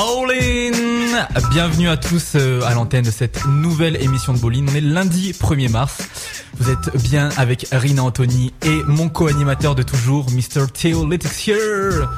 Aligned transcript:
Bowling 0.00 1.14
Bienvenue 1.50 1.90
à 1.90 1.98
tous 1.98 2.32
euh, 2.34 2.62
à 2.62 2.72
l'antenne 2.72 3.04
de 3.04 3.10
cette 3.10 3.44
nouvelle 3.44 4.02
émission 4.02 4.32
de 4.32 4.38
Bowling. 4.38 4.66
On 4.70 4.74
est 4.74 4.80
lundi 4.80 5.32
1er 5.32 5.70
mars. 5.70 5.98
Vous 6.56 6.70
êtes 6.70 6.96
bien 7.02 7.28
avec 7.36 7.66
Rina 7.70 8.02
Anthony 8.04 8.54
et 8.64 8.82
mon 8.86 9.10
co-animateur 9.10 9.74
de 9.74 9.82
toujours, 9.82 10.24
Mr. 10.30 10.68
Theo 10.72 11.06
here. 11.12 12.08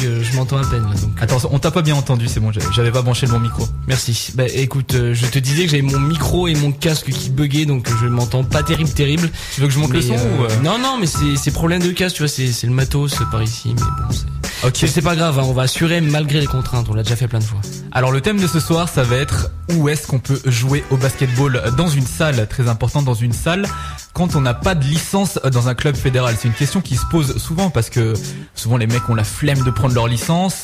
je 0.00 0.25
m'entends 0.34 0.56
à 0.56 0.64
peine 0.64 0.84
là, 0.84 0.94
donc. 1.00 1.10
Attends, 1.20 1.38
on 1.50 1.58
t'a 1.58 1.70
pas 1.70 1.82
bien 1.82 1.94
entendu, 1.94 2.26
c'est 2.28 2.40
bon, 2.40 2.50
j'avais 2.74 2.90
pas 2.90 3.02
branché 3.02 3.26
bon 3.26 3.38
micro. 3.38 3.66
Merci. 3.86 4.32
Bah 4.34 4.44
écoute, 4.48 4.94
euh, 4.94 5.14
je 5.14 5.26
te 5.26 5.38
disais 5.38 5.64
que 5.64 5.70
j'avais 5.70 5.82
mon 5.82 6.00
micro 6.00 6.48
et 6.48 6.54
mon 6.54 6.72
casque 6.72 7.10
qui 7.10 7.30
buguaient, 7.30 7.66
donc 7.66 7.88
je 8.00 8.06
m'entends 8.06 8.44
pas 8.44 8.62
terrible, 8.62 8.90
terrible. 8.90 9.30
Tu 9.54 9.60
veux 9.60 9.66
que 9.66 9.72
je 9.72 9.78
monte 9.78 9.92
le 9.92 10.02
son 10.02 10.14
ou 10.14 10.44
euh 10.44 10.48
Non, 10.62 10.78
non, 10.78 10.98
mais 10.98 11.06
c'est 11.06 11.50
problème 11.50 11.82
de 11.82 11.92
casque, 11.92 12.16
tu 12.16 12.22
vois, 12.22 12.28
c'est 12.28 12.66
le 12.66 12.72
matos 12.72 13.16
par 13.30 13.42
ici, 13.42 13.74
mais 13.74 13.82
bon, 13.82 14.12
c'est. 14.12 14.26
Ok. 14.64 14.84
C'est 14.88 15.02
pas 15.02 15.16
grave, 15.16 15.38
hein, 15.38 15.44
on 15.44 15.52
va 15.52 15.62
assurer 15.62 16.00
malgré 16.00 16.40
les 16.40 16.46
contraintes, 16.46 16.86
on 16.88 16.94
l'a 16.94 17.02
déjà 17.02 17.16
fait 17.16 17.28
plein 17.28 17.40
de 17.40 17.44
fois. 17.44 17.60
Alors 17.92 18.10
le 18.10 18.20
thème 18.20 18.40
de 18.40 18.46
ce 18.46 18.58
soir, 18.58 18.88
ça 18.88 19.02
va 19.02 19.16
être 19.16 19.50
où 19.74 19.88
est-ce 19.88 20.06
qu'on 20.06 20.18
peut 20.18 20.40
jouer 20.46 20.84
au 20.90 20.96
basketball 20.96 21.62
dans 21.76 21.88
une 21.88 22.06
salle, 22.06 22.46
très 22.48 22.68
important 22.68 23.02
dans 23.02 23.14
une 23.14 23.32
salle, 23.32 23.66
quand 24.12 24.34
on 24.34 24.40
n'a 24.40 24.54
pas 24.54 24.74
de 24.74 24.84
licence 24.84 25.38
dans 25.52 25.68
un 25.68 25.74
club 25.74 25.94
fédéral? 25.94 26.34
C'est 26.38 26.48
une 26.48 26.54
question 26.54 26.80
qui 26.80 26.96
se 26.96 27.04
pose 27.10 27.36
souvent 27.36 27.70
parce 27.70 27.90
que 27.90 28.14
souvent 28.54 28.76
les 28.76 28.86
mecs 28.86 29.08
ont 29.08 29.14
la 29.14 29.24
flemme 29.24 29.62
de 29.62 29.70
prendre 29.70 29.94
leur 29.94 30.08
licence, 30.08 30.15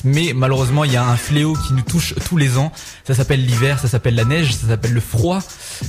mais 0.05 0.33
malheureusement 0.35 0.85
il 0.85 0.93
y 0.93 0.97
a 0.97 1.05
un 1.05 1.17
fléau 1.17 1.55
qui 1.55 1.73
nous 1.75 1.83
touche 1.83 2.15
tous 2.29 2.37
les 2.37 2.59
ans. 2.59 2.73
Ça 3.07 3.15
s'appelle 3.15 3.45
l'hiver, 3.45 3.79
ça 3.79 3.89
s'appelle 3.89 4.15
la 4.15 4.25
neige, 4.25 4.55
ça 4.55 4.69
s'appelle 4.69 4.93
le 4.93 5.01
froid. 5.01 5.41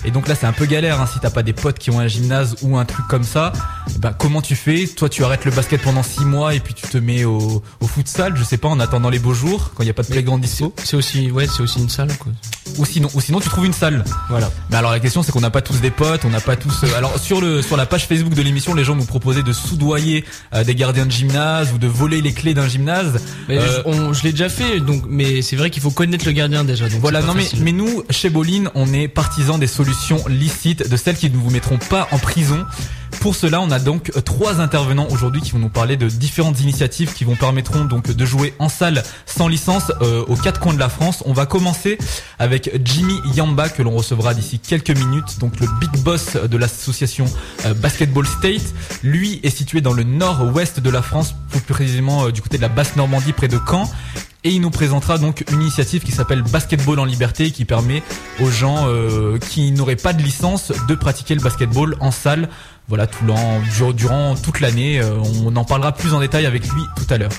Et 0.06 0.12
donc 0.12 0.28
là 0.28 0.36
c'est 0.36 0.46
un 0.46 0.54
peu 0.54 0.66
galère 0.66 1.02
hein, 1.02 1.08
si 1.12 1.20
t'as 1.20 1.30
pas 1.30 1.44
des 1.44 1.54
potes 1.54 1.80
qui 1.80 1.92
ont 1.92 2.00
un 2.00 2.08
gymnase 2.08 2.56
ou 2.62 2.78
un 2.78 2.86
truc 2.86 3.08
comme 3.08 3.24
ça. 3.24 3.54
Ben 4.00 4.14
comment 4.18 4.42
tu 4.42 4.56
fais? 4.56 4.88
Toi 4.88 5.10
tu 5.10 5.24
arrêtes 5.24 5.46
le 5.46 5.52
basket 5.52 5.82
pendant 5.82 6.04
six 6.04 6.26
mois 6.26 6.54
et 6.54 6.60
puis 6.60 6.74
tu 6.74 6.88
te 6.88 6.98
mets 6.98 7.26
au, 7.26 7.64
au 7.80 7.88
futsal, 7.88 8.36
je 8.36 8.44
sais 8.44 8.58
pas, 8.58 8.68
en 8.68 8.80
attendant 8.80 9.10
les 9.10 9.20
beaux 9.20 9.34
jours 9.34 9.72
quand 9.76 9.84
il 9.84 9.88
y 9.88 9.90
a 9.90 9.94
pas 9.94 10.04
de 10.04 10.08
playground 10.08 10.42
dispo. 10.42 10.74
C'est 10.84 10.96
aussi 10.96 11.32
ouais 11.32 11.48
c'est 11.48 11.62
aussi 11.62 11.80
une 11.80 11.90
salle 11.90 12.16
quoi. 12.18 12.32
Ou 12.78 12.86
sinon 12.86 13.10
ou 13.14 13.22
sinon 13.22 13.40
tu 13.40 13.50
trouves 13.50 13.66
une 13.66 13.74
salle. 13.74 14.04
Voilà. 14.30 14.52
Mais 14.70 14.78
alors 14.78 14.92
la 14.92 15.00
question 15.00 15.24
c'est 15.24 15.32
qu'on 15.32 15.42
n'a 15.42 15.52
pas 15.52 15.62
tous 15.62 15.80
des 15.82 15.92
potes, 15.92 16.26
on 16.26 16.30
n'a 16.30 16.42
pas 16.42 16.56
tous. 16.56 16.84
Euh, 16.84 16.98
alors 16.98 17.18
sur 17.20 17.42
le 17.42 17.62
sur 17.62 17.78
la 17.78 17.86
page 17.86 18.08
Facebook 18.08 18.34
de 18.34 18.42
l'émission, 18.42 18.74
les 18.74 18.84
gens 18.84 18.96
nous 18.96 19.06
proposaient 19.06 19.44
de 19.44 19.54
soudoyer 19.54 20.26
euh, 20.54 20.64
des 20.64 20.76
gardiens 20.76 21.06
de 21.06 21.12
gymnase 21.12 21.72
ou 21.74 21.78
de 21.78 21.88
voler 21.88 22.22
les 22.22 22.34
clés 22.34 22.54
d'un 22.54 22.68
gymnase. 22.68 23.22
Mais 23.48 23.53
euh, 23.58 24.14
je, 24.14 24.24
l'ai 24.24 24.32
déjà 24.32 24.50
fait, 24.50 24.80
donc 24.80 25.04
mais 25.08 25.42
c'est 25.42 25.56
vrai 25.56 25.70
qu'il 25.70 25.82
faut 25.82 25.92
connaître 25.92 26.26
le 26.26 26.32
gardien 26.32 26.64
déjà. 26.64 26.90
Donc 26.90 27.00
voilà, 27.00 27.22
non 27.22 27.34
mais 27.34 27.46
mais 27.60 27.72
nous 27.72 28.04
chez 28.10 28.30
Bolin, 28.30 28.66
on 28.76 28.94
est 28.94 29.08
partisans 29.08 29.60
des 29.60 29.68
solutions 29.68 30.24
licites, 30.28 30.90
de 30.90 30.98
celles 30.98 31.18
qui 31.18 31.30
ne 31.30 31.38
vous 31.38 31.50
mettront 31.50 31.78
pas 31.78 32.08
en 32.12 32.20
prison. 32.20 32.66
Pour 33.22 33.36
cela, 33.36 33.62
on 33.62 33.72
a 33.72 33.80
donc 33.80 34.12
trois 34.26 34.60
intervenants 34.60 35.08
aujourd'hui 35.10 35.42
qui 35.42 35.52
vont 35.52 35.60
nous 35.60 35.70
parler 35.70 35.98
de 35.98 36.08
différentes 36.08 36.60
initiatives 36.60 37.14
qui 37.14 37.24
vont 37.24 37.36
permettront 37.36 37.86
donc 37.86 38.12
de 38.12 38.26
jouer 38.26 38.54
en 38.60 38.70
salle 38.70 39.04
sans 39.26 39.48
licence 39.48 39.92
euh, 40.02 40.24
aux 40.28 40.36
quatre 40.36 40.60
coins 40.60 40.74
de 40.74 40.80
la 40.80 40.90
France. 40.90 41.24
On 41.26 41.34
va 41.34 41.46
commencer 41.46 41.98
avec 42.40 42.72
Jimmy 42.84 43.16
Yamba 43.34 43.70
que 43.70 43.82
l'on 43.82 43.92
recevra 43.92 44.34
d'ici 44.34 44.60
quelques 44.60 44.92
minutes, 44.92 45.40
donc 45.40 45.60
le 45.60 45.68
big 45.80 46.02
boss 46.04 46.36
de 46.36 46.58
l'association 46.58 47.26
euh, 47.66 47.74
Basketball 47.74 48.28
State. 48.28 48.74
Lui 49.04 49.40
est 49.44 49.50
situé 49.50 49.82
dans 49.82 49.94
le 49.94 50.04
nord-ouest 50.04 50.80
de 50.80 50.90
la 50.90 51.02
France, 51.02 51.36
plus 51.50 51.62
précisément 51.62 52.26
euh, 52.26 52.32
du 52.32 52.42
côté 52.42 52.58
de 52.58 52.62
la 52.62 52.70
basse 52.70 52.96
Normandie 52.96 53.34
près 53.34 53.48
de 53.48 53.60
Caen 53.66 53.90
et 54.44 54.50
il 54.50 54.62
nous 54.62 54.72
présentera 54.72 55.18
donc 55.18 55.46
une 55.52 55.62
initiative 55.62 56.04
qui 56.04 56.12
s'appelle 56.12 56.42
Basketball 56.42 57.00
en 57.00 57.06
liberté 57.06 57.52
qui 57.52 57.66
permet 57.66 58.04
aux 58.42 58.50
gens 58.50 58.88
qui 59.50 59.72
n'auraient 59.72 59.96
pas 59.96 60.14
de 60.14 60.22
licence 60.22 60.72
de 60.88 60.96
pratiquer 60.96 61.36
le 61.36 61.42
basketball 61.42 61.96
en 62.00 62.12
salle 62.12 62.50
voilà, 62.88 63.08
tout 63.08 63.26
durant 63.94 64.36
toute 64.36 64.60
l'année. 64.60 65.00
Euh, 65.00 65.16
on 65.46 65.56
en 65.56 65.66
parlera 65.66 65.94
plus 65.94 66.14
en 66.14 66.20
détail 66.20 66.46
avec 66.46 66.68
lui 66.68 66.82
tout 66.96 67.12
à 67.12 67.18
l'heure. 67.18 67.32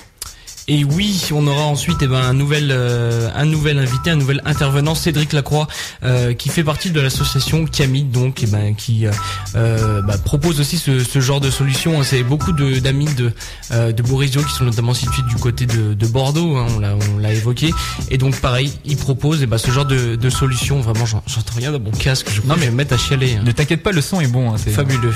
Et 0.66 0.82
oui, 0.84 1.28
on 1.32 1.46
aura 1.46 1.64
ensuite 1.64 1.98
eh 2.00 2.06
ben, 2.06 2.22
un 2.22 2.32
nouvel 2.32 2.70
euh, 2.70 3.28
un 3.34 3.44
nouvel 3.44 3.78
invité, 3.78 4.10
un 4.10 4.16
nouvel 4.16 4.40
intervenant, 4.46 4.94
Cédric 4.94 5.34
Lacroix, 5.34 5.68
euh, 6.04 6.32
qui 6.32 6.48
fait 6.48 6.64
partie 6.64 6.90
de 6.90 7.00
l'association 7.02 7.66
Camille, 7.66 8.04
donc 8.04 8.42
eh 8.42 8.46
ben, 8.46 8.74
qui 8.74 9.06
euh, 9.54 10.00
bah, 10.02 10.16
propose 10.16 10.60
aussi 10.60 10.78
ce, 10.78 11.00
ce, 11.00 11.20
genre 11.20 11.40
de 11.40 11.50
solution. 11.50 12.02
C'est 12.02 12.22
beaucoup 12.22 12.52
d'amis 12.52 13.04
de 13.14 13.32
de, 13.70 13.92
de 13.92 14.02
Borisio 14.02 14.42
qui 14.42 14.52
sont 14.52 14.64
notamment 14.64 14.94
situés 14.94 15.22
du 15.28 15.36
côté 15.36 15.66
de, 15.66 15.92
de 15.92 16.06
Bordeaux, 16.06 16.56
hein, 16.56 16.66
on 17.14 17.18
l'a 17.18 17.32
évoqué. 17.32 17.70
Et 18.10 18.16
donc 18.16 18.40
pareil, 18.40 18.72
il 18.86 18.96
propose 18.96 19.42
eh 19.42 19.46
ben, 19.46 19.58
ce 19.58 19.70
genre 19.70 19.84
de, 19.84 20.16
de 20.16 20.30
solution. 20.30 20.80
Vraiment, 20.80 21.04
j'entends 21.04 21.56
rien 21.56 21.72
dans 21.72 21.80
mon 21.80 21.90
casque. 21.90 22.28
Je 22.32 22.40
non 22.40 22.56
mais 22.58 22.70
mettre 22.70 22.94
à 22.94 22.96
chialer. 22.96 23.36
Hein. 23.38 23.42
Ne 23.44 23.52
t'inquiète 23.52 23.82
pas, 23.82 23.92
le 23.92 24.00
son 24.00 24.20
est 24.20 24.28
bon. 24.28 24.50
Hein, 24.50 24.56
c'est 24.56 24.70
fabuleux. 24.70 25.12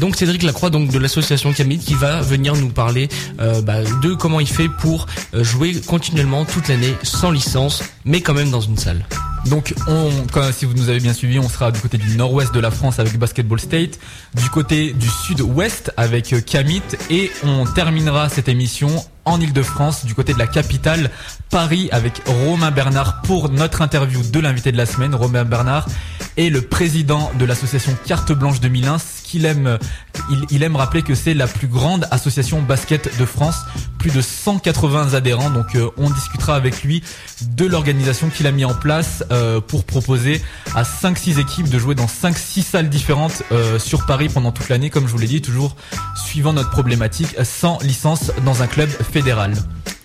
donc 0.00 0.16
Cédric 0.16 0.42
Lacroix, 0.42 0.70
donc 0.70 0.90
de 0.90 0.98
l'association 0.98 1.52
Camille, 1.52 1.78
qui 1.78 1.94
va 1.94 2.20
venir 2.20 2.56
nous 2.56 2.70
parler 2.70 3.08
bah, 3.38 3.84
de 4.02 4.14
comment 4.24 4.40
il 4.40 4.48
fait 4.48 4.70
pour 4.70 5.04
euh, 5.34 5.44
jouer 5.44 5.78
continuellement 5.82 6.46
toute 6.46 6.68
l'année 6.68 6.94
sans 7.02 7.30
licence, 7.30 7.82
mais 8.06 8.22
quand 8.22 8.32
même 8.32 8.50
dans 8.50 8.62
une 8.62 8.78
salle. 8.78 9.04
Donc, 9.46 9.74
on, 9.86 10.10
si 10.52 10.64
vous 10.64 10.74
nous 10.74 10.88
avez 10.88 11.00
bien 11.00 11.12
suivi, 11.12 11.38
on 11.38 11.48
sera 11.48 11.70
du 11.70 11.80
côté 11.80 11.98
du 11.98 12.16
nord-ouest 12.16 12.54
de 12.54 12.60
la 12.60 12.70
France 12.70 12.98
avec 12.98 13.18
Basketball 13.18 13.60
State, 13.60 13.98
du 14.34 14.48
côté 14.50 14.92
du 14.92 15.08
sud-ouest 15.08 15.92
avec 15.96 16.32
euh, 16.32 16.40
Kamit, 16.40 16.82
et 17.10 17.30
on 17.44 17.64
terminera 17.66 18.28
cette 18.28 18.48
émission 18.48 19.04
en 19.24 19.40
Ile-de-France, 19.40 20.04
du 20.04 20.14
côté 20.14 20.34
de 20.34 20.38
la 20.38 20.46
capitale, 20.46 21.10
Paris, 21.50 21.88
avec 21.92 22.22
Romain 22.26 22.70
Bernard 22.70 23.22
pour 23.22 23.48
notre 23.48 23.80
interview 23.82 24.22
de 24.22 24.40
l'invité 24.40 24.72
de 24.72 24.76
la 24.76 24.86
semaine. 24.86 25.14
Romain 25.14 25.44
Bernard 25.44 25.86
est 26.36 26.50
le 26.50 26.62
président 26.62 27.30
de 27.38 27.44
l'association 27.44 27.96
Carte 28.04 28.32
Blanche 28.32 28.60
de 28.60 28.68
Milin. 28.68 28.96
qu'il 29.22 29.46
aime, 29.46 29.78
il, 30.50 30.62
aime 30.62 30.76
rappeler 30.76 31.02
que 31.02 31.14
c'est 31.14 31.34
la 31.34 31.46
plus 31.46 31.66
grande 31.66 32.06
association 32.10 32.60
basket 32.60 33.18
de 33.18 33.24
France, 33.24 33.56
plus 33.98 34.10
de 34.10 34.20
180 34.20 35.14
adhérents. 35.14 35.50
Donc 35.50 35.74
euh, 35.74 35.90
on 35.96 36.10
discutera 36.10 36.54
avec 36.56 36.82
lui 36.82 37.02
de 37.42 37.66
l'organisation 37.66 38.28
qu'il 38.28 38.46
a 38.46 38.52
mis 38.52 38.64
en 38.64 38.74
place 38.74 39.24
euh, 39.34 39.60
pour 39.60 39.84
proposer 39.84 40.40
à 40.74 40.84
5-6 40.84 41.40
équipes 41.40 41.68
de 41.68 41.78
jouer 41.78 41.94
dans 41.94 42.06
5-6 42.06 42.62
salles 42.62 42.88
différentes 42.88 43.42
euh, 43.52 43.78
sur 43.78 44.06
Paris 44.06 44.28
pendant 44.28 44.52
toute 44.52 44.68
l'année, 44.68 44.90
comme 44.90 45.06
je 45.06 45.12
vous 45.12 45.18
l'ai 45.18 45.26
dit, 45.26 45.42
toujours 45.42 45.76
suivant 46.16 46.52
notre 46.52 46.70
problématique, 46.70 47.34
sans 47.42 47.78
licence 47.82 48.32
dans 48.44 48.62
un 48.62 48.66
club 48.66 48.88
fédéral. 48.88 49.54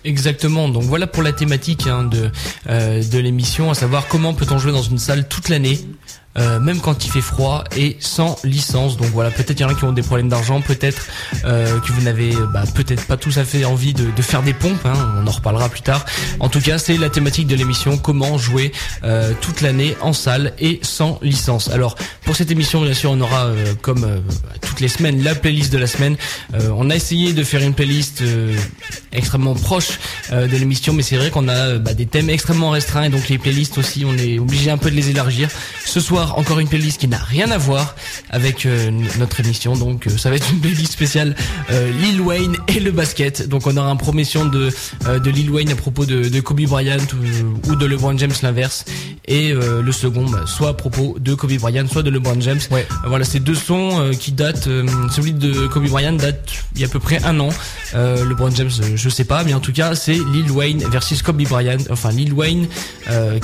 Exactement. 0.04 0.68
Donc 0.68 0.84
voilà 0.84 1.06
pour 1.06 1.22
la 1.22 1.32
thématique 1.32 1.86
hein, 1.86 2.04
de 2.04 2.30
euh, 2.68 3.02
de 3.02 3.18
l'émission, 3.18 3.70
à 3.70 3.74
savoir 3.74 4.08
comment 4.08 4.32
peut-on 4.32 4.58
jouer 4.58 4.72
dans 4.72 4.82
une 4.82 4.98
salle 4.98 5.28
toute 5.28 5.48
l'année 5.48 5.78
euh, 6.38 6.60
même 6.60 6.78
quand 6.78 7.04
il 7.04 7.10
fait 7.10 7.20
froid 7.20 7.64
et 7.76 7.96
sans 7.98 8.36
licence. 8.44 8.96
Donc 8.96 9.08
voilà, 9.08 9.32
peut-être 9.32 9.58
il 9.58 9.62
y 9.62 9.64
en 9.64 9.68
a 9.68 9.74
qui 9.74 9.82
ont 9.82 9.92
des 9.92 10.02
problèmes 10.02 10.28
d'argent, 10.28 10.60
peut-être 10.60 11.08
euh, 11.44 11.80
que 11.80 11.90
vous 11.90 12.02
n'avez 12.02 12.32
bah, 12.52 12.62
peut-être 12.72 13.04
pas 13.06 13.16
tous 13.16 13.38
à 13.38 13.44
fait 13.44 13.64
envie 13.64 13.94
de, 13.94 14.22
faire 14.22 14.44
des 14.44 14.54
pompes. 14.54 14.86
Hein, 14.86 14.92
on 15.16 15.26
en 15.26 15.30
reparlera 15.30 15.68
plus 15.68 15.80
tard. 15.80 16.04
En 16.38 16.48
tout 16.48 16.60
cas, 16.60 16.78
c'est 16.78 16.96
la 16.98 17.10
thématique 17.10 17.48
de 17.48 17.56
l'émission 17.56 17.98
comment 17.98 18.38
jouer 18.38 18.70
toute 19.40 19.60
l'année 19.60 19.96
en 20.02 20.12
salle 20.12 20.52
et 20.60 20.78
sans 20.82 21.18
licence. 21.20 21.68
Alors 21.68 21.96
pour 22.24 22.36
cette 22.36 22.52
émission, 22.52 22.80
bien 22.82 22.94
sûr, 22.94 23.10
on 23.10 23.20
aura 23.20 23.50
comme 23.82 24.22
toutes 24.60 24.78
les 24.78 24.88
semaines 24.88 25.24
la 25.24 25.34
playlist 25.34 25.72
de 25.72 25.78
la 25.78 25.88
semaine. 25.88 26.16
on 26.54 26.90
a 26.90 26.94
essayé 26.94 27.32
de 27.32 27.42
faire 27.42 27.62
une 27.62 27.74
playlist 27.74 28.22
extrêmement 29.12 29.54
proche 29.54 29.89
de 30.30 30.56
l'émission, 30.56 30.92
mais 30.92 31.02
c'est 31.02 31.16
vrai 31.16 31.30
qu'on 31.30 31.48
a 31.48 31.78
bah, 31.78 31.94
des 31.94 32.06
thèmes 32.06 32.30
extrêmement 32.30 32.70
restreints 32.70 33.04
et 33.04 33.08
donc 33.08 33.28
les 33.28 33.38
playlists 33.38 33.78
aussi, 33.78 34.04
on 34.04 34.16
est 34.16 34.38
obligé 34.38 34.70
un 34.70 34.78
peu 34.78 34.90
de 34.90 34.96
les 34.96 35.10
élargir. 35.10 35.48
Ce 35.84 36.00
soir 36.00 36.38
encore 36.38 36.60
une 36.60 36.68
playlist 36.68 37.00
qui 37.00 37.08
n'a 37.08 37.18
rien 37.18 37.50
à 37.50 37.58
voir 37.58 37.94
avec 38.30 38.66
euh, 38.66 38.90
notre 39.18 39.40
émission. 39.40 39.76
Donc 39.76 40.06
euh, 40.06 40.16
ça 40.16 40.30
va 40.30 40.36
être 40.36 40.50
une 40.50 40.60
playlist 40.60 40.92
spéciale 40.92 41.34
euh, 41.70 41.90
Lil 42.00 42.20
Wayne 42.20 42.56
et 42.68 42.80
le 42.80 42.90
basket. 42.90 43.48
Donc 43.48 43.66
on 43.66 43.76
aura 43.76 43.90
un 43.90 43.96
promotion 43.96 44.44
de 44.44 44.70
de 45.06 45.30
Lil 45.30 45.50
Wayne 45.50 45.70
à 45.70 45.76
propos 45.76 46.04
de, 46.04 46.28
de 46.28 46.40
Kobe 46.40 46.62
Bryant 46.62 46.98
ou, 47.68 47.74
de 47.74 47.86
LeBron 47.86 48.16
James 48.18 48.32
l'inverse. 48.42 48.84
Et 49.26 49.52
le 49.52 49.92
second, 49.92 50.28
bah, 50.28 50.44
soit 50.46 50.70
à 50.70 50.74
propos 50.74 51.16
de 51.18 51.34
Kobe 51.34 51.52
Bryant, 51.54 51.86
soit 51.88 52.02
de 52.02 52.10
LeBron 52.10 52.40
James. 52.40 52.60
Ouais. 52.70 52.86
voilà, 53.06 53.24
ces 53.24 53.40
deux 53.40 53.54
sons 53.54 54.10
qui 54.18 54.32
datent. 54.32 54.68
celui 55.10 55.32
de 55.32 55.66
Kobe 55.66 55.88
Bryant 55.88 56.12
date 56.12 56.50
il 56.74 56.80
y 56.80 56.84
a 56.84 56.86
à 56.86 56.90
peu 56.90 57.00
près 57.00 57.22
un 57.24 57.38
an. 57.40 57.48
LeBron 57.94 58.50
James, 58.54 58.70
je 58.94 59.08
sais 59.08 59.24
pas, 59.24 59.44
mais 59.44 59.54
en 59.54 59.60
tout 59.60 59.72
cas 59.72 59.79
c'est 59.94 60.14
Lil 60.14 60.50
Wayne 60.50 60.84
versus 60.90 61.22
Kobe 61.22 61.42
Bryant. 61.42 61.78
Enfin 61.90 62.10
Lil 62.10 62.32
Wayne 62.32 62.66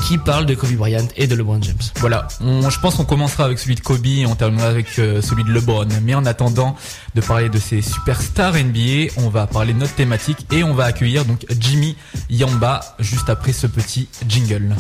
qui 0.07 0.19
parle 0.19 0.47
de 0.47 0.55
Kobe 0.55 0.73
Bryant 0.73 1.07
et 1.17 1.27
de 1.27 1.35
LeBron 1.35 1.61
James. 1.63 1.77
Voilà. 1.97 2.29
Je 2.41 2.79
pense 2.81 2.97
qu'on 2.97 3.05
commencera 3.05 3.45
avec 3.45 3.59
celui 3.59 3.75
de 3.75 3.81
Kobe 3.81 4.07
et 4.07 4.27
on 4.27 4.35
terminera 4.35 4.69
avec 4.69 4.99
euh, 4.99 5.21
celui 5.21 5.45
de 5.45 5.51
LeBron. 5.51 5.89
Mais 6.03 6.15
en 6.15 6.27
attendant 6.27 6.77
de 7.15 7.21
parler 7.21 7.49
de 7.49 7.59
ces 7.59 7.83
superstars 7.83 8.55
NBA, 8.55 9.13
on 9.17 9.29
va 9.29 9.47
parler 9.47 9.73
de 9.73 9.79
notre 9.79 9.95
thématique 9.95 10.47
et 10.53 10.63
on 10.63 10.75
va 10.75 10.85
accueillir 10.85 11.25
donc 11.25 11.45
Jimmy 11.59 11.97
Yamba 12.31 12.81
juste 13.01 13.29
après 13.29 13.53
ce 13.53 13.67
petit 13.67 14.09
jingle. 14.29 14.77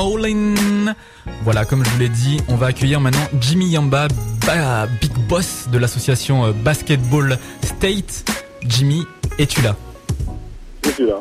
Bowling. 0.00 0.56
Voilà, 1.42 1.66
comme 1.66 1.84
je 1.84 1.90
vous 1.90 1.98
l'ai 1.98 2.08
dit, 2.08 2.38
on 2.48 2.54
va 2.56 2.68
accueillir 2.68 3.00
maintenant 3.00 3.26
Jimmy 3.38 3.66
Yamba, 3.68 4.08
big 4.08 5.12
boss 5.28 5.68
de 5.70 5.76
l'association 5.76 6.46
euh, 6.46 6.52
Basketball 6.52 7.36
State. 7.62 8.24
Jimmy, 8.62 9.04
es-tu 9.38 9.60
là? 9.60 9.76
Je 10.86 10.90
suis 10.90 11.04
là. 11.06 11.16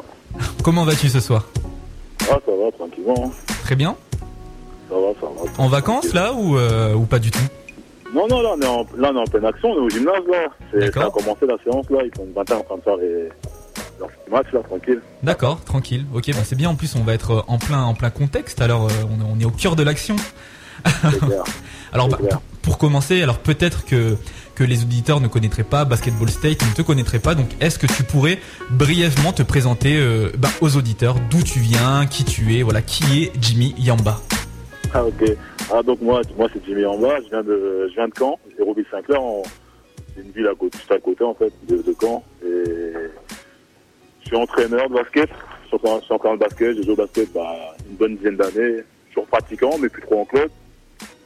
Comment 0.64 0.86
vas-tu 0.86 1.10
ce 1.10 1.20
soir? 1.20 1.44
Ah, 2.32 2.38
ça 2.46 2.52
va, 2.52 2.72
tranquillement. 2.72 3.34
Très 3.66 3.76
bien. 3.76 3.98
Ça 4.90 4.96
va, 4.96 5.08
ça 5.20 5.28
va. 5.28 5.62
En 5.62 5.68
vacances 5.68 6.14
là 6.14 6.32
ou, 6.32 6.58
euh, 6.58 6.94
ou 6.94 7.02
pas 7.04 7.20
du 7.20 7.32
tout? 7.32 7.40
Non, 8.16 8.28
non, 8.30 8.42
là 8.42 8.52
on, 8.56 8.62
est 8.62 8.66
en, 8.66 8.86
là, 8.98 9.12
on 9.14 9.18
est 9.18 9.20
en 9.20 9.26
pleine 9.26 9.46
action, 9.46 9.72
on 9.72 9.76
est 9.76 9.86
au 9.86 9.90
gymnase, 9.90 10.24
là. 10.32 10.48
C'est- 10.72 10.80
D'accord. 10.80 11.04
Ça 11.04 11.08
a 11.10 11.12
commencé 11.12 11.46
la 11.46 11.58
séance, 11.66 11.86
là. 11.90 12.00
Ils 12.06 12.16
sont 12.18 12.26
20 12.34 12.52
en 12.56 12.64
train 12.64 12.78
de 12.78 12.82
faire 12.82 12.96
les, 12.96 13.30
matchs, 14.32 14.52
là, 14.54 14.60
tranquille. 14.62 15.02
D'accord, 15.24 15.62
tranquille. 15.64 16.06
Ok, 16.14 16.28
bah 16.28 16.40
c'est 16.44 16.56
bien. 16.56 16.70
En 16.70 16.76
plus, 16.76 16.96
on 16.96 17.04
va 17.04 17.14
être 17.14 17.32
euh, 17.32 17.42
en 17.48 17.58
plein, 17.58 17.82
en 17.84 17.94
plein 17.94 18.10
contexte. 18.10 18.62
Alors, 18.62 18.86
euh, 18.88 18.92
on, 19.10 19.22
est- 19.22 19.32
on 19.38 19.40
est 19.40 19.46
au 19.46 19.52
cœur 19.52 19.76
de 19.76 19.84
l'action. 19.84 20.16
C'est. 20.86 20.92
Alors, 21.92 22.08
C'est 22.12 22.30
bah, 22.30 22.42
pour, 22.62 22.78
commencer, 22.78 23.22
alors 23.24 23.40
peut-être 23.40 23.84
que 23.86 24.16
que 24.56 24.64
les 24.64 24.84
auditeurs 24.84 25.22
ne 25.22 25.28
connaîtraient 25.28 25.64
pas 25.64 25.86
Basketball 25.86 26.30
State, 26.30 26.62
ne 26.68 26.74
te 26.76 26.82
connaîtraient 26.82 27.20
pas. 27.20 27.34
Donc, 27.34 27.48
est-ce 27.62 27.80
que 27.80 27.88
tu 27.88 28.04
pourrais 28.04 28.40
brièvement 28.70 29.32
te 29.34 29.42
présenter 29.42 29.98
euh, 29.98 30.30
bah, 30.38 30.50
aux 30.62 30.76
auditeurs 30.78 31.16
d'où 31.32 31.42
tu 31.42 31.60
viens, 31.60 32.06
qui 32.08 32.26
tu 32.26 32.58
es, 32.58 32.62
voilà, 32.62 32.82
qui 32.82 33.24
est 33.24 33.32
Jimmy 33.42 33.74
Yamba? 33.80 34.20
Ah, 34.94 35.04
ok. 35.06 35.32
Ah, 35.74 35.82
donc 35.82 36.02
moi, 36.02 36.22
moi 36.38 36.48
c'est 36.54 36.64
Jimmy 36.66 36.84
bas. 36.84 37.18
Je 37.24 37.30
viens 37.30 37.42
de, 37.44 37.88
je 37.90 37.96
viens 37.96 38.08
de 38.08 38.14
Caen. 38.18 38.38
Héroville 38.60 38.86
Saint-Clair. 38.92 39.22
en- 39.22 39.44
C'est 40.16 40.22
une 40.24 40.32
ville 40.32 40.48
à 40.48 40.56
côté, 40.56 40.78
juste 40.78 40.92
à 40.92 41.00
côté, 41.00 41.24
en 41.24 41.34
fait, 41.34 41.54
de, 41.68 41.78
de 41.78 41.96
Caen. 42.00 42.24
Et 42.46 42.94
suis 44.30 44.38
entraîneur 44.38 44.90
de 44.90 44.94
basket. 44.94 45.30
Je 45.64 45.68
suis 45.68 45.76
encore, 45.76 46.02
je 46.08 46.34
le 46.34 46.38
basket. 46.38 46.76
J'ai 46.78 46.84
joué 46.84 46.94
au 46.94 46.96
basket, 46.96 47.32
bah, 47.34 47.76
une 47.90 47.96
bonne 47.96 48.16
dizaine 48.16 48.38
d'années. 48.38 48.84
Toujours 49.10 49.28
pratiquant, 49.28 49.78
mais 49.80 49.90
plus 49.90 50.02
trop 50.02 50.22
en 50.22 50.26
club. 50.26 50.50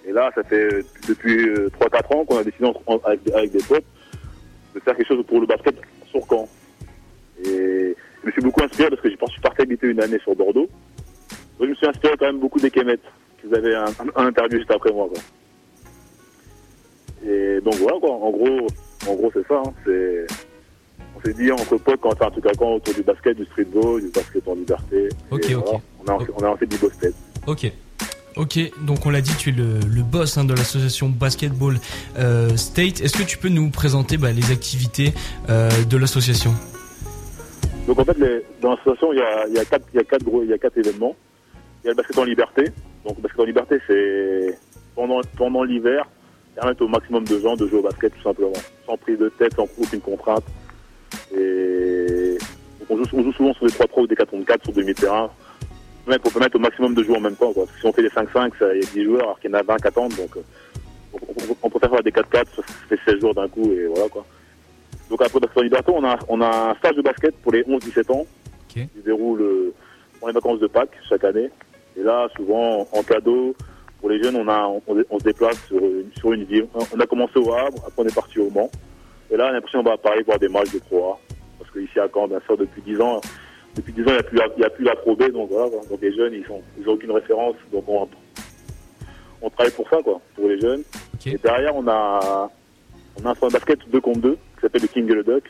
Et 0.05 0.11
là, 0.11 0.31
ça 0.35 0.43
fait 0.43 0.85
depuis 1.07 1.47
euh, 1.49 1.69
3-4 1.79 2.15
ans 2.15 2.25
qu'on 2.25 2.37
a 2.37 2.43
décidé 2.43 2.65
en- 2.65 2.81
en- 2.87 2.99
avec, 3.05 3.51
des 3.51 3.63
potes 3.63 3.85
de 4.75 4.79
faire 4.79 4.95
quelque 4.97 5.07
chose 5.07 5.25
pour 5.25 5.39
le 5.39 5.47
basket 5.47 5.75
sur 6.09 6.21
Caen. 6.29 6.47
Et 7.45 7.95
je 8.21 8.27
me 8.27 8.31
suis 8.31 8.41
beaucoup 8.41 8.63
inspiré 8.63 8.89
parce 8.89 9.01
que 9.01 9.09
je 9.09 9.15
suis 9.15 9.41
parti 9.41 9.61
habiter 9.61 9.87
une 9.87 10.01
année 10.01 10.19
sur 10.19 10.35
Bordeaux. 10.35 10.67
Je 11.59 11.65
me 11.65 11.75
suis 11.75 11.87
inspiré 11.87 12.15
quand 12.17 12.25
même 12.25 12.39
beaucoup 12.39 12.59
des 12.59 12.71
Kemet. 12.71 12.99
Vous 13.43 13.53
avez 13.55 13.75
un, 13.75 13.85
interview 14.15 14.57
juste 14.59 14.71
après 14.71 14.91
moi. 14.91 15.09
Et 17.25 17.59
donc 17.61 17.75
voilà 17.75 17.99
quoi. 17.99 18.11
En 18.11 18.31
gros, 18.31 18.67
en 19.07 19.13
gros 19.15 19.31
c'est 19.33 19.47
ça. 19.47 19.61
hein. 19.65 19.73
S'est 21.23 21.33
dit 21.33 21.51
entre 21.51 21.77
potes 21.77 21.99
quand 22.01 22.15
fait 22.17 22.25
un 22.25 22.31
truc 22.31 22.45
à 22.45 22.51
Caen 22.57 22.73
autour 22.75 22.93
du 22.93 23.03
basket, 23.03 23.37
du 23.37 23.45
streetball, 23.45 24.01
du 24.01 24.09
basket 24.09 24.47
en 24.47 24.55
liberté. 24.55 25.09
Ok, 25.31 25.49
Et 25.49 25.55
ok. 25.55 25.63
voilà. 25.65 25.79
On 26.05 26.11
a, 26.11 26.17
on 26.37 26.43
a 26.43 26.47
lancé 26.47 26.65
du 26.65 26.77
basket. 26.77 27.13
Ok. 27.47 27.71
Ok, 28.35 28.57
donc 28.81 29.05
on 29.05 29.11
l'a 29.11 29.21
dit, 29.21 29.35
tu 29.37 29.49
es 29.49 29.51
le, 29.51 29.77
le 29.79 30.01
boss 30.01 30.37
hein, 30.39 30.43
de 30.43 30.53
l'association 30.53 31.07
Basketball 31.09 31.77
euh, 32.17 32.57
State. 32.57 32.99
Est-ce 33.01 33.15
que 33.15 33.21
tu 33.23 33.37
peux 33.37 33.49
nous 33.49 33.69
présenter 33.69 34.17
bah, 34.17 34.31
les 34.31 34.51
activités 34.51 35.13
euh, 35.49 35.69
de 35.87 35.97
l'association? 35.97 36.51
Donc 37.87 37.99
en 37.99 38.05
fait, 38.05 38.17
les- 38.17 38.43
dans 38.61 38.71
l'association, 38.71 39.13
il 39.13 39.19
y 39.19 39.21
a, 39.21 39.47
il 39.47 39.53
y, 39.53 39.59
a 39.59 39.65
quatre, 39.65 39.85
il 39.93 39.97
y, 39.97 39.99
a 39.99 40.03
quatre 40.03 40.23
gros, 40.23 40.41
il 40.41 40.49
y 40.49 40.53
a 40.53 40.57
quatre 40.57 40.77
événements. 40.79 41.15
Il 41.83 41.87
y 41.87 41.89
a 41.89 41.91
le 41.91 41.97
basket 41.97 42.17
en 42.17 42.23
liberté. 42.23 42.63
Donc 43.05 43.17
le 43.17 43.21
basket 43.21 43.39
en 43.41 43.45
liberté, 43.45 43.75
c'est 43.85 44.57
pendant, 44.95 45.21
pendant 45.37 45.63
l'hiver, 45.63 46.09
permettre 46.55 46.81
au 46.83 46.87
maximum 46.87 47.25
de 47.25 47.39
gens 47.39 47.55
de 47.55 47.67
jouer 47.67 47.79
au 47.79 47.83
basket 47.83 48.13
tout 48.15 48.23
simplement. 48.23 48.53
Sans 48.87 48.97
prise 48.97 49.19
de 49.19 49.29
tête, 49.29 49.53
sans 49.55 49.67
aucune 49.77 50.01
contrainte. 50.01 50.43
Et 51.37 52.37
on, 52.89 52.97
joue, 52.97 53.05
on 53.13 53.23
joue 53.23 53.33
souvent 53.33 53.53
sur 53.53 53.65
des 53.65 53.73
3 53.73 53.87
3 53.87 54.03
ou 54.03 54.07
des 54.07 54.15
4 54.15 54.29
contre 54.29 54.45
4 54.45 54.63
sur 54.63 54.73
demi-terrain. 54.73 55.29
Pour 56.05 56.33
permettre 56.33 56.57
au 56.57 56.59
maximum 56.59 56.93
de 56.95 57.03
jouer 57.03 57.15
en 57.15 57.21
même 57.21 57.35
temps. 57.35 57.53
Quoi. 57.53 57.63
Parce 57.65 57.75
que 57.75 57.79
si 57.81 57.85
on 57.87 57.93
fait 57.93 58.01
des 58.01 58.09
5-5, 58.09 58.51
ça- 58.59 58.73
il 58.75 58.83
y 58.83 58.85
a 58.85 58.89
10 58.93 59.03
joueurs 59.05 59.23
alors 59.23 59.39
qu'il 59.39 59.49
y 59.49 59.53
en 59.53 59.57
a 59.57 59.63
20 59.63 59.77
qui 59.77 59.87
attendent. 59.87 60.13
Donc 60.15 60.37
on, 61.61 61.69
préfère 61.69 61.89
faire 61.91 62.03
des 62.03 62.11
4-4, 62.11 62.45
ça 62.55 62.63
fait 62.89 62.99
16 63.05 63.21
jours 63.21 63.33
d'un 63.33 63.47
coup 63.47 63.71
et 63.71 63.85
voilà 63.85 64.09
quoi. 64.09 64.25
Donc 65.09 65.21
après 65.21 65.39
on 65.87 66.03
a, 66.03 66.17
on 66.27 66.41
a 66.41 66.71
un 66.71 66.75
stage 66.75 66.95
de 66.95 67.01
basket 67.01 67.35
pour 67.37 67.51
les 67.51 67.63
11-17 67.63 68.11
ans 68.11 68.21
Ok. 68.21 68.27
qui 68.73 68.89
se 68.99 69.05
déroule 69.05 69.41
euh, 69.41 69.73
pendant 70.19 70.29
les 70.29 70.33
vacances 70.33 70.59
de 70.59 70.67
Pâques 70.67 70.97
chaque 71.07 71.23
année. 71.23 71.49
Et 71.95 72.01
là, 72.01 72.27
souvent, 72.35 72.87
en 72.91 73.03
cadeau, 73.03 73.55
pour 74.01 74.09
les 74.09 74.21
jeunes, 74.21 74.35
on, 74.35 74.47
a, 74.47 74.65
on, 74.65 74.81
on 75.11 75.19
se 75.19 75.23
déplace 75.23 75.57
sur 75.67 75.77
une, 75.77 76.09
sur 76.17 76.33
une 76.33 76.43
ville. 76.45 76.65
On 76.93 76.99
a 76.99 77.05
commencé 77.05 77.37
au 77.37 77.53
Havre, 77.53 77.77
après 77.85 78.01
on 78.03 78.05
est 78.07 78.15
parti 78.15 78.39
au 78.39 78.49
Mans. 78.49 78.71
Et 79.33 79.37
là, 79.37 79.45
on 79.45 79.49
a 79.49 79.51
l'impression 79.53 79.79
qu'on 79.83 79.89
va 79.89 79.95
à 79.95 79.97
Paris 79.97 80.21
voir 80.25 80.37
des 80.37 80.47
matchs 80.47 80.71
de 80.71 80.79
Pro 80.79 81.13
A. 81.13 81.19
Parce 81.57 81.71
qu'ici 81.71 81.99
à 81.99 82.07
Caen, 82.13 82.27
bien 82.27 82.39
sûr, 82.45 82.55
depuis 82.55 82.81
10 82.83 83.01
ans, 83.01 83.19
depuis 83.75 83.91
10 83.93 84.01
ans, 84.03 84.05
il 84.31 84.35
n'y 84.57 84.63
a 84.63 84.67
a 84.67 84.69
plus 84.69 84.85
la 84.85 84.95
Pro 84.95 85.15
B, 85.15 85.31
donc 85.31 85.49
voilà. 85.49 85.69
Donc 85.89 85.99
les 86.01 86.13
jeunes, 86.15 86.33
ils 86.33 86.45
sont, 86.45 86.61
ils 86.79 86.87
aucune 86.87 87.11
référence, 87.11 87.55
donc 87.71 87.83
on, 87.87 88.07
on 89.41 89.49
travaille 89.49 89.73
pour 89.73 89.89
ça, 89.89 89.97
quoi, 90.03 90.21
pour 90.35 90.47
les 90.47 90.59
jeunes. 90.59 90.83
Et 91.25 91.37
derrière, 91.37 91.75
on 91.75 91.87
a, 91.87 92.51
on 93.21 93.25
a 93.25 93.29
un 93.31 93.47
basket 93.49 93.79
2 93.89 93.99
contre 94.01 94.19
2 94.21 94.33
qui 94.33 94.61
s'appelle 94.61 94.81
le 94.83 94.87
King 94.87 95.09
et 95.11 95.15
le 95.15 95.23
Duck. 95.23 95.43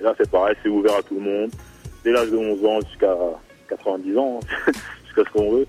Et 0.00 0.04
là, 0.04 0.14
c'est 0.16 0.30
pareil, 0.30 0.54
c'est 0.62 0.68
ouvert 0.68 0.94
à 0.96 1.02
tout 1.02 1.14
le 1.16 1.20
monde, 1.22 1.50
dès 2.04 2.12
l'âge 2.12 2.30
de 2.30 2.36
11 2.36 2.64
ans 2.66 2.80
jusqu'à 2.88 3.16
90 3.68 4.16
ans, 4.18 4.38
hein, 4.42 4.72
jusqu'à 5.06 5.24
ce 5.24 5.30
qu'on 5.32 5.50
veut. 5.56 5.66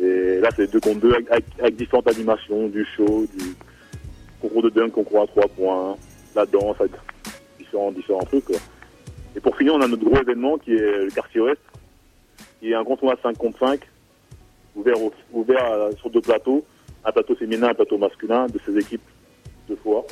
Et 0.00 0.38
là, 0.40 0.50
c'est 0.54 0.70
2 0.70 0.78
contre 0.78 1.00
2 1.00 1.12
avec, 1.14 1.30
avec- 1.30 1.44
avec 1.58 1.76
différentes 1.76 2.06
animations, 2.08 2.68
du 2.68 2.86
show, 2.96 3.26
du 3.34 3.56
concours 4.40 4.62
de 4.62 4.70
dunk, 4.70 4.92
concours 4.92 5.22
à 5.22 5.26
3 5.26 5.48
points, 5.48 5.96
la 6.38 6.46
danse, 6.46 6.76
différents, 7.58 7.90
différents 7.92 8.24
trucs. 8.24 8.44
Et 9.36 9.40
pour 9.40 9.56
finir, 9.56 9.74
on 9.74 9.80
a 9.80 9.88
notre 9.88 10.04
gros 10.04 10.20
événement 10.20 10.56
qui 10.58 10.72
est 10.72 11.04
le 11.04 11.10
quartier 11.10 11.40
ouest, 11.40 11.60
qui 12.60 12.70
est 12.70 12.74
un 12.74 12.82
grand 12.82 12.96
tournoi 12.96 13.16
5 13.22 13.36
contre 13.36 13.58
5, 13.58 13.80
ouvert, 14.76 15.00
au- 15.02 15.12
ouvert 15.32 15.90
sur 15.98 16.10
deux 16.10 16.20
plateaux, 16.20 16.64
un 17.04 17.12
plateau 17.12 17.34
féminin, 17.34 17.68
un 17.68 17.74
plateau 17.74 17.98
masculin, 17.98 18.46
de 18.46 18.58
ces 18.64 18.76
équipes 18.78 19.02
deux 19.68 19.76
fois. 19.76 20.04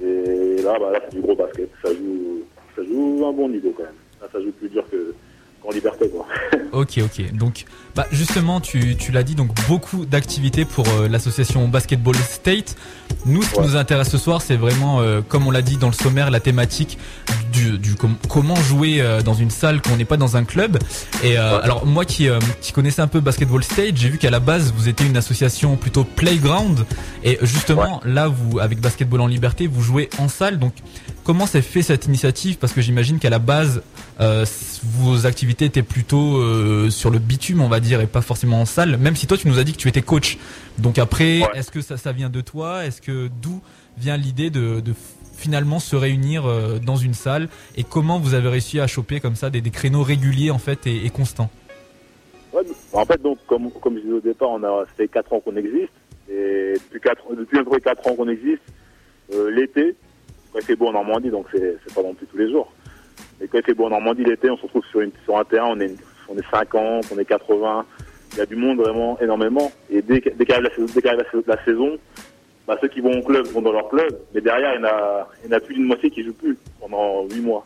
Et 0.00 0.62
là, 0.62 0.76
bah, 0.78 0.92
là 0.92 1.00
c'est 1.04 1.16
du 1.16 1.20
gros 1.22 1.34
basket. 1.34 1.68
Ça 1.82 1.92
joue, 1.92 2.42
ça 2.76 2.82
joue 2.84 3.24
un 3.26 3.32
bon 3.32 3.48
niveau 3.48 3.72
quand 3.76 3.82
même. 3.84 3.92
Là, 4.20 4.28
ça 4.32 4.40
joue 4.40 4.52
plus 4.52 4.68
dur 4.68 4.84
que 4.90 5.14
qu'en 5.68 5.74
liberté, 5.74 6.08
quoi. 6.08 6.26
Ok, 6.70 6.98
ok. 7.02 7.32
Donc, 7.32 7.64
bah 7.96 8.06
justement, 8.12 8.60
tu, 8.60 8.94
tu 8.96 9.10
l'as 9.10 9.22
dit, 9.22 9.34
donc 9.34 9.48
beaucoup 9.68 10.04
d'activités 10.04 10.66
pour 10.66 10.86
euh, 10.86 11.08
l'association 11.08 11.66
Basketball 11.66 12.14
State. 12.16 12.76
Nous, 13.24 13.42
ce 13.42 13.50
qui 13.52 13.58
Ouais. 13.60 13.64
nous 13.66 13.76
intéresse 13.76 14.10
ce 14.10 14.18
soir, 14.18 14.42
c'est 14.42 14.56
vraiment, 14.56 15.00
euh, 15.00 15.22
comme 15.26 15.46
on 15.46 15.50
l'a 15.50 15.62
dit 15.62 15.78
dans 15.78 15.86
le 15.86 15.94
sommaire, 15.94 16.30
la 16.30 16.40
thématique 16.40 16.98
du, 17.52 17.78
du 17.78 17.94
com- 17.94 18.16
comment 18.28 18.54
jouer 18.54 19.00
euh, 19.00 19.22
dans 19.22 19.32
une 19.32 19.48
salle 19.50 19.80
quand 19.80 19.92
on 19.94 19.96
n'est 19.96 20.04
pas 20.04 20.18
dans 20.18 20.36
un 20.36 20.44
club. 20.44 20.78
Et 21.24 21.30
Ouais. 21.32 21.36
alors, 21.38 21.86
moi 21.86 22.04
qui, 22.04 22.28
qui 22.60 22.72
connaissais 22.72 23.00
un 23.00 23.08
peu 23.08 23.20
Basketball 23.20 23.64
State, 23.64 23.96
j'ai 23.96 24.10
vu 24.10 24.18
qu'à 24.18 24.30
la 24.30 24.40
base, 24.40 24.72
vous 24.76 24.88
étiez 24.88 25.06
une 25.06 25.16
association 25.16 25.76
plutôt 25.76 26.04
playground. 26.04 26.84
Et 27.24 27.38
justement, 27.42 28.02
là, 28.04 28.28
vous, 28.28 28.58
avec 28.58 28.78
Basketball 28.80 29.22
en 29.22 29.26
liberté, 29.26 29.66
vous 29.66 29.82
jouez 29.82 30.10
en 30.18 30.28
salle. 30.28 30.58
Donc, 30.58 30.74
comment 31.28 31.44
s'est 31.44 31.60
fait 31.60 31.82
cette 31.82 32.06
initiative 32.06 32.56
Parce 32.56 32.72
que 32.72 32.80
j'imagine 32.80 33.18
qu'à 33.18 33.28
la 33.28 33.38
base, 33.38 33.82
euh, 34.18 34.46
vos 34.82 35.26
activités 35.26 35.66
étaient 35.66 35.82
plutôt 35.82 36.38
euh, 36.38 36.88
sur 36.88 37.10
le 37.10 37.18
bitume, 37.18 37.60
on 37.60 37.68
va 37.68 37.80
dire, 37.80 38.00
et 38.00 38.06
pas 38.06 38.22
forcément 38.22 38.62
en 38.62 38.64
salle. 38.64 38.96
Même 38.96 39.14
si 39.14 39.26
toi, 39.26 39.36
tu 39.36 39.46
nous 39.46 39.58
as 39.58 39.64
dit 39.64 39.72
que 39.74 39.76
tu 39.76 39.88
étais 39.88 40.00
coach. 40.00 40.38
Donc 40.78 40.96
après, 40.98 41.40
Ouais. 41.42 41.48
est-ce 41.58 41.70
que 41.70 41.82
ça, 41.82 41.98
ça 41.98 42.12
vient 42.12 42.30
de 42.30 42.40
toi 42.40 42.86
Est-ce 42.86 43.02
que 43.02 43.28
d'où 43.42 43.60
vient 43.98 44.16
l'idée 44.16 44.48
de, 44.48 44.80
de 44.80 44.94
finalement 45.36 45.80
se 45.80 45.96
réunir 45.96 46.46
euh, 46.46 46.78
dans 46.78 46.96
une 46.96 47.12
salle 47.12 47.50
Et 47.76 47.84
comment 47.84 48.18
vous 48.18 48.32
avez 48.32 48.48
réussi 48.48 48.80
à 48.80 48.86
choper 48.86 49.20
comme 49.20 49.36
ça 49.36 49.50
des, 49.50 49.60
des 49.60 49.70
créneaux 49.70 50.02
réguliers 50.02 50.50
en 50.50 50.58
fait 50.58 50.86
et, 50.86 51.04
et 51.04 51.10
constants 51.10 51.50
Ouais, 52.54 52.62
en 52.94 53.04
fait, 53.04 53.20
donc, 53.20 53.36
comme, 53.46 53.70
comme 53.70 53.96
je 53.96 54.00
disais 54.00 54.14
au 54.14 54.20
départ, 54.20 54.48
on 54.48 54.62
a 54.64 54.86
fait 54.96 55.08
4 55.08 55.30
ans 55.34 55.40
qu'on 55.40 55.56
existe. 55.56 55.92
Et 56.30 56.72
depuis, 56.72 57.00
4, 57.00 57.22
depuis 57.36 57.58
un 57.58 57.64
peu 57.64 57.78
4 57.80 58.06
ans 58.06 58.14
qu'on 58.14 58.28
existe, 58.30 58.62
l'été, 59.54 59.94
quand 60.52 60.58
il 60.60 60.64
fait 60.64 60.76
beau 60.76 60.86
en 60.88 60.92
Normandie, 60.92 61.30
donc 61.30 61.46
c'est 61.52 61.94
pas 61.94 62.02
non 62.02 62.14
plus 62.14 62.26
tous 62.26 62.36
les 62.38 62.50
jours. 62.50 62.72
Mais 63.40 63.48
quand 63.48 63.58
il 63.58 63.64
fait 63.64 63.74
beau 63.74 63.86
en 63.86 63.90
Normandie, 63.90 64.24
l'été, 64.24 64.50
on 64.50 64.56
se 64.56 64.62
retrouve 64.62 64.84
sur, 64.86 65.00
une, 65.00 65.10
un 65.34 65.44
terrain, 65.44 65.68
on 65.70 65.80
est, 65.80 65.94
on 66.28 66.36
est 66.36 66.50
50, 66.50 67.06
on 67.14 67.18
est 67.18 67.24
80. 67.24 67.86
Il 68.32 68.38
y 68.38 68.40
a 68.40 68.46
du 68.46 68.56
monde 68.56 68.78
vraiment 68.78 69.18
énormément. 69.20 69.70
Et 69.90 70.02
dès, 70.02 70.20
qu'arrive 70.20 70.64
la, 70.64 70.70
saison- 70.74 71.42
la, 71.46 71.64
saison- 71.64 71.98
bah, 72.66 72.76
ceux 72.80 72.88
qui 72.88 73.00
vont 73.00 73.18
au 73.18 73.22
club 73.22 73.46
vont 73.46 73.62
dans 73.62 73.72
leur 73.72 73.88
club. 73.88 74.18
Mais 74.34 74.40
derrière, 74.40 74.74
il 74.74 74.80
y 74.82 75.48
en 75.48 75.52
a, 75.56 75.60
plus 75.60 75.74
d'une 75.74 75.84
moitié 75.86 76.10
qui 76.10 76.22
jouent 76.24 76.34
plus 76.34 76.56
pendant 76.80 77.24
8 77.26 77.40
mois. 77.40 77.64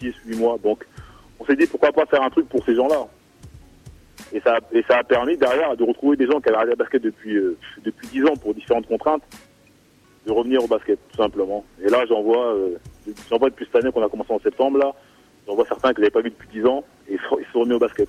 6, 0.00 0.12
8 0.26 0.36
mois. 0.36 0.58
Donc, 0.62 0.84
on 1.38 1.44
s'est 1.46 1.56
dit 1.56 1.66
pourquoi 1.66 1.92
pas 1.92 2.06
faire 2.06 2.22
un 2.22 2.30
truc 2.30 2.48
pour 2.48 2.64
ces 2.64 2.74
gens-là. 2.74 3.06
Et 4.32 4.40
ça, 4.40 4.58
et 4.72 4.82
ça 4.88 4.98
a 4.98 5.04
permis 5.04 5.36
derrière 5.36 5.76
de 5.76 5.84
retrouver 5.84 6.16
des 6.16 6.26
gens 6.26 6.40
qui 6.40 6.48
avaient 6.48 6.56
arrêté 6.56 6.70
le 6.70 6.76
basket 6.76 7.02
depuis, 7.02 7.36
euh, 7.36 7.56
depuis 7.84 8.08
10 8.08 8.24
ans 8.24 8.36
pour 8.36 8.54
différentes 8.54 8.86
contraintes, 8.86 9.22
de 10.26 10.32
revenir 10.32 10.62
au 10.62 10.66
basket, 10.66 10.98
tout 11.10 11.16
simplement. 11.16 11.64
Et 11.84 11.88
là, 11.88 12.04
j'en 12.08 12.22
vois, 12.22 12.54
euh, 12.54 12.76
j'en 13.30 13.38
vois 13.38 13.50
depuis 13.50 13.66
cette 13.66 13.82
année 13.82 13.92
qu'on 13.92 14.04
a 14.04 14.08
commencé 14.08 14.32
en 14.32 14.40
septembre, 14.40 14.78
là, 14.78 14.92
j'en 15.46 15.54
vois 15.54 15.66
certains 15.66 15.92
que 15.92 16.00
j'avais 16.00 16.10
pas 16.10 16.22
vu 16.22 16.30
depuis 16.30 16.48
10 16.60 16.66
ans, 16.66 16.84
et 17.08 17.14
ils 17.14 17.20
ils 17.38 17.52
sont 17.52 17.60
remis 17.60 17.74
au 17.74 17.78
basket. 17.78 18.08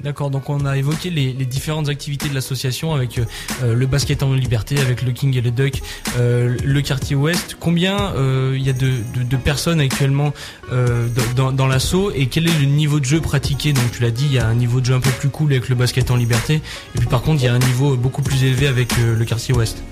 D'accord, 0.00 0.30
donc 0.30 0.50
on 0.50 0.66
a 0.66 0.76
évoqué 0.76 1.08
les, 1.08 1.32
différentes 1.32 1.88
activités 1.88 2.28
de 2.28 2.34
l'association 2.34 2.94
avec 2.94 3.18
euh, 3.18 3.74
le 3.74 3.86
basket 3.86 4.22
en 4.22 4.34
liberté, 4.34 4.78
avec 4.78 5.02
le 5.02 5.12
King 5.12 5.36
et 5.36 5.40
le 5.40 5.50
Duck, 5.50 5.80
euh, 6.18 6.54
le 6.62 6.80
quartier 6.82 7.16
ouest. 7.16 7.56
Combien 7.58 8.12
euh, 8.14 8.54
il 8.56 8.66
y 8.66 8.68
a 8.68 8.74
de, 8.74 9.36
personnes 9.36 9.80
actuellement 9.80 10.32
euh, 10.72 11.08
dans, 11.34 11.50
dans 11.50 11.66
l'assaut 11.66 12.10
et 12.14 12.26
quel 12.26 12.46
est 12.46 12.58
le 12.58 12.66
niveau 12.66 13.00
de 13.00 13.04
jeu 13.04 13.20
pratiqué? 13.20 13.72
Donc 13.72 13.90
tu 13.92 14.02
l'as 14.02 14.10
dit, 14.10 14.26
il 14.26 14.34
y 14.34 14.38
a 14.38 14.46
un 14.46 14.54
niveau 14.54 14.80
de 14.80 14.86
jeu 14.86 14.94
un 14.94 15.00
peu 15.00 15.10
plus 15.10 15.28
cool 15.28 15.52
avec 15.52 15.68
le 15.68 15.74
basket 15.74 16.10
en 16.10 16.16
liberté 16.16 16.56
et 16.94 16.98
puis 16.98 17.08
par 17.08 17.22
contre 17.22 17.42
il 17.42 17.46
y 17.46 17.48
a 17.48 17.54
un 17.54 17.58
niveau 17.58 17.96
beaucoup 17.96 18.22
plus 18.22 18.44
élevé 18.44 18.66
avec 18.66 18.96
le 18.98 19.24
quartier 19.24 19.54
ouest. 19.54 19.82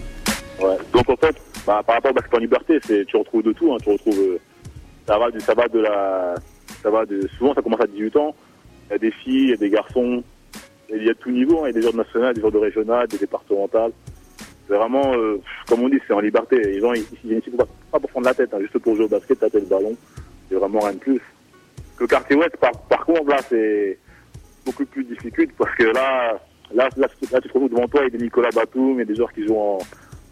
Donc 0.94 1.10
en 1.10 1.16
fait, 1.16 1.36
bah, 1.66 1.82
par 1.84 1.96
rapport 1.96 2.12
au 2.12 2.14
basket 2.14 2.34
en 2.34 2.38
liberté, 2.38 2.80
tu 2.80 3.16
retrouves 3.16 3.42
de 3.42 3.52
tout. 3.52 3.72
Hein. 3.72 3.78
Tu 3.82 3.90
retrouves 3.90 4.38
ça 5.06 5.18
va, 5.18 5.30
du, 5.30 5.40
ça 5.40 5.54
va 5.54 5.68
de 5.68 5.80
la, 5.80 6.34
ça 6.82 6.90
va 6.90 7.04
de 7.04 7.28
souvent 7.36 7.52
ça 7.52 7.62
commence 7.62 7.80
à 7.80 7.86
18 7.86 8.16
ans. 8.16 8.34
Il 8.88 8.92
y 8.92 8.94
a 8.94 8.98
des 8.98 9.10
filles, 9.10 9.44
il 9.44 9.50
y 9.50 9.54
a 9.54 9.56
des 9.56 9.70
garçons, 9.70 10.22
il 10.90 11.04
y 11.04 11.10
a 11.10 11.14
tout 11.14 11.30
niveau. 11.30 11.64
Hein. 11.64 11.64
Il 11.64 11.66
y 11.66 11.70
a 11.70 11.72
des 11.72 11.80
joueurs 11.82 11.92
de 11.92 11.98
national, 11.98 12.34
des 12.34 12.40
joueurs 12.40 12.52
de 12.52 12.58
régional, 12.58 13.08
des 13.08 13.18
départementales. 13.18 13.92
C'est 14.66 14.74
vraiment, 14.74 15.14
euh, 15.14 15.40
comme 15.66 15.82
on 15.82 15.88
dit, 15.88 16.00
c'est 16.06 16.14
en 16.14 16.20
liberté. 16.20 16.56
Les 16.56 16.80
gens, 16.80 16.92
ils, 16.94 17.02
ici 17.32 17.50
pas, 17.50 17.66
pour 17.98 18.08
prendre 18.08 18.26
la 18.26 18.34
tête, 18.34 18.54
hein, 18.54 18.60
juste 18.60 18.78
pour 18.78 18.94
jouer 18.94 19.04
au 19.04 19.08
basket, 19.08 19.38
taper 19.38 19.60
le 19.60 19.66
ballon. 19.66 19.94
C'est 20.48 20.54
vraiment 20.54 20.80
rien 20.80 20.92
de 20.92 20.98
plus. 20.98 21.20
Le 21.98 22.06
quartier 22.06 22.36
ouest, 22.36 22.56
par, 22.56 22.72
par 22.88 23.04
contre, 23.04 23.28
là, 23.28 23.38
c'est 23.48 23.98
beaucoup 24.64 24.86
plus 24.86 25.04
difficile 25.04 25.48
parce 25.58 25.74
que 25.76 25.84
là, 25.84 26.38
là, 26.74 26.88
tu 27.20 27.26
te 27.26 27.34
retrouves 27.34 27.68
devant 27.68 27.86
toi, 27.88 28.00
il 28.02 28.04
y 28.04 28.14
a 28.14 28.18
des 28.18 28.24
Nicolas 28.24 28.50
Batum, 28.54 29.00
a 29.00 29.04
des 29.04 29.14
joueurs 29.14 29.32
qui 29.32 29.46
jouent 29.46 29.58
en, 29.58 29.78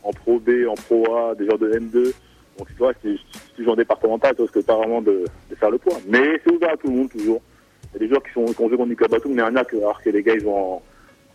en 0.03 0.13
Pro 0.13 0.39
B, 0.39 0.51
en 0.69 0.75
Pro 0.75 1.17
A, 1.17 1.35
des 1.35 1.45
joueurs 1.45 1.59
de 1.59 1.73
M2. 1.73 2.13
Donc, 2.59 2.69
tu 2.69 2.75
vois, 2.77 2.93
si 3.03 3.19
tu 3.57 3.65
joues 3.65 3.71
en 3.71 3.77
départemental, 3.77 4.35
tu 4.35 4.43
risques 4.43 4.65
pas 4.65 4.77
vraiment 4.77 5.01
de, 5.01 5.25
faire 5.59 5.71
le 5.71 5.79
poids. 5.79 5.99
Mais 6.07 6.41
c'est 6.45 6.53
ouvert 6.53 6.73
à 6.73 6.77
tout 6.77 6.89
le 6.89 6.97
monde, 6.97 7.11
toujours. 7.11 7.41
Il 7.85 7.95
y 7.95 7.97
a 7.97 7.99
des 8.01 8.09
joueurs 8.09 8.23
qui 8.23 8.33
sont, 8.33 8.45
qui 8.45 8.61
ont 8.61 8.69
joué 8.69 8.77
contre 8.77 8.91
Nicolas 8.91 9.09
Batum, 9.09 9.33
mais 9.35 9.43
un 9.43 9.57
acte, 9.57 9.75
alors 9.75 10.03
que 10.03 10.11
les 10.11 10.23
gars, 10.23 10.35
ils 10.35 10.45
vont 10.45 10.75
en, 10.75 10.83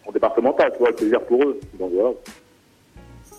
en 0.05 0.11
départemental, 0.11 0.71
tu 0.73 0.79
vois, 0.79 0.89
le 0.89 0.95
plaisir 0.95 1.21
pour 1.21 1.43
eux. 1.43 1.59
Donc, 1.79 1.91
voilà. 1.93 2.09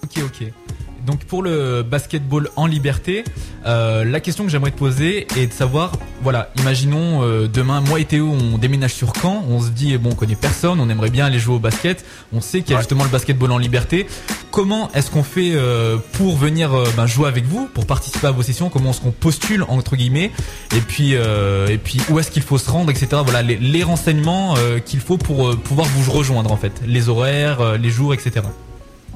Ok, 0.03 0.23
ok. 0.25 0.68
Donc 1.07 1.25
pour 1.25 1.43
le 1.43 1.83
basketball 1.83 2.51
en 2.57 2.67
liberté, 2.67 3.25
euh, 3.67 4.05
la 4.05 4.21
question 4.21 4.45
que 4.45 4.51
j'aimerais 4.51 4.73
te 4.73 4.79
poser 4.79 5.27
est 5.37 5.47
de 5.47 5.53
savoir, 5.53 5.93
voilà, 6.23 6.51
imaginons 6.59 7.23
euh, 7.23 7.49
demain, 7.49 7.81
moi 7.81 7.99
et 8.01 8.05
Théo, 8.05 8.29
on 8.31 8.59
déménage 8.59 8.93
sur 8.95 9.13
Caen, 9.21 9.45
on 9.49 9.61
se 9.61 9.71
dit, 9.71 9.97
bon, 9.97 10.11
on 10.11 10.15
connaît 10.15 10.35
personne, 10.35 10.81
on 10.81 10.89
aimerait 10.91 11.11
bien 11.11 11.27
aller 11.27 11.39
jouer 11.39 11.55
au 11.55 11.59
basket, 11.61 12.05
on 12.33 12.41
sait 12.41 12.61
qu'il 12.61 12.71
y 12.71 12.75
a 12.75 12.77
Ouais. 12.77 12.83
justement 12.83 13.05
le 13.05 13.11
basketball 13.11 13.53
en 13.53 13.59
liberté. 13.59 14.07
Comment 14.51 14.91
est-ce 14.93 15.11
qu'on 15.11 15.23
fait 15.23 15.53
euh, 15.55 15.97
pour 16.13 16.37
venir 16.37 16.71
ben, 16.97 17.07
jouer 17.07 17.29
avec 17.29 17.45
vous, 17.47 17.67
pour 17.73 17.87
participer 17.87 18.27
à 18.27 18.31
vos 18.33 18.43
sessions? 18.43 18.69
Comment 18.69 18.91
est-ce 18.91 19.01
qu'on 19.01 19.11
postule 19.13 19.63
entre 19.69 19.97
guillemets? 19.97 20.31
Et 20.77 20.81
puis, 20.81 21.13
et 21.13 21.79
puis 21.79 22.01
où 22.11 22.19
est-ce 22.19 22.31
qu'il 22.31 22.43
faut 22.43 22.59
se 22.59 22.71
rendre, 22.71 22.91
etc. 22.91 23.09
Voilà, 23.25 23.43
les, 23.43 23.57
les 23.57 23.83
renseignements 23.83 24.55
qu'il 24.85 25.01
faut 25.01 25.17
pour 25.17 25.57
pouvoir 25.59 25.87
vous 25.89 26.11
rejoindre 26.13 26.53
en 26.53 26.57
fait, 26.57 26.73
les 26.87 27.09
horaires, 27.09 27.79
les 27.79 27.91
jours, 27.91 28.15
etc. 28.15 28.41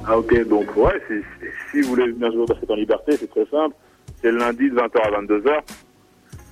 Ah 0.05 0.17
ok, 0.17 0.47
donc 0.47 0.75
ouais, 0.75 1.01
si, 1.07 1.13
si- 1.71 1.81
vous 1.81 1.89
voulez 1.89 2.11
venir 2.11 2.31
jouer 2.31 2.41
au 2.41 2.45
basket 2.45 2.69
en 2.69 2.75
liberté, 2.75 3.15
c'est 3.17 3.29
très 3.29 3.45
simple. 3.45 3.75
C'est 4.21 4.31
le 4.31 4.37
lundi 4.37 4.69
de 4.69 4.75
20h 4.75 4.97
à 5.01 5.21
22h. 5.21 5.59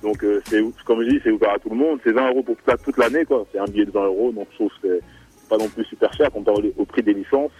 Donc 0.02 0.24
euh, 0.24 0.40
c'est 0.46 0.62
comme 0.86 1.02
je 1.02 1.10
dis, 1.10 1.20
c'est 1.22 1.30
ouvert 1.30 1.50
à 1.52 1.58
tout 1.58 1.68
le 1.68 1.76
monde. 1.76 2.00
C'est 2.02 2.12
20 2.12 2.28
euros 2.30 2.42
pour 2.42 2.56
toute, 2.82 2.96
l'année, 2.96 3.24
quoi. 3.24 3.44
C'est 3.52 3.58
un 3.58 3.64
billet 3.66 3.84
de 3.84 3.90
20 3.90 4.04
euros, 4.06 4.32
donc 4.32 4.48
je 4.52 4.56
trouve 4.56 4.70
que 4.82 5.00
c'est 5.36 5.48
pas 5.48 5.58
non 5.58 5.68
plus 5.68 5.84
super 5.84 6.12
cher 6.14 6.30
comparé 6.30 6.72
au, 6.78 6.84
prix 6.86 7.02
des 7.02 7.12
licences. 7.12 7.52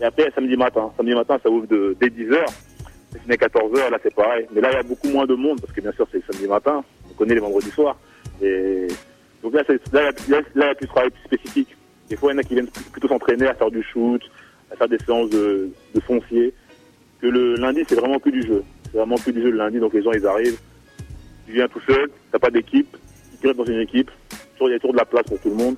Et 0.00 0.04
après, 0.04 0.30
samedi 0.34 0.56
matin. 0.56 0.92
Samedi 0.96 1.14
matin, 1.14 1.38
ça 1.42 1.50
ouvre 1.50 1.66
dès 1.66 2.08
10h. 2.08 2.38
C'est 3.12 3.20
fini 3.20 3.34
à 3.34 3.36
14h, 3.36 3.90
là 3.90 3.98
c'est 4.02 4.14
pareil. 4.14 4.46
Mais 4.52 4.60
là, 4.60 4.70
il 4.70 4.76
y 4.76 4.78
a 4.78 4.82
beaucoup 4.84 5.08
moins 5.08 5.26
de 5.26 5.34
monde, 5.34 5.60
parce 5.60 5.72
que 5.72 5.80
bien 5.80 5.92
sûr, 5.92 6.06
c'est 6.12 6.22
samedi 6.30 6.46
matin. 6.46 6.84
On 7.10 7.14
connaît 7.14 7.34
les 7.34 7.40
vendredis 7.40 7.70
soirs. 7.70 7.98
Et 8.40 8.86
donc 9.42 9.54
là, 9.54 9.62
là, 9.92 10.10
là, 10.12 10.12
il 10.54 10.60
y 10.60 10.62
a 10.62 10.74
plus 10.74 10.86
de 10.86 10.90
travail 10.92 11.10
plus 11.10 11.24
spécifique. 11.24 11.76
Des 12.08 12.16
fois, 12.16 12.30
il 12.30 12.36
y 12.36 12.38
en 12.38 12.40
a 12.40 12.42
qui 12.44 12.54
viennent 12.54 12.70
plutôt 12.92 13.08
s'entraîner 13.08 13.48
à 13.48 13.54
faire 13.54 13.70
du 13.70 13.82
shoot, 13.82 14.22
à 14.70 14.76
faire 14.76 14.88
des 14.88 14.98
séances 14.98 15.30
de, 15.30 15.70
de 15.94 16.00
foncier. 16.00 16.52
Que 17.20 17.26
le 17.26 17.54
lundi, 17.56 17.82
c'est 17.88 17.94
vraiment 17.94 18.18
que 18.18 18.30
du 18.30 18.42
jeu. 18.42 18.62
C'est 18.84 18.98
vraiment 18.98 19.16
que 19.16 19.30
du 19.30 19.42
jeu 19.42 19.50
le 19.50 19.58
lundi, 19.58 19.78
donc 19.78 19.94
les 19.94 20.02
gens, 20.02 20.12
ils 20.12 20.26
arrivent. 20.26 20.58
Tu 21.46 21.52
viens 21.52 21.68
tout 21.68 21.80
seul, 21.86 22.10
t'as 22.32 22.38
pas 22.38 22.50
d'équipe, 22.50 22.96
tu 23.40 23.46
restes 23.46 23.58
dans 23.58 23.64
une 23.64 23.80
équipe. 23.80 24.10
Il 24.60 24.70
y 24.70 24.74
a 24.74 24.78
toujours 24.78 24.92
de 24.92 24.98
la 24.98 25.04
place 25.04 25.24
pour 25.26 25.38
tout 25.40 25.50
le 25.50 25.56
monde. 25.56 25.76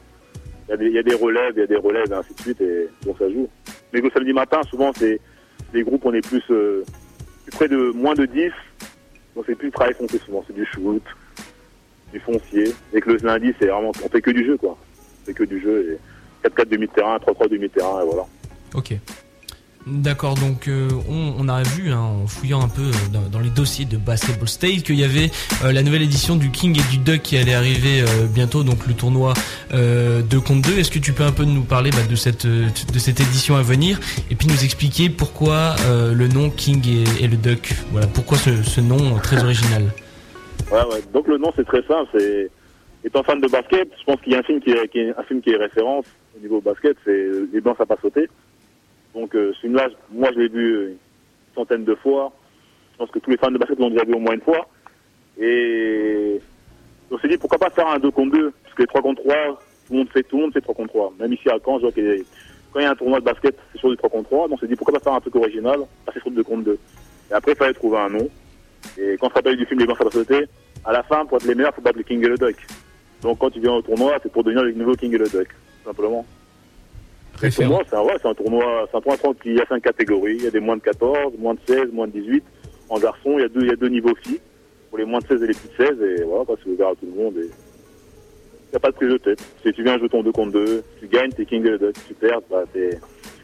Il 0.69 0.71
y 0.71 0.75
a 0.75 0.77
des, 0.77 0.91
y 0.91 0.99
a 0.99 1.03
des 1.03 1.15
relèves, 1.15 1.53
il 1.57 1.61
y 1.61 1.63
a 1.63 1.67
des 1.67 1.77
relèves, 1.77 2.11
et 2.11 2.15
ainsi 2.15 2.35
de 2.35 2.41
suite, 2.41 2.61
et 2.61 2.89
donc 3.05 3.19
ça 3.19 3.29
joue. 3.31 3.49
Mais 3.93 4.01
le 4.01 4.11
samedi 4.11 4.33
matin, 4.33 4.61
souvent, 4.69 4.93
c'est 4.95 5.21
des 5.73 5.83
groupes, 5.83 6.05
on 6.05 6.13
est 6.13 6.27
plus, 6.27 6.43
euh, 6.51 6.85
près 7.53 7.69
de 7.69 7.91
moins 7.93 8.15
de 8.15 8.27
10. 8.27 8.51
Donc 9.35 9.45
c'est 9.47 9.55
plus 9.55 9.67
le 9.67 9.73
travail 9.73 9.95
foncier 9.95 10.19
souvent, 10.21 10.45
c'est 10.47 10.55
du 10.55 10.67
shoot, 10.67 11.03
du 12.13 12.21
foncier. 12.21 12.73
Et 12.93 13.01
que 13.01 13.11
le 13.11 13.17
lundi, 13.19 13.53
c'est 13.59 13.67
vraiment, 13.67 13.93
on 14.05 14.09
fait 14.09 14.21
que 14.21 14.31
du 14.31 14.45
jeu, 14.45 14.57
quoi. 14.57 14.77
On 15.23 15.27
fait 15.27 15.35
que 15.35 15.45
du 15.45 15.61
jeu, 15.61 15.99
et 16.45 16.49
4-4 16.49 16.69
demi-terrain, 16.69 17.17
3-3 17.19 17.49
demi-terrain, 17.49 18.03
et 18.03 18.07
voilà. 18.07 18.27
Ok. 18.75 18.95
D'accord, 19.87 20.35
donc 20.35 20.69
euh, 20.69 20.89
on, 21.09 21.49
a 21.49 21.63
vu 21.63 21.93
hein, 21.93 22.01
en 22.01 22.27
fouillant 22.27 22.61
un 22.61 22.69
peu 22.69 22.83
euh, 22.83 23.29
dans, 23.33 23.41
les 23.41 23.49
dossiers 23.49 23.87
de 23.87 23.97
Basketball 23.97 24.49
State 24.49 24.83
qu'il 24.83 24.97
y 24.97 25.05
avait 25.05 25.31
euh, 25.65 25.73
la 25.73 25.83
nouvelle 25.83 26.03
édition 26.03 26.37
du 26.37 26.51
King 26.51 26.79
et 26.79 26.91
du 26.91 26.99
Duck 26.99 27.23
qui 27.23 27.39
allait 27.39 27.55
arriver 27.55 28.05
bientôt, 28.35 28.65
donc 28.65 28.87
le 28.87 28.93
tournoi 28.93 29.33
euh, 29.73 30.21
2 30.21 30.41
contre 30.41 30.69
2. 30.69 30.79
Est-ce 30.79 30.91
que 30.91 30.99
tu 30.99 31.13
peux 31.13 31.23
un 31.23 31.33
peu 31.33 31.45
nous 31.45 31.63
parler 31.63 31.91
bah, 31.91 32.07
de 32.09 32.17
cette 32.17 32.47
de 32.47 32.99
cette 32.99 33.21
édition 33.21 33.57
à 33.57 33.63
venir 33.63 33.99
et 34.31 34.35
puis 34.35 34.47
nous 34.49 34.63
expliquer 34.63 35.09
pourquoi 35.09 35.77
le 35.89 36.29
nom 36.29 36.51
King 36.51 36.85
et, 37.21 37.27
le 37.27 37.37
Duck? 37.37 37.73
Voilà, 37.93 38.09
pourquoi 38.09 38.37
ce, 38.37 38.63
ce 38.63 38.81
nom 38.81 39.17
très 39.23 39.43
original? 39.43 39.85
Ouais, 40.71 40.85
ouais. 40.93 41.03
Donc 41.15 41.29
le 41.29 41.39
nom 41.39 41.51
c'est 41.57 41.67
très 41.67 41.83
simple. 41.85 42.11
C'est 42.19 42.51
étant 43.05 43.23
fan 43.23 43.41
de 43.41 43.49
basket, 43.49 43.89
je 43.99 44.05
pense 44.05 44.21
qu'il 44.21 44.33
y 44.33 44.37
a 44.37 44.41
un 44.41 44.43
film 44.43 44.61
qui 44.61 44.71
est, 44.71 45.15
un 45.17 45.23
film 45.23 45.41
qui 45.41 45.51
est 45.51 45.57
référence 45.57 46.05
au 46.37 46.41
niveau 46.41 46.61
basket, 46.61 46.97
c'est 47.05 47.29
Les 47.53 47.61
Blancs 47.61 47.77
ça 47.79 47.87
pas 47.87 47.97
sauter. 48.03 48.29
Donc 49.15 49.35
euh, 49.35 49.53
ce 49.55 49.61
film-là, 49.61 49.89
moi 50.11 50.31
je 50.35 50.41
l'ai 50.41 50.49
vu 50.49 50.73
euh, 50.75 50.89
une 50.91 51.55
centaine 51.55 51.85
de 51.85 51.95
fois. 51.95 52.33
Je 52.93 52.99
pense 52.99 53.11
que 53.11 53.19
tous 53.19 53.31
les 53.31 53.37
fans 53.37 53.51
de 53.51 53.59
basket 53.59 53.79
l'ont 53.79 53.91
déjà 53.91 54.05
vu 54.05 54.15
au 54.15 54.19
moins 54.19 54.35
une 54.35 54.41
fois. 54.41 54.69
Et 55.39 56.41
on 57.11 57.19
s'est 57.19 57.29
dit 57.29 57.39
pourquoi 57.39 57.59
pas 57.59 57.71
faire 57.71 57.89
un 57.89 57.99
2 57.99 58.11
contre 58.11 58.33
2 58.33 58.53
parce 58.63 58.75
que 58.75 58.83
les 58.83 58.89
3 58.89 59.03
contre 59.03 59.23
3, 59.23 59.37
tout 59.87 59.93
le 59.93 59.99
monde 59.99 60.09
fait 60.11 60.23
tout 60.23 60.37
le 60.37 60.43
monde 60.43 60.53
fait 60.53 60.61
3 60.61 60.75
contre 60.75 60.89
3. 60.89 61.15
Même 61.21 61.33
ici 61.33 61.49
à 61.49 61.59
Caen, 61.65 61.79
je 61.79 61.83
vois 61.83 61.93
qu'il 61.93 62.25
quand 62.73 62.81
il 62.81 62.83
y 62.83 62.87
a 62.87 62.91
un 62.91 62.97
tournoi 62.97 63.21
de 63.21 63.25
basket, 63.25 63.57
c'est 63.73 63.79
sur 63.79 63.91
du 63.91 63.97
3 63.97 64.11
contre 64.11 64.29
3. 64.29 64.49
Donc 64.49 64.59
on 64.59 64.61
s'est 64.61 64.69
dit 64.69 64.77
pourquoi 64.77 64.99
pas 64.99 65.05
faire 65.05 65.15
un 65.15 65.21
truc 65.21 65.37
original, 65.37 65.81
passer 66.05 66.21
sur 66.21 66.31
du 66.31 66.37
2 66.37 66.43
contre 66.43 66.65
2. 66.65 66.79
Et 67.31 67.35
après 67.35 67.53
il 67.53 67.57
fallait 67.57 67.75
trouver 67.75 67.99
un 67.99 68.11
nom. 68.11 68.29
Et 68.97 69.17
quand 69.19 69.27
on 69.27 69.31
se 69.31 69.35
rappelle 69.35 69.57
du 69.57 69.67
film 69.67 69.81
Les 69.81 69.87
Blancs 69.87 70.03
va 70.03 70.11
sauter, 70.11 70.47
à 70.85 70.93
la 70.93 71.03
fin, 71.03 71.25
pour 71.27 71.39
être 71.39 71.47
les 71.47 71.55
meilleurs, 71.55 71.75
faut 71.75 71.83
battre 71.83 71.99
le 71.99 72.05
King 72.05 72.25
et 72.25 72.29
le 72.29 72.37
Duck. 72.37 72.57
Donc 73.23 73.39
quand 73.39 73.51
tu 73.51 73.61
viens 73.61 73.73
au 73.73 73.83
tournoi, 73.83 74.19
c'est 74.23 74.31
pour 74.31 74.45
devenir 74.45 74.63
le 74.63 74.73
nouveau 74.73 74.95
King 74.95 75.15
et 75.15 75.19
le 75.19 75.29
Duck, 75.29 75.49
simplement. 75.85 76.25
Référent. 77.41 77.69
tournoi, 77.71 77.85
c'est 77.89 77.97
un, 77.97 78.03
ouais, 78.03 78.17
c'est 78.21 78.29
un 78.29 78.35
tournoi, 78.35 78.89
c'est 78.91 78.97
un 78.97 79.01
tournoi 79.01 79.35
qui- 79.43 79.49
il 79.51 79.57
y 79.57 79.61
a 79.61 79.67
cinq 79.67 79.83
catégories. 79.83 80.37
Il 80.39 80.45
y 80.45 80.47
a 80.47 80.51
des 80.51 80.61
moins 80.61 80.77
de 80.77 80.83
14, 80.83 81.33
moins 81.39 81.55
de 81.55 81.61
16, 81.67 81.93
moins 81.93 82.07
de 82.07 82.13
18. 82.13 82.45
En 82.89 82.99
garçon, 82.99 83.33
il 83.39 83.41
y 83.41 83.45
a 83.45 83.49
deux, 83.49 83.61
il 83.63 83.69
y 83.69 83.73
a 83.73 83.77
deux 83.77 83.89
niveaux 83.89 84.15
filles. 84.25 84.41
Pour 84.91 84.99
les 84.99 85.05
moins 85.05 85.19
de 85.21 85.27
16 85.27 85.43
et 85.43 85.47
les 85.47 85.53
petites 85.55 85.77
16, 85.77 86.01
et 86.01 86.23
voilà, 86.25 86.45
c'est 86.47 86.71
ouvert 86.71 86.89
à 86.89 86.95
tout 86.95 87.07
le 87.07 87.23
monde. 87.23 87.35
Et... 87.37 87.51
Il 88.71 88.73
n'y 88.73 88.77
a 88.77 88.81
pas 88.81 88.91
de 88.91 88.97
prise 88.97 89.11
de 89.11 89.17
tête. 89.19 89.43
Si 89.65 89.73
tu 89.73 89.83
viens 89.83 89.99
jouer 89.99 90.09
ton 90.09 90.23
2 90.23 90.33
contre 90.33 90.53
2, 90.53 90.83
tu 91.01 91.07
gagnes, 91.09 91.31
t'es 91.31 91.45
King 91.47 91.63
le 91.63 91.79
Duck. 91.79 91.95
Tu 92.07 92.15
perds, 92.15 92.41
bah, 92.51 92.65
t'es, 92.73 92.99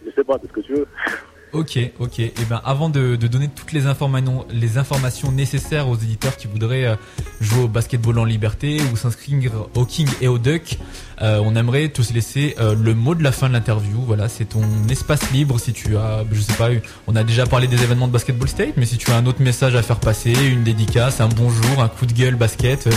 je 0.04 0.10
sais 0.10 0.24
pas, 0.24 0.38
c'est 0.40 0.48
ce 0.48 0.52
que 0.52 0.60
tu 0.60 0.72
veux. 0.74 0.86
Ok, 1.54 1.78
ok. 2.00 2.18
Et 2.18 2.32
ben 2.50 2.60
avant 2.64 2.88
de, 2.88 3.14
de 3.14 3.26
donner 3.28 3.48
toutes 3.48 3.70
les 3.72 3.86
informations, 3.86 4.44
les 4.50 4.76
informations 4.76 5.30
nécessaires 5.30 5.88
aux 5.88 5.94
éditeurs 5.94 6.36
qui 6.36 6.48
voudraient 6.48 6.84
euh, 6.84 6.96
jouer 7.40 7.64
au 7.64 7.68
basketball 7.68 8.18
en 8.18 8.24
liberté 8.24 8.78
ou 8.92 8.96
s'inscrire 8.96 9.52
au 9.76 9.84
King 9.84 10.08
et 10.20 10.26
au 10.26 10.38
Duck, 10.38 10.78
euh, 11.22 11.40
on 11.44 11.54
aimerait 11.54 11.88
te 11.88 12.02
laisser 12.12 12.56
euh, 12.58 12.74
le 12.74 12.94
mot 12.94 13.14
de 13.14 13.22
la 13.22 13.30
fin 13.30 13.48
de 13.48 13.52
l'interview. 13.52 14.00
Voilà, 14.04 14.28
c'est 14.28 14.46
ton 14.46 14.62
espace 14.90 15.30
libre. 15.30 15.60
Si 15.60 15.72
tu 15.72 15.96
as, 15.96 16.24
je 16.32 16.40
sais 16.40 16.54
pas, 16.54 16.70
on 17.06 17.14
a 17.14 17.22
déjà 17.22 17.46
parlé 17.46 17.68
des 17.68 17.82
événements 17.82 18.08
de 18.08 18.12
Basketball 18.12 18.48
State, 18.48 18.74
mais 18.76 18.84
si 18.86 18.98
tu 18.98 19.10
as 19.12 19.16
un 19.16 19.26
autre 19.26 19.40
message 19.40 19.76
à 19.76 19.82
faire 19.82 20.00
passer, 20.00 20.32
une 20.32 20.64
dédicace, 20.64 21.20
un 21.20 21.28
bonjour, 21.28 21.80
un 21.80 21.88
coup 21.88 22.06
de 22.06 22.12
gueule 22.12 22.34
basket, 22.34 22.88
euh, 22.88 22.90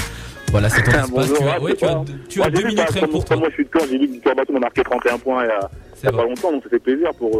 voilà, 0.49 0.69
c'est 0.69 0.81
ton 0.81 0.91
espace. 1.03 1.09
bonjour, 1.11 1.37
tu 1.37 1.43
as, 1.43 1.59
ouais, 1.59 1.59
ouais, 1.59 1.71
c'est 1.71 1.77
tu 1.77 1.85
as, 1.85 1.89
ça. 1.89 2.03
tu 2.27 2.39
Moi, 2.39 2.47
as 2.47 2.49
j'ai 2.49 2.55
deux 2.61 2.67
minutes 2.67 2.89
rien 2.89 3.07
pour 3.07 3.23
toi. 3.23 3.37
Moi, 3.37 3.49
je 3.49 3.53
suis 3.53 3.65
de 3.65 3.69
j'ai 3.91 4.07
que 4.07 4.11
Victor 4.13 4.35
Batum 4.35 4.55
a 4.55 4.59
marqué 4.59 4.81
31 4.81 5.17
points 5.19 5.43
il 5.43 5.47
y 5.47 5.51
a, 5.51 5.59
il 5.59 5.95
y 5.97 5.99
C'est 6.01 6.07
a 6.07 6.11
pas 6.11 6.23
longtemps, 6.23 6.51
donc 6.51 6.63
ça 6.63 6.69
fait 6.69 6.79
plaisir 6.79 7.09
pour 7.19 7.39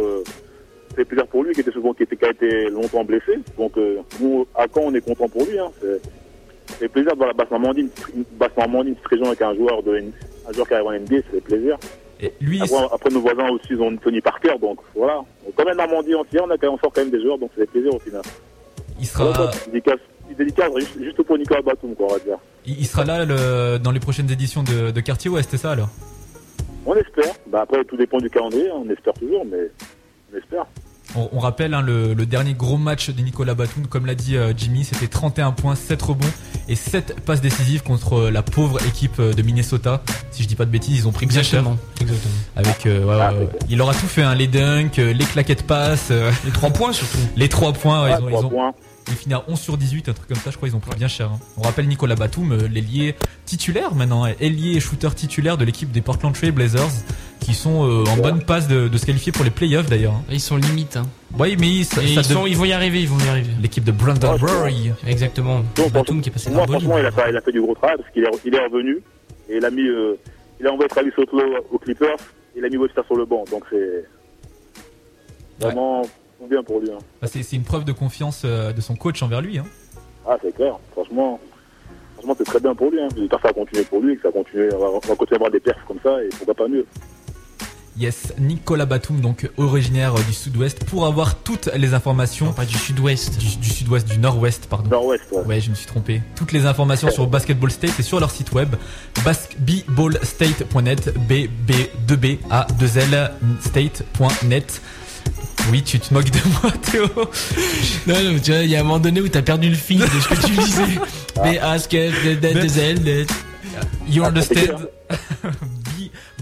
fait 0.98 1.04
plaisir 1.04 1.26
pour 1.26 1.44
lui 1.44 1.54
qui 1.54 1.60
était 1.60 1.70
souvent 1.72 1.92
qui 1.94 2.02
était 2.02 2.16
qui 2.16 2.24
a 2.24 2.30
été 2.30 2.68
longtemps 2.70 3.04
blessé. 3.04 3.38
Donc 3.56 3.76
euh, 3.78 3.98
nous 4.20 4.46
à 4.54 4.66
Caen 4.72 4.82
on 4.86 4.94
est 4.94 5.00
content 5.00 5.28
pour 5.28 5.44
lui. 5.44 5.58
Hein. 5.58 5.70
C'est 6.78 6.88
plaisir 6.88 7.12
de 7.12 7.16
voir 7.16 7.28
la 7.28 7.34
basse 7.34 7.50
Normandie, 7.50 7.80
une, 7.82 7.88
petite- 7.88 8.14
une 8.14 8.24
basse 8.38 8.56
Normandie, 8.56 8.90
une 8.90 8.94
petite 8.96 9.08
région 9.08 9.26
avec 9.26 9.42
un 9.42 9.54
joueur 9.54 9.82
de 9.82 9.96
un 10.48 10.52
joueur 10.52 10.66
qui 10.68 10.74
arrive 10.74 10.86
en 10.86 10.92
NBA, 10.92 11.22
fait 11.30 11.40
plaisir. 11.40 11.76
Et 12.20 12.32
lui, 12.40 12.60
Après, 12.60 12.76
après, 12.92 13.10
nos 13.10 13.20
voisins 13.20 13.48
au-dessus 13.48 13.74
ils 13.74 13.80
ont 13.80 13.96
Tony 13.96 14.20
Parker, 14.20 14.54
donc 14.60 14.78
voilà. 14.94 15.16
Donc, 15.44 15.54
comme 15.54 15.68
la 15.68 15.74
Normandie 15.74 16.14
entière, 16.16 16.42
on 16.46 16.50
a 16.50 16.58
quand 16.58 16.66
même, 16.66 16.74
on 16.74 16.78
sort 16.78 16.92
quand 16.92 17.00
même 17.00 17.10
des 17.10 17.22
joueurs, 17.22 17.38
donc 17.38 17.52
fait 17.54 17.64
plaisir 17.66 17.94
au 17.94 17.98
final. 18.00 18.22
il 19.00 19.06
Voilà, 19.06 19.32
sera, 19.32 19.42
quoi, 19.44 19.50
petite 19.52 19.66
dédicace, 19.72 20.00
dédicace 20.36 20.70
juste, 20.78 21.02
juste 21.02 21.22
pour 21.22 21.38
Nicolas 21.38 21.62
Batum, 21.62 21.94
quoi, 21.94 22.06
on 22.10 22.12
va 22.14 22.18
dire. 22.18 22.38
il 22.66 22.80
il 22.80 22.86
sera 22.86 23.04
là 23.04 23.24
le- 23.24 23.78
dans 23.78 23.92
les 23.92 24.00
prochaines 24.00 24.30
éditions 24.30 24.62
de, 24.64 24.90
de 24.90 25.00
Quartier 25.00 25.30
Ouest, 25.30 25.48
c'est 25.50 25.58
ça 25.58 25.70
alors? 25.72 25.88
On 26.86 26.94
espère. 26.96 27.32
Bah 27.46 27.60
après 27.62 27.84
tout 27.84 27.96
dépend 27.96 28.18
du 28.18 28.28
calendrier, 28.30 28.70
on 28.72 28.88
espère 28.90 29.14
toujours, 29.14 29.44
mais 29.44 29.70
on 30.32 30.36
espère. 30.38 30.66
On, 31.14 31.28
on 31.32 31.38
rappelle 31.38 31.72
hein, 31.74 31.80
le, 31.80 32.12
le 32.14 32.26
dernier 32.26 32.52
gros 32.54 32.76
match 32.76 33.08
de 33.10 33.22
Nicolas 33.22 33.54
Batum, 33.54 33.86
comme 33.86 34.04
l'a 34.06 34.14
dit 34.14 34.36
euh, 34.36 34.52
Jimmy, 34.56 34.84
c'était 34.84 35.08
31 35.08 35.52
points, 35.52 35.74
7 35.74 36.00
rebonds 36.02 36.26
et 36.68 36.74
7 36.74 37.20
passes 37.24 37.40
décisives 37.40 37.82
contre 37.82 38.28
la 38.28 38.42
pauvre 38.42 38.78
équipe 38.86 39.20
de 39.20 39.42
Minnesota. 39.42 40.02
Si 40.30 40.42
je 40.42 40.48
dis 40.48 40.54
pas 40.54 40.66
de 40.66 40.70
bêtises, 40.70 40.98
ils 40.98 41.08
ont 41.08 41.12
pris 41.12 41.24
bien 41.26 41.42
cher. 41.42 41.64
Exactement. 42.00 42.32
Avec, 42.56 42.84
euh, 42.86 43.04
ouais, 43.04 43.18
Ah, 43.20 43.32
ouais, 43.32 43.38
ouais. 43.40 43.48
c'est 43.62 43.66
il 43.70 43.78
leur 43.78 43.88
a 43.88 43.94
tout 43.94 44.06
fait, 44.06 44.22
hein, 44.22 44.34
les 44.34 44.48
dunks, 44.48 44.98
euh, 44.98 45.12
les 45.14 45.24
claquettes 45.24 45.66
passes, 45.66 46.08
euh, 46.10 46.30
Les 46.44 46.50
trois 46.52 46.70
points 46.70 46.92
surtout. 46.92 47.18
les 47.36 47.48
3 47.48 47.72
points. 47.72 48.04
ouais, 48.04 48.10
Ah, 48.12 48.18
ils, 48.20 48.24
ont, 48.24 48.28
trois 48.28 48.40
ils, 48.42 48.44
ont, 48.46 48.50
points. 48.50 48.72
ils 49.08 49.14
finissent 49.14 49.38
à 49.38 49.44
11 49.48 49.58
sur 49.58 49.78
18, 49.78 50.10
un 50.10 50.12
truc 50.12 50.28
comme 50.28 50.36
ça, 50.36 50.50
je 50.50 50.56
crois, 50.56 50.68
ils 50.68 50.76
ont 50.76 50.80
pris 50.80 50.94
bien 50.96 51.08
cher. 51.08 51.30
hein. 51.32 51.38
On 51.56 51.62
rappelle 51.62 51.88
Nicolas 51.88 52.16
Batum, 52.16 52.52
euh, 52.52 52.68
l'ailier 52.68 53.14
titulaire 53.46 53.94
maintenant, 53.94 54.24
hein, 54.26 54.32
ailier 54.40 54.72
et 54.76 54.80
shooter 54.80 55.08
titulaire 55.16 55.56
de 55.56 55.64
l'équipe 55.64 55.90
des 55.90 56.02
Portland 56.02 56.34
Trail 56.34 56.50
Blazers, 56.50 56.90
qui 57.48 57.54
sont 57.54 57.88
euh, 57.88 58.04
en 58.10 58.16
bonne 58.18 58.42
passe 58.42 58.68
de, 58.68 58.88
de 58.88 58.98
se 58.98 59.06
qualifier 59.06 59.32
pour 59.32 59.42
les 59.44 59.50
playoffs 59.50 59.88
d'ailleurs. 59.88 60.12
hein. 60.12 60.22
Ils 60.30 60.40
sont 60.40 60.56
limites. 60.56 60.96
Hein. 60.98 61.06
Oui, 61.38 61.56
mais 61.58 61.82
ça, 61.84 62.02
Et 62.02 62.08
ça 62.14 62.20
ils, 62.20 62.24
sont, 62.24 62.46
ils 62.46 62.56
vont 62.56 62.64
y 62.66 62.72
arriver, 62.72 63.00
ils 63.00 63.08
vont 63.08 63.18
y 63.18 63.28
arriver. 63.28 63.50
l'équipe 63.62 63.84
de 63.84 63.92
Brandon 63.92 64.32
Ouais, 64.36 64.52
Roy. 64.52 64.94
Exactement. 65.06 65.62
Donc, 65.76 65.90
Batum 65.92 66.20
qui 66.20 66.28
est 66.28 66.32
passé 66.32 66.50
Moi, 66.50 66.66
franchement, 66.66 66.98
il 66.98 67.06
a, 67.06 67.10
fait, 67.10 67.30
il 67.30 67.36
a 67.36 67.40
fait 67.40 67.52
du 67.52 67.60
gros 67.62 67.74
travail 67.74 67.96
parce 67.96 68.10
qu'il 68.10 68.22
est, 68.24 68.30
il 68.44 68.54
est 68.54 68.64
revenu 68.64 68.98
et 69.48 69.56
il 69.56 69.64
a 69.64 69.70
mis, 69.70 69.86
euh, 69.88 70.14
il 70.60 70.66
a 70.66 70.72
envoyé 70.72 70.88
Travis 70.88 71.10
Otlo 71.16 71.40
aux 71.70 71.78
Clippers. 71.78 72.16
Il 72.56 72.64
a 72.64 72.68
mis 72.68 72.76
Webster 72.76 73.04
sur 73.06 73.16
le 73.16 73.24
banc, 73.24 73.44
donc 73.50 73.64
c'est 73.70 74.04
vraiment 75.60 76.02
bien 76.48 76.62
pour 76.62 76.80
lui. 76.80 76.90
hein. 76.90 76.98
Bah, 77.20 77.28
c'est 77.30 77.42
c'est 77.42 77.56
une 77.56 77.62
preuve 77.64 77.84
de 77.84 77.92
confiance 77.92 78.42
euh, 78.44 78.72
de 78.72 78.80
son 78.80 78.94
coach 78.96 79.22
envers 79.22 79.40
lui. 79.40 79.58
Hein. 79.58 79.64
Ah, 80.26 80.36
c'est 80.42 80.54
clair. 80.54 80.74
Franchement, 80.92 81.40
franchement, 82.14 82.34
c'est 82.36 82.44
très 82.44 82.60
bien 82.60 82.74
pour 82.74 82.90
lui. 82.90 83.00
Hein. 83.00 83.08
J'espère 83.16 83.38
que 83.38 83.42
ça 83.42 83.48
va 83.48 83.54
continuer 83.54 83.84
pour 83.84 84.00
lui, 84.00 84.16
que 84.16 84.22
ça 84.22 84.28
va 84.28 84.32
continuer, 84.32 84.68
on 84.74 84.78
va, 84.78 84.86
on 84.86 84.98
va 84.98 85.14
continuer 85.16 85.32
à 85.32 85.36
avoir 85.36 85.50
des 85.50 85.60
perfs 85.60 85.84
comme 85.86 85.98
ça 86.02 86.22
et 86.22 86.28
pourquoi 86.30 86.54
pas 86.54 86.68
mieux. 86.68 86.84
Yes, 87.98 88.32
Nicolas 88.38 88.86
Batum, 88.86 89.20
donc 89.20 89.50
originaire 89.56 90.14
du 90.14 90.32
sud-ouest, 90.32 90.84
pour 90.84 91.04
avoir 91.06 91.34
toutes 91.34 91.68
les 91.74 91.94
informations 91.94 92.46
Non, 92.46 92.52
pas 92.52 92.64
du 92.64 92.76
sud-ouest. 92.78 93.38
du, 93.38 93.56
du 93.56 93.68
sud-ouest, 93.70 94.06
du 94.06 94.18
nord-ouest, 94.18 94.66
pardon. 94.70 94.88
Nord-Ouest, 94.88 95.24
ouais. 95.32 95.42
Ouais, 95.44 95.60
je 95.60 95.70
me 95.70 95.74
suis 95.74 95.86
trompé. 95.86 96.22
Toutes 96.36 96.52
les 96.52 96.64
informations 96.64 97.10
sur 97.10 97.26
Basketball 97.26 97.72
State 97.72 97.98
et 97.98 98.02
sur 98.04 98.20
leur 98.20 98.30
site 98.30 98.52
web 98.52 98.76
basketballstate.net 99.24 101.12
b 101.26 101.48
b 101.66 101.72
2 102.06 102.16
b 102.16 102.26
a 102.50 102.66
2 102.78 102.98
l 102.98 103.32
state.net. 103.62 104.80
Oui, 105.72 105.82
tu 105.82 105.98
te 105.98 106.14
moques 106.14 106.30
de 106.30 106.38
moi, 106.62 106.70
Théo. 106.80 107.06
Non, 108.06 108.22
non, 108.32 108.38
tu 108.38 108.52
vois, 108.52 108.60
il 108.62 108.70
y 108.70 108.76
a 108.76 108.80
un 108.80 108.84
moment 108.84 109.00
donné 109.00 109.20
où 109.20 109.28
t'as 109.28 109.42
perdu 109.42 109.68
le 109.70 109.74
fil 109.76 109.98
de 109.98 110.06
ce 110.06 110.28
que 110.28 110.46
tu 110.46 110.52
disais. 110.52 111.00
Ailes, 112.80 113.26
You 114.08 114.24
understand 114.24 114.86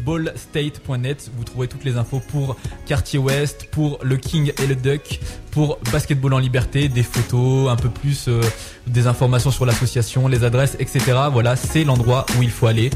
ballstate.net. 0.07 1.31
Vous 1.37 1.45
trouverez 1.45 1.69
toutes 1.69 1.85
les 1.85 1.97
infos 1.97 2.21
pour 2.31 2.57
Quartier 2.87 3.19
Ouest, 3.19 3.69
pour 3.71 3.99
le 4.03 4.17
King 4.17 4.53
et 4.63 4.67
le 4.67 4.75
Duck, 4.77 5.21
pour 5.51 5.79
Basketball 5.93 6.33
en 6.35 6.39
Liberté, 6.39 6.89
des 6.89 7.03
photos, 7.03 7.69
un 7.71 7.77
peu 7.77 7.89
plus 7.91 8.29
euh, 8.29 8.41
des 8.87 9.07
informations 9.07 9.51
sur 9.51 9.67
l'association, 9.67 10.29
les 10.29 10.45
adresses, 10.45 10.77
etc. 10.79 11.01
Voilà, 11.33 11.57
c'est 11.57 11.85
l'endroit 11.85 12.25
où 12.39 12.43
il 12.43 12.51
faut 12.51 12.67
aller. 12.67 12.91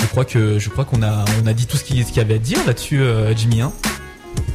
Je 0.00 0.06
crois 0.06 0.24
que 0.24 0.58
je 0.58 0.68
crois 0.70 0.84
qu'on 0.84 1.02
a 1.02 1.24
on 1.42 1.46
a 1.46 1.52
dit 1.52 1.66
tout 1.66 1.76
ce 1.76 1.84
qu'il 1.84 1.96
y 1.98 2.20
avait 2.20 2.34
à 2.34 2.38
dire 2.38 2.58
là-dessus, 2.66 3.00
euh, 3.02 3.34
Jimmy. 3.36 3.60
Hein 3.60 3.72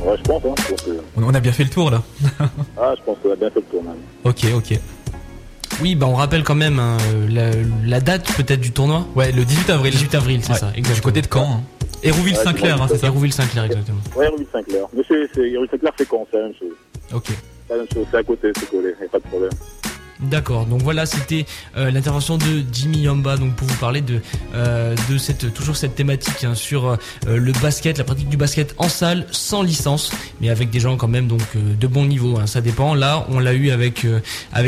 Ouais, 0.02 0.16
je 0.18 0.24
pense. 0.24 0.42
Hein. 0.46 0.54
Je 0.58 0.64
pense 0.74 0.82
que- 0.82 1.02
on, 1.18 1.24
on 1.24 1.34
a 1.34 1.40
bien 1.40 1.52
fait 1.52 1.64
le 1.66 1.70
tour 1.70 1.92
là. 1.92 2.02
Ah, 2.78 2.94
je 2.98 3.04
pense 3.04 3.18
qu'on 3.22 3.32
a 3.32 3.36
bien 3.36 3.50
fait 3.50 3.60
le 3.60 3.66
tour, 3.66 3.84
même. 3.84 3.96
Ok, 4.24 4.46
ok. 4.56 4.80
Oui, 5.82 5.96
bah 5.96 6.06
on 6.08 6.16
rappelle 6.16 6.44
quand 6.44 6.56
même 6.56 6.80
hein, 6.80 6.98
la, 7.30 7.52
la 7.86 8.00
date 8.00 8.32
peut-être 8.36 8.62
du 8.62 8.72
tournoi. 8.72 9.06
Ouais, 9.16 9.32
le 9.32 9.44
18 9.44 9.70
avril. 9.72 9.92
18 9.92 10.16
avril, 10.16 10.40
c'est 10.44 10.54
Ouais, 10.54 10.60
ça. 10.60 10.72
Du 10.72 11.02
côté 11.02 11.22
de 11.22 11.28
Caen. 11.32 11.58
Hein. 11.60 11.62
Hérouville-Saint-Clair, 12.04 12.82
hein, 12.82 12.88
c'est 12.90 12.98
ça. 12.98 13.08
Hérouville-Saint-Clair, 13.08 13.64
exactement. 13.66 14.00
Ouais, 14.16 14.28
Rue 14.28 14.46
Saint-Clair. 14.52 14.86
Mais 14.94 15.04
c'est, 15.08 15.30
c'est, 15.34 15.42
Rue 15.58 15.68
Saint-Clair, 15.72 15.92
c'est 15.98 16.08
quand 16.08 16.28
C'est 16.32 16.38
la 16.38 16.44
même 16.44 16.54
chose. 16.60 16.74
Ok. 17.14 17.28
C'est 17.28 17.74
la 17.74 17.78
même 17.78 17.88
chose. 17.94 18.06
C'est 18.12 18.18
à 18.18 18.24
côté, 18.24 18.52
c'est 18.58 18.70
collé. 18.70 18.90
Y 19.02 19.06
a 19.06 19.10
pas 19.10 19.20
de 19.20 19.24
problème. 19.28 19.52
D'accord. 20.20 20.66
Donc 20.66 20.82
voilà, 20.84 21.06
c'était 21.06 21.46
euh, 21.76 21.92
l'intervention 21.92 22.38
de 22.38 22.64
Jimmy 22.72 23.00
Yamba, 23.00 23.38
donc 23.38 23.56
pour 23.56 23.68
vous 23.68 23.78
parler 23.78 24.02
de 24.02 24.22
euh, 24.56 24.96
cette 25.18 25.54
toujours 25.54 25.76
cette 25.76 25.96
thématique 25.96 26.44
hein, 26.44 26.56
sur 26.56 26.88
euh, 26.88 26.98
le 27.26 27.52
basket, 27.54 27.98
la 27.98 28.04
pratique 28.04 28.30
du 28.30 28.38
basket 28.38 28.76
en 28.78 28.90
salle 28.90 29.26
sans 29.32 29.64
licence, 29.64 30.12
mais 30.40 30.50
avec 30.50 30.70
des 30.70 30.80
gens 30.80 30.98
quand 30.98 31.08
même 31.08 31.28
donc 31.28 31.42
de 31.56 31.88
bon 31.88 32.06
niveau. 32.06 32.38
Hein, 32.38 32.48
ça 32.48 32.62
dépend. 32.62 32.94
Là, 32.94 33.26
on 33.30 33.40
l'a 33.40 33.54
eu 33.54 33.72
avec 33.72 34.06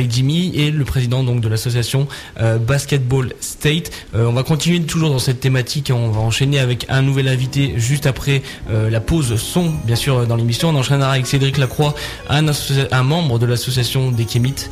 Jimmy 0.09 0.51
et 0.55 0.71
le 0.71 0.83
président 0.83 1.23
donc 1.23 1.41
de 1.41 1.47
l'association 1.47 2.07
Basketball 2.67 3.33
State. 3.39 3.91
On 4.13 4.31
va 4.31 4.43
continuer 4.43 4.81
toujours 4.81 5.09
dans 5.09 5.19
cette 5.19 5.39
thématique. 5.39 5.91
On 5.93 6.09
va 6.09 6.21
enchaîner 6.21 6.59
avec 6.59 6.85
un 6.89 7.01
nouvel 7.01 7.27
invité 7.27 7.73
juste 7.77 8.05
après 8.05 8.41
la 8.69 8.99
pause 8.99 9.35
son, 9.35 9.73
bien 9.85 9.95
sûr 9.95 10.25
dans 10.27 10.35
l'émission. 10.35 10.69
On 10.69 10.75
enchaînera 10.75 11.11
avec 11.11 11.27
Cédric 11.27 11.57
Lacroix, 11.57 11.93
un, 12.29 12.43
membre 13.03 13.39
de 13.39 13.45
l'association 13.45 14.11
des 14.11 14.25
Kémites, 14.25 14.69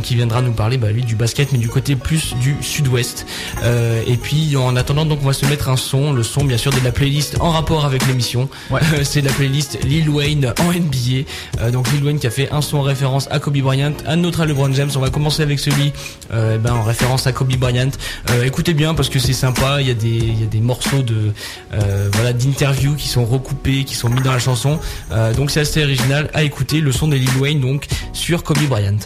donc 0.00 0.06
qui 0.06 0.14
viendra 0.14 0.40
nous 0.40 0.52
parler 0.52 0.78
bah, 0.78 0.90
lui 0.90 1.02
du 1.02 1.14
basket, 1.14 1.52
mais 1.52 1.58
du 1.58 1.68
côté 1.68 1.94
plus 1.94 2.34
du 2.36 2.56
sud-ouest. 2.62 3.26
Euh, 3.62 4.02
et 4.06 4.16
puis 4.16 4.56
en 4.56 4.74
attendant, 4.74 5.04
donc 5.04 5.18
on 5.22 5.26
va 5.26 5.34
se 5.34 5.44
mettre 5.44 5.68
un 5.68 5.76
son, 5.76 6.14
le 6.14 6.22
son 6.22 6.42
bien 6.42 6.56
sûr 6.56 6.72
de 6.72 6.80
la 6.82 6.90
playlist 6.90 7.36
en 7.40 7.50
rapport 7.50 7.84
avec 7.84 8.06
l'émission. 8.06 8.48
Ouais. 8.70 8.80
C'est 9.04 9.20
la 9.20 9.30
playlist 9.30 9.78
Lil 9.84 10.08
Wayne 10.08 10.54
en 10.58 10.72
NBA. 10.72 11.26
Euh, 11.60 11.70
donc 11.70 11.92
Lil 11.92 12.02
Wayne 12.02 12.18
qui 12.18 12.26
a 12.26 12.30
fait 12.30 12.50
un 12.50 12.62
son 12.62 12.78
en 12.78 12.82
référence 12.82 13.28
à 13.30 13.40
Kobe 13.40 13.58
Bryant, 13.58 13.92
un 14.06 14.24
autre 14.24 14.40
à 14.40 14.46
LeBron 14.46 14.72
James. 14.72 14.88
On 14.96 15.00
va 15.00 15.10
commencer 15.10 15.42
avec 15.42 15.58
celui 15.58 15.92
euh, 16.32 16.56
ben, 16.56 16.72
en 16.72 16.82
référence 16.82 17.26
à 17.26 17.32
Kobe 17.32 17.54
Bryant. 17.56 17.90
Écoutez 18.42 18.72
bien 18.72 18.94
parce 18.94 19.10
que 19.10 19.18
c'est 19.18 19.34
sympa. 19.34 19.82
Il 19.82 19.88
y 19.88 19.90
a 19.90 19.94
des 19.94 20.08
il 20.08 20.40
y 20.40 20.44
a 20.44 20.46
des 20.46 20.60
morceaux 20.60 21.02
de 21.02 21.32
voilà 22.12 22.32
d'interviews 22.32 22.94
qui 22.94 23.08
sont 23.08 23.26
recoupés, 23.26 23.84
qui 23.84 23.94
sont 23.94 24.08
mis 24.08 24.22
dans 24.22 24.32
la 24.32 24.38
chanson. 24.38 24.78
Donc 25.36 25.50
c'est 25.50 25.60
assez 25.60 25.82
original 25.82 26.30
à 26.32 26.42
écouter. 26.42 26.80
Le 26.80 26.92
son 26.92 27.08
de 27.08 27.16
Lil 27.16 27.36
Wayne 27.38 27.60
donc 27.60 27.86
sur 28.12 28.42
Kobe 28.42 28.66
Bryant. 28.68 28.96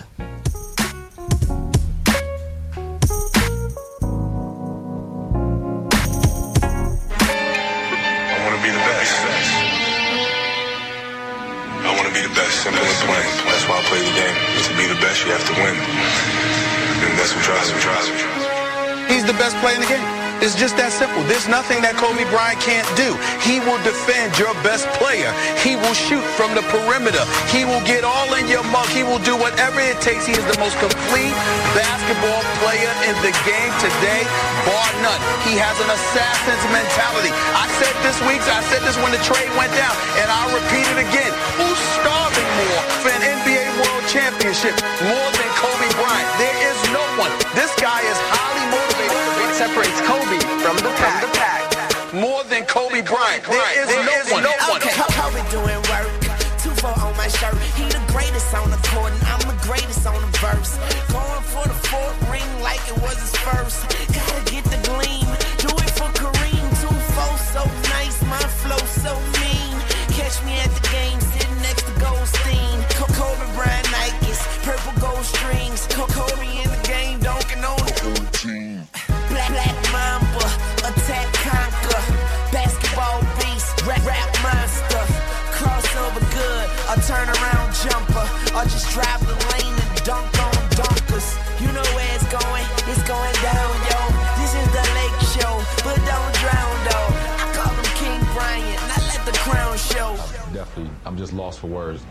Best, 15.05 15.21
you 15.29 15.33
have 15.37 15.45
to 15.45 15.57
win. 15.61 15.77
And 15.77 17.13
that's 17.21 17.37
what 17.37 17.45
drives 17.45 17.69
me. 17.69 17.77
Drives 17.85 18.09
me. 18.09 18.17
He's 19.13 19.25
the 19.29 19.37
best 19.37 19.53
player 19.61 19.77
in 19.77 19.85
the 19.85 19.91
game. 19.93 20.09
It's 20.41 20.57
just 20.57 20.77
that 20.81 20.93
simple. 20.93 21.21
There's 21.29 21.49
nothing 21.49 21.85
that 21.85 21.97
Kobe 22.01 22.25
Bryant 22.33 22.61
can't 22.61 22.89
do. 22.97 23.13
He 23.45 23.61
will 23.65 23.79
defend 23.85 24.35
your 24.41 24.53
best 24.65 24.89
player. 24.97 25.29
He 25.61 25.77
will 25.77 25.95
shoot 25.95 26.25
from 26.37 26.57
the 26.57 26.65
perimeter. 26.73 27.23
He 27.53 27.69
will 27.69 27.85
get 27.85 28.03
all 28.03 28.29
in 28.35 28.49
your 28.49 28.65
mug. 28.73 28.89
He 28.93 29.05
will 29.05 29.21
do 29.23 29.37
whatever 29.37 29.79
it 29.81 30.01
takes. 30.01 30.25
He 30.25 30.33
is 30.33 30.45
the 30.49 30.57
most 30.57 30.77
complete 30.81 31.37
basketball 31.77 32.43
player 32.65 32.93
in 33.09 33.17
the 33.25 33.33
game 33.49 33.73
today, 33.81 34.25
bar 34.69 34.89
none. 35.01 35.21
He 35.49 35.57
has 35.57 35.77
an 35.81 35.89
assassin's 35.89 36.65
mentality. 36.73 37.33
I 37.57 37.65
said 37.81 37.95
this 38.05 38.19
week, 38.29 38.43
I 38.45 38.61
said 38.69 38.83
this 38.85 38.97
when 39.01 39.13
the 39.13 39.23
trade 39.25 39.49
went 39.57 39.73
down, 39.73 39.95
and 40.21 40.27
I'll 40.29 40.53
repeat 40.53 40.85
it 40.93 41.01
again. 41.09 41.33
Who's 41.57 41.81
starving 42.01 42.49
more 42.61 42.83
Championship 44.15 44.79
more 45.03 45.29
than 45.35 45.49
Kobe 45.59 45.91
Bryant? 45.99 46.29
There 46.39 46.55
is 46.71 46.79
no 46.95 47.03
one. 47.19 47.35
This 47.59 47.75
guy 47.83 47.99
is 48.07 48.15
highly 48.31 48.63
motivated. 48.71 49.11
What 49.43 49.51
separates 49.59 50.01
Kobe 50.07 50.39
from 50.63 50.77
the 50.87 50.95
pack? 51.03 51.19
From 51.19 51.27
the 51.27 51.35
pack. 51.35 52.15
More 52.15 52.45
than 52.47 52.63
Kobe 52.65 53.03
Bryant. 53.03 53.43
There 53.43 53.59
is 53.83 53.89
There 53.91 54.07
no 54.07 54.13
is 54.23 54.31
one. 54.31 54.43
no 54.47 54.55
one. 54.71 54.79
one. 54.79 54.87
Kobe 55.19 55.43
doing 55.51 55.67
work. 55.67 55.83
Two 55.83 55.84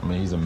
I 0.04 0.06
mean, 0.06 0.20
he's 0.20 0.34
amazing. 0.34 0.43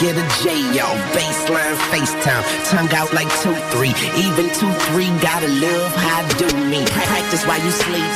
Get 0.00 0.16
a 0.16 0.42
J 0.42 0.80
off. 0.80 0.96
Baseline 1.12 1.29
FaceTime, 2.10 2.42
tongue 2.70 2.92
out 2.94 3.12
like 3.14 3.28
2-3. 3.46 3.94
Even 4.18 4.46
2-3, 4.50 5.22
gotta 5.22 5.46
love 5.46 5.94
how 5.94 6.26
I 6.26 6.28
do 6.34 6.48
me. 6.66 6.82
Practice 7.06 7.46
while 7.46 7.62
you 7.62 7.70
sleep, 7.70 8.10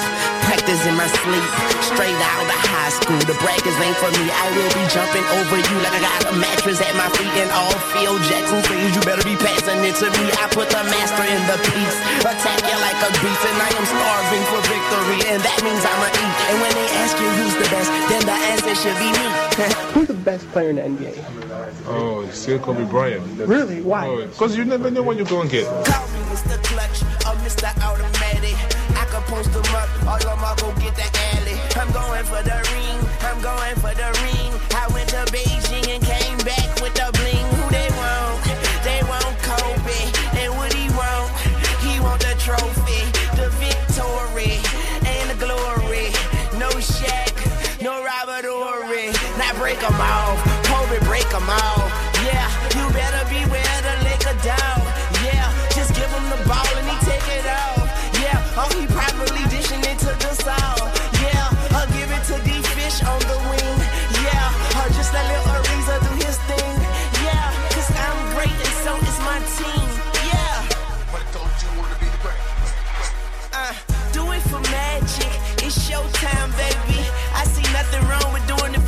practice 0.50 0.82
in 0.86 0.94
my 0.98 1.06
sleep. 1.06 1.46
Straight 1.94 2.18
out 2.18 2.42
of 2.42 2.58
high 2.58 2.90
school, 2.90 3.18
the 3.22 3.36
brackets 3.38 3.78
ain't 3.78 3.96
for 4.02 4.10
me. 4.18 4.26
I 4.26 4.46
will 4.50 4.72
be 4.74 4.84
jumping 4.90 5.26
over 5.38 5.56
you 5.62 5.76
like 5.78 5.94
I 5.94 6.00
got 6.02 6.20
a 6.26 6.34
mattress 6.34 6.80
at 6.82 6.94
my 6.98 7.06
feet. 7.14 7.30
And 7.38 7.50
all 7.54 7.74
Phil 7.94 8.18
Jackson 8.26 8.60
says 8.66 8.90
you 8.94 9.02
better 9.06 9.22
be 9.22 9.38
passing 9.38 9.78
it 9.86 9.94
to 10.02 10.10
me. 10.10 10.24
I 10.42 10.50
put 10.50 10.68
the 10.74 10.82
master 10.90 11.26
in 11.30 11.42
the 11.46 11.58
piece, 11.62 11.96
attack 12.26 12.60
you 12.66 12.76
like 12.82 12.98
a 12.98 13.10
beast. 13.22 13.42
And 13.46 13.58
I 13.62 13.70
am 13.78 13.86
starving 13.86 14.44
for 14.50 14.60
victory, 14.66 15.20
and 15.30 15.38
that 15.38 15.58
means 15.62 15.82
I'ma 15.86 16.08
eat. 16.10 16.34
And 16.50 16.56
when 16.58 16.72
they 16.74 16.88
ask 16.98 17.14
you 17.14 17.30
who's 17.30 17.56
the 17.62 17.68
best, 17.70 17.90
then 18.10 18.22
the 18.26 18.38
answer 18.50 18.74
should 18.74 18.98
be 18.98 19.10
me. 19.14 19.26
Who's 19.94 20.08
the 20.08 20.14
best 20.14 20.48
player 20.50 20.70
in 20.70 20.76
the 20.76 20.82
NBA? 20.82 21.14
Oh, 21.86 22.28
still 22.32 22.58
Kobe 22.58 22.84
Bryant. 22.84 23.22
Really? 23.38 23.82
Why? 23.84 24.08
Oh, 24.08 24.26
because 24.26 24.56
you 24.56 24.64
never 24.64 24.90
know 24.90 25.02
when 25.02 25.18
you're 25.18 25.26
going 25.26 25.46
to 25.50 25.56
get. 25.60 25.66
Call 25.66 26.08
me 26.08 26.20
Mr. 26.32 26.56
Clutch 26.64 27.02
or 27.28 27.36
Mr. 27.44 27.68
Automatic. 27.84 28.56
I 28.96 29.04
can 29.12 29.22
post 29.28 29.52
them 29.52 29.62
up, 29.76 29.88
all 30.08 30.16
of 30.16 30.24
them 30.24 30.40
go 30.56 30.72
get 30.80 30.96
the 30.96 31.04
alley. 31.36 31.60
I'm 31.76 31.92
going 31.92 32.24
for 32.24 32.40
the 32.40 32.56
ring, 32.72 32.98
I'm 33.20 33.42
going 33.42 33.76
for 33.84 33.92
the 33.92 34.08
ring. 34.24 34.52
I 34.72 34.88
went 34.94 35.10
to 35.10 35.28
Beijing 35.28 35.86
and 35.92 36.02
came 36.02 36.38
back 36.48 36.80
with 36.80 36.94
the 36.94 37.13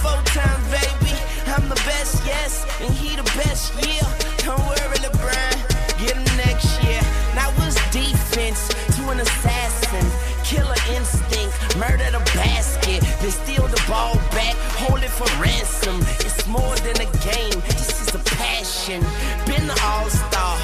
four 0.07 0.23
times, 0.39 0.65
baby. 0.71 1.15
I'm 1.55 1.69
the 1.69 1.81
best, 1.87 2.25
yes, 2.27 2.65
and 2.81 2.93
he 2.95 3.17
the 3.17 3.27
best, 3.39 3.75
yeah. 3.83 4.07
Don't 4.47 4.63
worry, 4.71 4.99
LeBron. 5.03 5.57
Get 5.99 6.15
him 6.17 6.25
next 6.37 6.83
year. 6.85 7.03
Now 7.35 7.51
what's 7.59 7.77
defense 7.91 8.69
to 8.97 9.03
an 9.11 9.21
assassin? 9.21 10.07
Killer 10.45 10.81
instinct, 10.95 11.55
murder 11.77 12.09
the 12.17 12.23
basket, 12.39 13.03
then 13.21 13.33
steal 13.33 13.67
the 13.67 13.83
ball 13.89 14.15
back, 14.31 14.55
hold 14.83 15.03
it 15.03 15.11
for 15.11 15.27
ransom. 15.43 15.99
It's 16.25 16.47
more 16.47 16.77
than 16.87 16.97
a 17.03 17.11
game, 17.27 17.59
this 17.75 17.91
is 18.03 18.15
a 18.15 18.23
passion. 18.39 19.01
Been 19.47 19.67
the 19.67 19.79
all-star, 19.91 20.55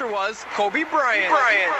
overwhelming 0.00 0.12
was 0.12 0.44
Kobe 0.54 0.84
Bryant. 0.84 1.28
Bryant. 1.28 1.72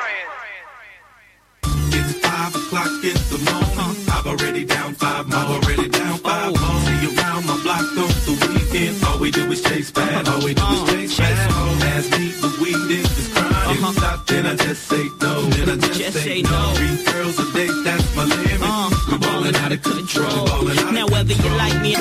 It's 1.92 2.14
five 2.20 2.54
o'clock 2.54 3.04
in 3.04 3.16
the 3.30 3.38
morning. 3.50 4.09
I've 4.11 4.26
already 4.26 4.64
down 4.64 4.94
five 4.94 5.28
more. 5.28 5.38
I've 5.38 5.50
already 5.50 5.88
down 5.88 6.18
five 6.18 6.52
more. 6.61 6.80
See 6.80 7.06
you 7.06 7.18
around 7.18 7.46
my 7.46 7.61
block 7.62 7.80
on 7.80 8.11
the 8.26 8.35
weekend. 8.52 9.04
All 9.04 9.18
we 9.18 9.30
do 9.30 9.50
is 9.50 9.62
chase 9.62 9.90
bad. 9.90 10.28
All 10.28 10.38
we 10.44 10.54
do 10.54 10.62
is 10.62 10.80
uh-huh. 10.80 10.87
chase 10.92 11.16
bad. 11.18 11.50
Ask 11.83 12.11
me 12.18 12.28
the 12.28 12.50
weed 12.61 12.98
is 12.98 13.16
this 13.16 13.33
crime. 13.33 13.70
If 13.70 13.83
uh-huh. 13.83 13.92
stop, 13.92 14.26
then 14.26 14.46
I 14.46 14.56
just 14.56 14.83
say 14.88 15.04
no. 15.20 15.42
Then 15.42 15.68
I 15.70 15.76
just, 15.88 16.22
say, 16.22 16.42
no. 16.42 16.72
Three 16.74 17.12
girls 17.12 17.38
a 17.38 17.52
day, 17.52 17.68
that's 17.85 18.16
my 18.16 18.24
limit. 18.24 18.61
Uh. 18.62 18.90
we 19.11 19.18
ballin' 19.18 19.56
out 19.56 19.72
of 19.72 19.83
control. 19.83 20.48
Out 20.48 20.92
Now 20.92 21.06
whether 21.09 21.33
you 21.33 21.50
like 21.56 21.80
me. 21.83 21.96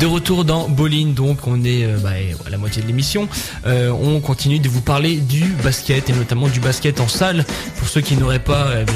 De 0.00 0.06
retour 0.06 0.44
dans 0.44 0.68
Bolin, 0.68 1.12
donc 1.14 1.46
on 1.46 1.62
est 1.62 1.84
euh, 1.84 1.98
bah, 1.98 2.10
à 2.46 2.50
la 2.50 2.56
moitié 2.56 2.82
de 2.82 2.86
l'émission. 2.86 3.28
Euh, 3.66 3.90
on 3.90 4.20
continue 4.20 4.58
de 4.58 4.68
vous 4.68 4.80
parler 4.80 5.16
du 5.16 5.44
basket 5.62 6.10
et 6.10 6.12
notamment 6.12 6.48
du 6.48 6.58
basket 6.60 7.00
en 7.00 7.08
salle. 7.08 7.44
Pour 7.76 7.88
ceux 7.88 8.00
qui 8.00 8.16
n'auraient 8.16 8.38
pas 8.38 8.70
eh 8.80 8.84
bien, 8.84 8.94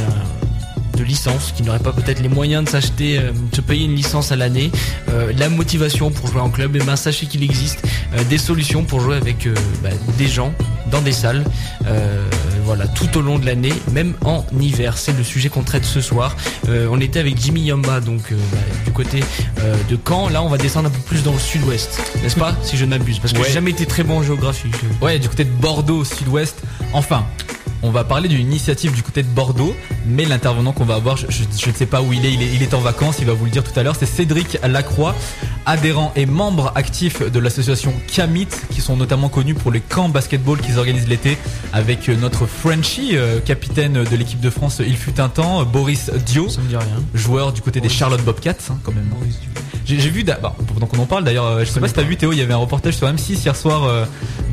de 0.97 1.05
licence, 1.05 1.53
qui 1.57 1.63
n'auraient 1.63 1.79
pas 1.79 1.93
peut-être 1.93 2.21
les 2.21 2.29
moyens 2.29 2.65
de 2.65 2.69
s'acheter, 2.71 3.19
euh, 3.19 3.31
de 3.51 3.55
se 3.57 3.61
payer 3.61 3.85
une 3.85 3.95
licence 3.95 4.33
à 4.33 4.37
l'année, 4.37 4.71
euh, 5.11 5.33
la 5.39 5.49
motivation 5.49 6.11
pour 6.11 6.27
jouer 6.29 6.41
en 6.41 6.51
club, 6.51 6.75
et 6.77 6.81
ben 6.81 6.97
sachez 6.97 7.27
qu'il 7.27 7.43
existe 7.45 7.83
euh, 8.15 8.25
des 8.25 8.39
solutions 8.39 8.83
pour 8.83 9.01
jouer 9.01 9.17
avec 9.17 9.49
bah, 9.83 9.91
des 10.19 10.27
gens 10.29 10.53
dans 10.91 11.03
des 11.03 11.13
salles, 11.13 11.45
voilà, 12.65 12.87
tout 12.89 13.17
au 13.17 13.21
long 13.21 13.39
de 13.39 13.47
l'année, 13.47 13.73
même 13.93 14.15
en 14.25 14.45
hiver. 14.61 14.99
C'est 14.99 15.17
le 15.17 15.23
sujet 15.25 15.49
qu'on 15.49 15.63
traite 15.63 15.85
ce 15.85 16.01
soir. 16.01 16.37
On 16.69 17.01
était 17.01 17.21
avec 17.21 17.41
Jimmy 17.41 17.63
Yamba, 17.63 18.01
donc 18.01 18.33
bah, 18.33 18.59
du 18.85 18.93
côté 18.93 19.21
de 19.89 19.99
Caen. 20.09 20.29
Là, 20.29 20.43
on 20.43 20.49
va 20.49 20.59
descendre 20.59 20.89
un 20.89 20.91
peu 20.91 20.99
plus 21.01 21.23
dans 21.23 21.33
le 21.33 21.39
sud-ouest, 21.39 22.01
n'est-ce 22.23 22.37
pas 22.37 22.57
Si 22.63 22.77
je 22.77 22.85
n'abuse, 22.85 23.19
parce 23.19 23.33
que 23.33 23.39
Ouais. 23.39 23.45
j'ai 23.47 23.53
jamais 23.55 23.71
été 23.73 23.87
très 23.87 24.03
bon 24.05 24.19
en 24.19 24.23
géographie. 24.23 24.69
je- 24.73 25.05
Ouais, 25.05 25.19
du 25.19 25.29
côté 25.29 25.45
de 25.45 25.51
Bordeaux, 25.51 26.05
sud-ouest. 26.05 26.57
Enfin, 26.93 27.25
on 27.83 27.91
va 27.91 28.05
parler 28.05 28.29
d'une 28.29 28.41
initiative 28.41 28.93
du 28.93 29.03
côté 29.03 29.23
de 29.23 29.29
Bordeaux, 29.29 29.75
mais 30.07 30.25
l'intervenant 30.25 30.73
qu'on 30.73 30.85
va 30.85 30.95
avoir, 30.95 31.17
je, 31.17 31.27
je- 31.29 31.45
je 31.59 31.71
ne 31.71 31.75
sais 31.75 31.87
pas 31.87 32.03
où 32.03 32.12
il 32.12 32.25
est, 32.25 32.33
il 32.33 32.43
est, 32.43 32.53
il 32.55 32.62
est 32.62 32.75
en 32.75 32.81
vacances, 32.81 33.17
il 33.21 33.27
va 33.27 33.33
vous 33.35 33.45
le 33.45 33.51
dire 33.51 33.62
tout 33.65 33.79
à 33.79 33.83
l'heure, 33.83 33.97
c'est 33.99 34.07
Cédric 34.07 34.59
Lacroix, 34.67 35.15
adhérent 35.67 36.12
et 36.17 36.27
membre 36.27 36.73
actif 36.75 37.23
de 37.23 37.39
l'association 37.39 37.93
Camit, 38.12 38.49
qui 38.71 38.81
sont 38.81 38.97
notamment 38.97 39.29
connus 39.29 39.55
pour 39.55 39.71
les 39.73 39.81
camps 39.81 40.09
basketball 40.09 40.61
qu'ils 40.61 40.79
organisent 40.79 41.09
l'été, 41.09 41.39
avec 41.73 42.09
euh, 42.09 42.17
notre 42.17 42.47
Frenchie, 42.47 43.11
euh, 43.17 43.41
capitaine 43.41 44.05
de 44.05 44.17
l'équipe 44.17 44.41
de 44.41 44.51
France, 44.51 44.81
il 44.87 44.97
fut 44.97 45.21
un 45.21 45.29
temps, 45.29 45.65
Boris 45.65 46.11
Dio, 46.27 46.49
joueur 47.15 47.53
du 47.53 47.61
côté 47.61 47.81
des 47.81 47.89
Charlotte 47.89 48.23
Bobcats, 48.25 48.55
hein, 48.71 48.79
quand 48.83 48.93
même. 48.93 49.09
J'ai 49.85 50.01
j'ai 50.01 50.11
vu, 50.11 50.25
bah, 50.25 50.41
pendant 50.75 50.87
qu'on 50.87 50.99
en 50.99 51.07
parle 51.07 51.23
d'ailleurs, 51.23 51.45
euh, 51.47 51.61
je 51.65 51.71
sais 51.71 51.79
pas 51.79 51.87
si 51.87 51.95
t'as 51.95 52.03
vu 52.03 52.17
Théo, 52.17 52.33
il 52.33 52.39
y 52.39 52.43
avait 52.43 52.53
un 52.55 52.57
reportage 52.57 52.95
sur 52.97 53.07
M6 53.07 53.35
hier 53.45 53.55
soir 53.55 53.85
euh, 53.85 54.05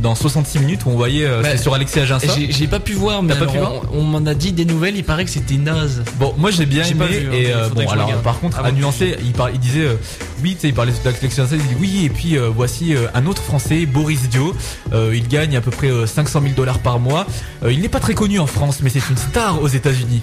dans 0.01 0.13
66 0.13 0.59
minutes 0.59 0.81
où 0.85 0.89
on 0.89 0.95
voyait, 0.95 1.25
euh, 1.25 1.41
Bah, 1.41 1.57
sur 1.57 1.73
Alexis 1.73 1.99
Aginsa. 2.01 2.27
J'ai 2.51 2.67
pas 2.67 2.79
pu 2.79 2.93
voir, 2.93 3.22
mais 3.23 3.33
T'as 3.33 3.39
pas 3.45 3.51
pu 3.51 3.57
alors, 3.57 3.85
on, 3.93 3.99
on 3.99 4.03
m'en 4.03 4.25
a 4.25 4.33
dit 4.33 4.51
des 4.51 4.65
nouvelles. 4.65 4.95
Il 4.97 5.03
paraît 5.03 5.25
que 5.25 5.31
c'était 5.31 5.55
naze. 5.57 6.03
Bon, 6.19 6.33
moi 6.37 6.51
j'ai 6.51 6.65
bien 6.65 6.83
J'ai 6.83 6.91
aimé 6.91 6.99
pas 6.99 7.05
vu, 7.07 7.27
hein, 7.27 7.33
et 7.33 7.47
euh, 7.53 7.69
faudrait 7.69 7.85
bon 7.85 7.89
que 7.89 7.89
je 7.89 7.93
alors 7.93 8.05
regarde. 8.07 8.23
par 8.23 8.39
contre 8.39 8.59
à 8.59 8.71
nuancer, 8.71 9.15
il, 9.23 9.31
par- 9.31 9.49
il 9.51 9.59
disait 9.59 9.81
euh, 9.85 9.95
oui, 10.43 10.55
tu 10.55 10.61
sais, 10.61 10.67
il 10.69 10.73
parlait 10.73 10.93
d'Alexis 11.03 11.25
Aginsa, 11.41 11.55
il 11.55 11.61
dit 11.61 11.75
oui 11.79 12.05
et 12.05 12.09
puis 12.09 12.37
euh, 12.37 12.49
voici 12.49 12.95
euh, 12.95 13.07
un 13.13 13.25
autre 13.25 13.41
Français, 13.41 13.85
Boris 13.85 14.29
Dio. 14.29 14.53
Euh, 14.93 15.15
il 15.15 15.27
gagne 15.27 15.55
à 15.57 15.61
peu 15.61 15.71
près 15.71 15.87
euh, 15.89 16.05
500 16.05 16.41
000 16.41 16.53
dollars 16.55 16.79
par 16.79 16.99
mois. 16.99 17.25
Euh, 17.63 17.71
il 17.73 17.81
n'est 17.81 17.89
pas 17.89 17.99
très 17.99 18.13
connu 18.13 18.39
en 18.39 18.47
France, 18.47 18.79
mais 18.81 18.89
c'est 18.89 19.07
une 19.09 19.17
star 19.17 19.61
aux 19.61 19.67
États-Unis. 19.67 20.21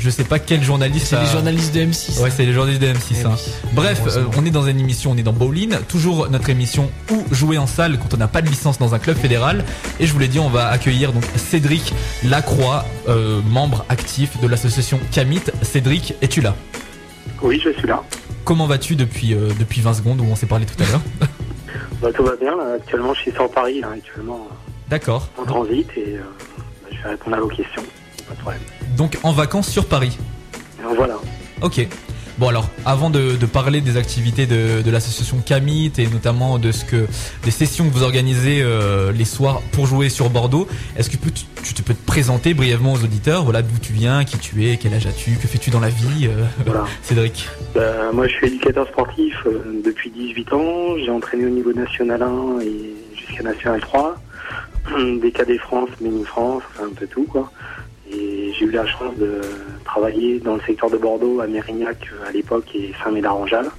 Je 0.00 0.10
sais 0.10 0.24
pas 0.24 0.38
quel 0.38 0.62
journaliste. 0.62 1.06
C'est 1.08 1.16
a- 1.16 1.22
les 1.22 1.28
journalistes 1.30 1.74
de 1.74 1.80
M6. 1.80 2.20
Ouais, 2.22 2.30
c'est 2.30 2.44
les 2.44 2.52
journalistes 2.52 2.80
de 2.82 2.86
M6. 2.88 3.16
Eh 3.20 3.24
hein. 3.26 3.32
oui. 3.34 3.68
Bref, 3.72 4.00
euh, 4.06 4.24
on 4.36 4.44
est 4.46 4.50
dans 4.50 4.66
une 4.66 4.78
émission, 4.80 5.10
on 5.12 5.16
est 5.16 5.22
dans 5.22 5.32
Bowling, 5.32 5.74
toujours 5.88 6.28
notre 6.30 6.48
émission 6.50 6.90
où 7.10 7.24
jouer 7.34 7.58
en 7.58 7.66
salle 7.66 7.98
quand 7.98 8.14
on 8.14 8.16
n'a 8.16 8.28
pas 8.28 8.42
de 8.42 8.48
licence 8.48 8.78
dans 8.78 8.94
un 8.94 8.98
club 8.98 9.16
fédéral. 9.16 9.64
Et 10.00 10.06
je 10.06 10.12
vous 10.12 10.18
l'ai 10.18 10.28
dit, 10.28 10.38
on 10.38 10.48
va 10.50 10.68
accueillir 10.68 11.12
donc 11.12 11.24
Cédric 11.36 11.92
Lacroix, 12.24 12.84
euh, 13.08 13.40
membre 13.48 13.84
actif 13.88 14.40
de 14.40 14.46
l'association 14.46 15.00
Camit. 15.10 15.42
Cédric, 15.62 16.14
es-tu 16.22 16.40
là? 16.40 16.54
Oui, 17.42 17.60
je 17.64 17.70
suis 17.78 17.86
là. 17.88 18.02
Comment 18.44 18.66
vas-tu 18.66 18.96
depuis 18.96 19.34
euh, 19.34 19.50
depuis 19.58 19.80
20 19.80 19.94
secondes 19.94 20.20
où 20.20 20.24
on 20.24 20.36
s'est 20.36 20.46
parlé 20.46 20.64
tout 20.66 20.80
à 20.82 20.86
l'heure? 20.86 21.00
Bah, 22.00 22.10
tout 22.14 22.22
va 22.22 22.36
bien. 22.36 22.56
Là. 22.56 22.74
Actuellement, 22.76 23.12
je 23.12 23.22
suis 23.22 23.32
sur 23.32 23.50
Paris, 23.50 23.80
là, 23.80 23.88
actuellement, 23.92 24.46
D'accord. 24.88 25.28
en 25.36 25.44
transit, 25.44 25.84
et 25.96 26.16
je 26.92 27.02
vais 27.02 27.08
répondre 27.10 27.36
à 27.36 27.40
vos 27.40 27.48
questions. 27.48 27.82
Pas 28.28 28.34
de 28.34 28.40
problème. 28.40 28.62
Donc 28.96 29.18
en 29.22 29.32
vacances 29.32 29.68
sur 29.68 29.86
Paris. 29.86 30.16
Alors, 30.80 30.94
voilà. 30.94 31.16
Ok. 31.62 31.86
Bon 32.38 32.46
alors, 32.46 32.70
avant 32.86 33.10
de, 33.10 33.34
de 33.34 33.46
parler 33.46 33.80
des 33.80 33.96
activités 33.96 34.46
de, 34.46 34.80
de 34.80 34.90
l'association 34.92 35.38
Camit 35.44 35.90
et 35.98 36.06
notamment 36.06 36.60
de 36.60 36.70
ce 36.70 36.84
que 36.84 37.08
des 37.44 37.50
sessions 37.50 37.88
que 37.88 37.92
vous 37.92 38.04
organisez 38.04 38.60
euh, 38.62 39.10
les 39.10 39.24
soirs 39.24 39.60
pour 39.72 39.86
jouer 39.86 40.08
sur 40.08 40.30
Bordeaux, 40.30 40.68
est-ce 40.96 41.10
que 41.10 41.16
tu, 41.16 41.82
peux 41.82 41.94
te 41.94 42.06
présenter 42.06 42.54
brièvement 42.54 42.92
aux 42.92 43.02
auditeurs, 43.02 43.42
voilà 43.42 43.62
d'où 43.62 43.76
tu 43.82 43.92
viens, 43.92 44.24
qui 44.24 44.38
tu 44.38 44.68
es, 44.68 44.76
quel 44.76 44.94
âge 44.94 45.08
as-tu, 45.08 45.32
que 45.32 45.48
fais-tu 45.48 45.70
dans 45.70 45.80
la 45.80 45.88
vie, 45.88 46.28
euh, 46.28 46.44
Voilà. 46.64 46.84
Cédric? 47.02 47.48
Bah, 47.74 48.12
moi, 48.12 48.28
je 48.28 48.34
suis 48.34 48.46
éducateur 48.46 48.86
sportif 48.86 49.34
euh, 49.46 49.82
depuis 49.84 50.10
18 50.10 50.52
ans. 50.52 50.96
J'ai 51.04 51.10
entraîné 51.10 51.44
au 51.44 51.50
niveau 51.50 51.72
national 51.72 52.22
1 52.22 52.60
et 52.60 52.94
jusqu'à 53.16 53.42
national 53.42 53.80
3. 53.80 54.14
Des 55.20 55.32
cadets 55.32 55.58
France, 55.58 55.90
Mini 56.00 56.24
France, 56.24 56.62
enfin 56.70 56.86
un 56.86 56.94
peu 56.94 57.08
tout, 57.08 57.24
quoi. 57.24 57.50
J'ai 58.10 58.64
eu 58.64 58.70
la 58.70 58.86
chance 58.86 59.16
de 59.16 59.40
travailler 59.84 60.40
dans 60.40 60.54
le 60.54 60.60
secteur 60.62 60.90
de 60.90 60.96
Bordeaux, 60.96 61.40
à 61.40 61.46
Mérignac 61.46 61.96
euh, 62.12 62.28
à 62.28 62.32
l'époque 62.32 62.66
et 62.74 62.92
Saint-Médard-en-Jalles. 63.02 63.70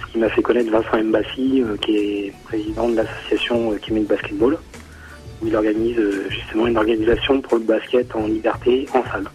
Ce 0.00 0.12
qui 0.12 0.18
m'a 0.18 0.28
fait 0.28 0.42
connaître 0.42 0.70
Vincent 0.70 1.02
Mbassi, 1.02 1.62
euh, 1.62 1.76
qui 1.76 1.96
est 1.96 2.32
président 2.44 2.88
de 2.88 2.96
l'association 2.96 3.72
euh, 3.72 3.76
Québec 3.76 4.06
Basketball, 4.06 4.58
où 5.42 5.46
il 5.46 5.56
organise 5.56 6.00
justement 6.30 6.66
une 6.66 6.76
organisation 6.76 7.40
pour 7.40 7.58
le 7.58 7.64
basket 7.64 8.14
en 8.14 8.26
liberté 8.26 8.86
en 8.94 9.02
salle. 9.10 9.26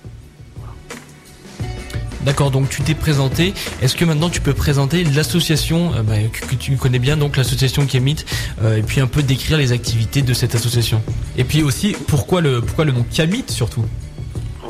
D'accord, 2.25 2.51
donc 2.51 2.69
tu 2.69 2.83
t'es 2.83 2.93
présenté. 2.93 3.53
Est-ce 3.81 3.95
que 3.95 4.05
maintenant 4.05 4.29
tu 4.29 4.41
peux 4.41 4.53
présenter 4.53 5.03
l'association 5.03 5.91
bah, 6.03 6.13
que, 6.31 6.53
tu 6.53 6.75
connais 6.77 6.99
bien, 6.99 7.17
donc 7.17 7.35
l'association 7.35 7.87
Kémit, 7.87 8.17
euh, 8.63 8.77
et 8.77 8.83
puis 8.83 9.01
un 9.01 9.07
peu 9.07 9.23
décrire 9.23 9.57
les 9.57 9.71
activités 9.71 10.21
de 10.21 10.33
cette 10.33 10.53
association? 10.53 11.01
Et 11.35 11.43
puis 11.43 11.63
aussi, 11.63 11.95
pourquoi 12.07 12.41
le 12.41 12.61
pourquoi 12.61 12.85
le 12.85 12.91
nom 12.91 13.03
Camit 13.11 13.45
surtout? 13.47 13.83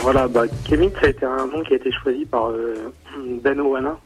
Voilà, 0.02 0.28
bah, 0.28 0.46
Kevin, 0.68 0.90
ça 1.00 1.06
a 1.06 1.10
été 1.10 1.26
un 1.26 1.46
nom 1.46 1.62
qui 1.62 1.74
a 1.74 1.76
été 1.76 1.92
choisi 1.92 2.26
par 2.26 2.50
euh, 2.50 2.92
Ben 3.44 3.60
Owana, 3.60 4.00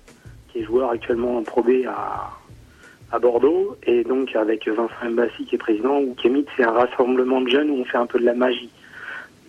qui 0.50 0.60
est 0.60 0.64
joueur 0.64 0.92
actuellement 0.92 1.38
en 1.38 1.44
Pro 1.44 1.64
B 1.64 1.86
à, 1.88 3.18
Bordeaux, 3.20 3.78
et 3.88 4.04
donc 4.04 4.36
avec 4.36 4.68
Vincent 4.68 5.10
Mbassi 5.10 5.46
qui 5.46 5.56
est 5.56 5.58
président, 5.58 6.00
où 6.00 6.14
Kemit 6.22 6.46
c'est 6.58 6.66
un 6.66 6.74
rassemblement 6.74 7.40
de 7.40 7.48
jeunes 7.48 7.70
où 7.70 7.76
on 7.76 7.86
fait 7.86 7.98
un 7.98 8.08
peu 8.08 8.20
de 8.20 8.26
la 8.26 8.34
magie. 8.34 8.70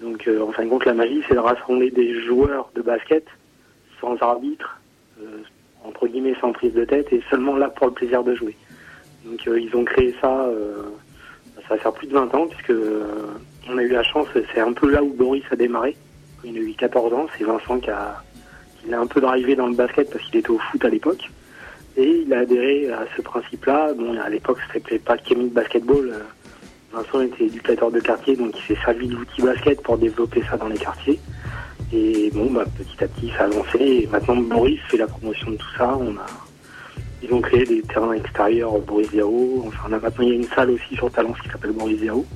Donc 0.00 0.28
euh, 0.28 0.40
en 0.40 0.52
fin 0.52 0.64
de 0.64 0.68
compte, 0.68 0.84
la 0.84 0.94
magie 0.94 1.20
c'est 1.26 1.34
de 1.34 1.40
rassembler 1.40 1.90
des 1.90 2.22
joueurs 2.22 2.70
de 2.76 2.82
basket 2.82 3.26
sans 4.00 4.16
arbitre, 4.20 4.78
euh, 5.20 5.38
entre 5.82 6.06
guillemets 6.06 6.36
sans 6.40 6.52
prise 6.52 6.74
de 6.74 6.84
tête, 6.84 7.12
et 7.12 7.24
seulement 7.28 7.56
là 7.56 7.70
pour 7.70 7.88
le 7.88 7.92
plaisir 7.92 8.22
de 8.22 8.36
jouer. 8.36 8.56
Donc 9.24 9.44
ils 9.46 9.74
ont 9.74 9.84
créé 9.84 10.14
ça, 10.20 10.48
ça 11.56 11.74
va 11.74 11.78
faire 11.78 11.92
plus 11.92 12.06
de 12.06 12.12
20 12.12 12.32
ans, 12.36 12.46
puisque 12.46 12.72
on 13.68 13.78
a 13.78 13.82
eu 13.82 13.88
la 13.88 14.04
chance, 14.04 14.28
c'est 14.54 14.60
un 14.60 14.72
peu 14.72 14.88
là 14.88 15.02
où 15.02 15.12
Boris 15.12 15.42
a 15.50 15.56
démarré 15.56 15.96
il 16.46 16.56
a 16.56 16.60
eu 16.60 16.74
14 16.74 17.12
ans, 17.12 17.26
c'est 17.36 17.44
Vincent 17.44 17.78
qui 17.78 17.90
a, 17.90 18.22
qui 18.80 18.90
l'a 18.90 19.00
un 19.00 19.06
peu 19.06 19.20
drivé 19.20 19.56
dans 19.56 19.66
le 19.66 19.74
basket 19.74 20.10
parce 20.10 20.24
qu'il 20.24 20.36
était 20.36 20.50
au 20.50 20.58
foot 20.58 20.84
à 20.84 20.88
l'époque. 20.88 21.30
Et 21.96 22.24
il 22.26 22.32
a 22.32 22.40
adhéré 22.40 22.92
à 22.92 23.04
ce 23.16 23.22
principe-là. 23.22 23.94
Bon, 23.94 24.18
à 24.20 24.28
l'époque, 24.28 24.58
ça 24.66 24.74
s'appelait 24.74 24.98
pas 24.98 25.16
Kémy 25.16 25.48
Basketball. 25.48 26.12
Vincent 26.92 27.20
était 27.22 27.44
éducateur 27.44 27.90
de 27.90 28.00
quartier, 28.00 28.36
donc 28.36 28.54
il 28.56 28.62
s'est 28.62 28.82
servi 28.82 29.08
de 29.08 29.16
l'outil 29.16 29.42
basket 29.42 29.82
pour 29.82 29.98
développer 29.98 30.42
ça 30.48 30.56
dans 30.56 30.68
les 30.68 30.78
quartiers. 30.78 31.18
Et 31.92 32.30
bon, 32.32 32.50
bah, 32.50 32.64
petit 32.76 33.04
à 33.04 33.08
petit, 33.08 33.30
ça 33.30 33.44
a 33.44 33.46
avancé. 33.46 33.78
Et 33.78 34.06
maintenant, 34.06 34.36
Boris 34.36 34.80
fait 34.88 34.96
la 34.98 35.06
promotion 35.06 35.50
de 35.50 35.56
tout 35.56 35.76
ça. 35.76 35.96
On 35.96 36.16
a, 36.16 36.26
ils 37.22 37.32
ont 37.32 37.40
créé 37.40 37.64
des 37.64 37.82
terrains 37.82 38.12
extérieurs 38.12 38.78
Boris 38.80 39.10
Zéro. 39.10 39.64
Enfin, 39.66 39.92
a 39.92 39.98
maintenant, 39.98 40.24
il 40.24 40.28
y 40.28 40.32
a 40.32 40.34
une 40.34 40.48
salle 40.48 40.70
aussi 40.70 40.94
sur 40.94 41.10
Talence 41.10 41.38
qui 41.40 41.48
s'appelle 41.48 41.72
Boris 41.72 41.98
Zéro. 42.00 42.26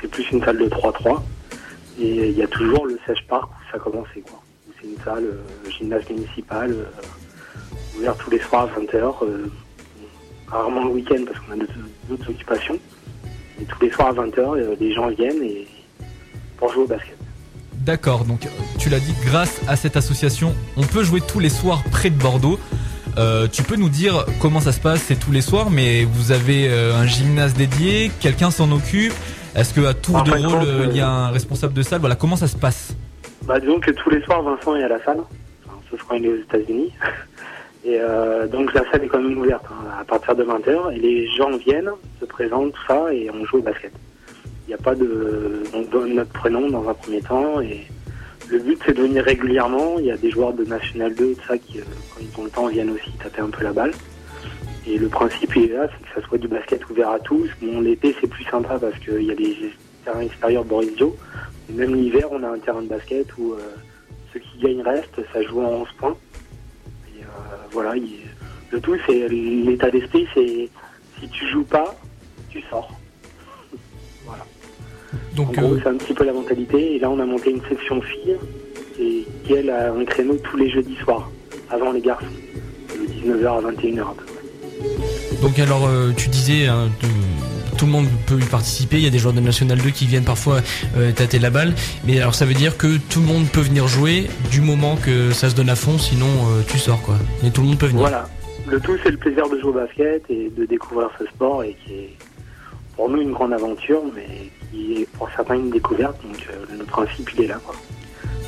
C'est 0.00 0.10
plus 0.10 0.30
une 0.30 0.42
salle 0.44 0.58
de 0.58 0.68
3-3. 0.68 1.20
Et 2.00 2.28
il 2.30 2.36
y 2.38 2.42
a 2.42 2.46
toujours 2.48 2.86
le 2.86 2.98
Sèche 3.06 3.24
Park 3.28 3.50
où 3.50 3.70
ça 3.70 3.76
a 3.76 3.80
commencé, 3.80 4.20
quoi. 4.26 4.42
C'est 4.80 4.88
une 4.88 4.96
salle 5.04 5.24
euh, 5.24 5.70
gymnase 5.70 6.08
municipale, 6.10 6.72
euh, 6.72 7.98
ouverte 7.98 8.18
tous 8.24 8.30
les 8.30 8.40
soirs 8.40 8.68
à 8.74 8.80
20h. 8.80 9.12
rarement 10.48 10.84
le 10.84 10.90
week-end 10.90 11.22
parce 11.26 11.38
qu'on 11.40 11.52
a 11.52 11.56
d'autres- 12.08 12.30
occupations. 12.30 12.78
Et 13.60 13.64
tous 13.64 13.80
les 13.82 13.90
soirs 13.90 14.08
à 14.08 14.12
20h, 14.12 14.76
les 14.80 14.94
gens 14.94 15.08
viennent 15.08 15.42
et 15.42 15.66
pour 16.56 16.72
jouer 16.72 16.84
au 16.84 16.86
basket. 16.86 17.16
D'accord, 17.74 18.24
donc 18.24 18.46
euh, 18.46 18.48
tu 18.78 18.88
l'as 18.90 19.00
dit, 19.00 19.14
grâce 19.24 19.60
à 19.68 19.76
cette 19.76 19.96
association, 19.96 20.54
on 20.76 20.82
peut 20.82 21.02
jouer 21.04 21.20
tous 21.20 21.40
les 21.40 21.48
soirs 21.48 21.82
près 21.90 22.10
de 22.10 22.16
Bordeaux. 22.18 22.58
Euh, 23.18 23.46
tu 23.48 23.62
peux 23.62 23.76
nous 23.76 23.88
dire 23.90 24.24
comment 24.40 24.60
ça 24.60 24.72
se 24.72 24.80
passe 24.80 25.02
C'est 25.02 25.18
tous 25.18 25.32
les 25.32 25.42
soirs, 25.42 25.70
mais 25.70 26.04
vous 26.04 26.32
avez 26.32 26.68
euh, 26.68 26.94
un 26.96 27.06
gymnase 27.06 27.54
dédié, 27.54 28.10
quelqu'un 28.20 28.50
s'en 28.50 28.70
occupe 28.72 29.12
Est-ce 29.54 29.74
que 29.74 29.84
à 29.84 29.92
tour 29.92 30.16
En 30.16 30.22
de 30.22 30.30
rôle, 30.30 30.42
compte, 30.42 30.66
euh, 30.66 30.86
il 30.90 30.96
y 30.96 31.00
a 31.00 31.08
euh, 31.08 31.28
un 31.28 31.30
responsable 31.30 31.74
de 31.74 31.82
salle 31.82 32.00
Voilà, 32.00 32.16
comment 32.16 32.36
ça 32.36 32.46
se 32.46 32.56
passe 32.56 32.96
Bah, 33.42 33.60
disons 33.60 33.80
que 33.80 33.90
tous 33.90 34.08
les 34.08 34.22
soirs, 34.22 34.42
Vincent 34.42 34.76
est 34.76 34.82
à 34.82 34.88
la 34.88 35.02
salle, 35.04 35.20
enfin, 35.66 35.78
sauf 35.90 36.02
quand 36.08 36.14
il 36.16 36.24
est 36.24 36.32
aux 36.32 36.36
États-Unis. 36.36 36.92
Et 37.84 37.98
euh, 38.00 38.46
donc 38.46 38.72
la 38.74 38.88
salle 38.90 39.04
est 39.04 39.08
quand 39.08 39.20
même 39.20 39.36
ouverte 39.36 39.64
hein, 39.68 39.88
à 40.00 40.04
partir 40.04 40.36
de 40.36 40.44
20h 40.44 40.94
et 40.94 41.00
les 41.00 41.26
gens 41.32 41.50
viennent, 41.56 41.90
se 42.20 42.24
présentent, 42.24 42.72
tout 42.72 42.86
ça, 42.86 43.12
et 43.12 43.28
on 43.28 43.44
joue 43.44 43.58
au 43.58 43.62
basket. 43.62 43.92
Il 44.66 44.68
n'y 44.68 44.74
a 44.74 44.78
pas 44.78 44.94
de... 44.94 45.64
On 45.74 45.82
donne 45.82 46.14
notre 46.14 46.30
prénom 46.30 46.70
dans 46.70 46.88
un 46.88 46.94
premier 46.94 47.20
temps 47.20 47.60
et 47.60 47.84
le 48.48 48.60
but 48.60 48.78
c'est 48.86 48.96
de 48.96 49.02
venir 49.02 49.24
régulièrement. 49.24 49.98
Il 49.98 50.04
y 50.04 50.12
a 50.12 50.16
des 50.16 50.30
joueurs 50.30 50.52
de 50.52 50.64
National 50.64 51.12
2, 51.16 51.34
tout 51.34 51.40
ça, 51.48 51.58
qui 51.58 51.80
quand 51.80 52.20
ils 52.20 52.40
ont 52.40 52.44
le 52.44 52.50
temps 52.50 52.66
viennent 52.68 52.90
aussi 52.90 53.10
taper 53.20 53.42
un 53.42 53.50
peu 53.50 53.64
la 53.64 53.72
balle. 53.72 53.90
Et 54.86 54.98
le 54.98 55.08
principe 55.08 55.54
il 55.56 55.70
est 55.70 55.74
là, 55.74 55.86
c'est 55.88 56.04
que 56.08 56.20
ça 56.20 56.26
soit 56.26 56.38
du 56.38 56.48
basket 56.48 56.88
ouvert 56.90 57.10
à 57.10 57.20
tous. 57.20 57.48
Bon, 57.60 57.80
l'été 57.80 58.14
c'est 58.20 58.26
plus 58.28 58.44
sympa 58.44 58.78
parce 58.78 58.98
qu'il 58.98 59.22
y 59.22 59.30
a 59.30 59.34
des 59.34 59.56
terrains 60.04 60.20
extérieurs 60.20 60.64
Boris 60.64 60.94
Dio. 60.96 61.16
Même 61.70 61.94
l'hiver, 61.94 62.26
on 62.32 62.42
a 62.42 62.48
un 62.48 62.58
terrain 62.58 62.82
de 62.82 62.88
basket 62.88 63.26
où 63.38 63.52
euh, 63.54 63.58
ceux 64.32 64.40
qui 64.40 64.58
gagnent 64.58 64.82
restent, 64.82 65.20
ça 65.32 65.42
joue 65.42 65.60
en 65.62 65.82
11 65.82 65.88
points. 65.98 66.16
Et 67.16 67.22
euh, 67.22 67.26
voilà, 67.70 67.96
il- 67.96 68.20
le 68.70 68.80
tout, 68.80 68.96
c'est 69.06 69.28
l'état 69.28 69.90
d'esprit, 69.90 70.26
c'est 70.34 70.68
si 71.20 71.28
tu 71.28 71.46
joues 71.48 71.64
pas, 71.64 71.94
tu 72.50 72.60
sors. 72.70 72.90
voilà. 74.26 74.44
Donc, 75.36 75.50
en 75.50 75.52
gros, 75.62 75.74
euh, 75.74 75.80
c'est 75.82 75.88
un 75.90 75.96
petit 75.96 76.14
peu 76.14 76.24
la 76.24 76.32
mentalité. 76.32 76.96
Et 76.96 76.98
là, 76.98 77.08
on 77.10 77.18
a 77.20 77.26
monté 77.26 77.50
une 77.50 77.62
section 77.68 78.00
filles 78.00 78.36
et 78.98 79.26
qui, 79.44 79.52
elle, 79.52 79.70
a 79.70 79.92
un 79.92 80.04
créneau 80.04 80.36
tous 80.42 80.56
les 80.56 80.68
jeudis 80.70 80.96
soirs, 80.96 81.30
avant 81.70 81.92
les 81.92 82.00
garçons, 82.00 82.26
de 82.90 83.06
19h 83.06 83.46
à 83.46 83.70
21h 83.72 84.00
à 84.00 84.14
peu. 84.14 84.31
Donc 85.40 85.58
alors 85.58 85.86
euh, 85.86 86.12
tu 86.16 86.28
disais 86.28 86.66
hein, 86.66 86.88
tout 87.82 87.86
le 87.86 87.92
monde 87.92 88.06
peut 88.26 88.38
y 88.38 88.44
participer, 88.44 88.98
il 88.98 89.02
y 89.02 89.06
a 89.08 89.10
des 89.10 89.18
joueurs 89.18 89.34
de 89.34 89.40
National 89.40 89.76
2 89.76 89.90
qui 89.90 90.06
viennent 90.06 90.24
parfois 90.24 90.60
euh, 90.96 91.10
tâter 91.10 91.40
la 91.40 91.50
balle, 91.50 91.74
mais 92.06 92.20
alors 92.20 92.34
ça 92.34 92.44
veut 92.44 92.54
dire 92.54 92.76
que 92.76 92.96
tout 93.10 93.18
le 93.18 93.26
monde 93.26 93.48
peut 93.48 93.60
venir 93.60 93.88
jouer 93.88 94.28
du 94.52 94.60
moment 94.60 94.94
que 94.94 95.32
ça 95.32 95.50
se 95.50 95.56
donne 95.56 95.68
à 95.68 95.74
fond, 95.74 95.98
sinon 95.98 96.26
euh, 96.26 96.62
tu 96.68 96.78
sors 96.78 97.02
quoi. 97.02 97.16
Mais 97.42 97.50
tout 97.50 97.60
le 97.60 97.66
monde 97.66 97.78
peut 97.78 97.86
venir. 97.86 98.02
Voilà. 98.02 98.28
Le 98.68 98.78
tout, 98.78 98.96
c'est 99.02 99.10
le 99.10 99.16
plaisir 99.16 99.48
de 99.48 99.58
jouer 99.58 99.70
au 99.70 99.72
basket 99.72 100.22
et 100.28 100.48
de 100.56 100.64
découvrir 100.64 101.10
ce 101.18 101.26
sport 101.26 101.64
et 101.64 101.76
qui 101.84 101.92
est 101.92 102.16
pour 102.94 103.08
nous 103.08 103.20
une 103.20 103.32
grande 103.32 103.52
aventure, 103.52 104.02
mais 104.14 104.28
qui 104.70 105.02
est 105.02 105.08
pour 105.18 105.28
certains 105.34 105.56
une 105.56 105.70
découverte. 105.70 106.22
Donc 106.22 106.46
euh, 106.50 106.76
le 106.78 106.84
principe, 106.84 107.30
il 107.34 107.44
est 107.44 107.48
là. 107.48 107.58
Quoi. 107.64 107.74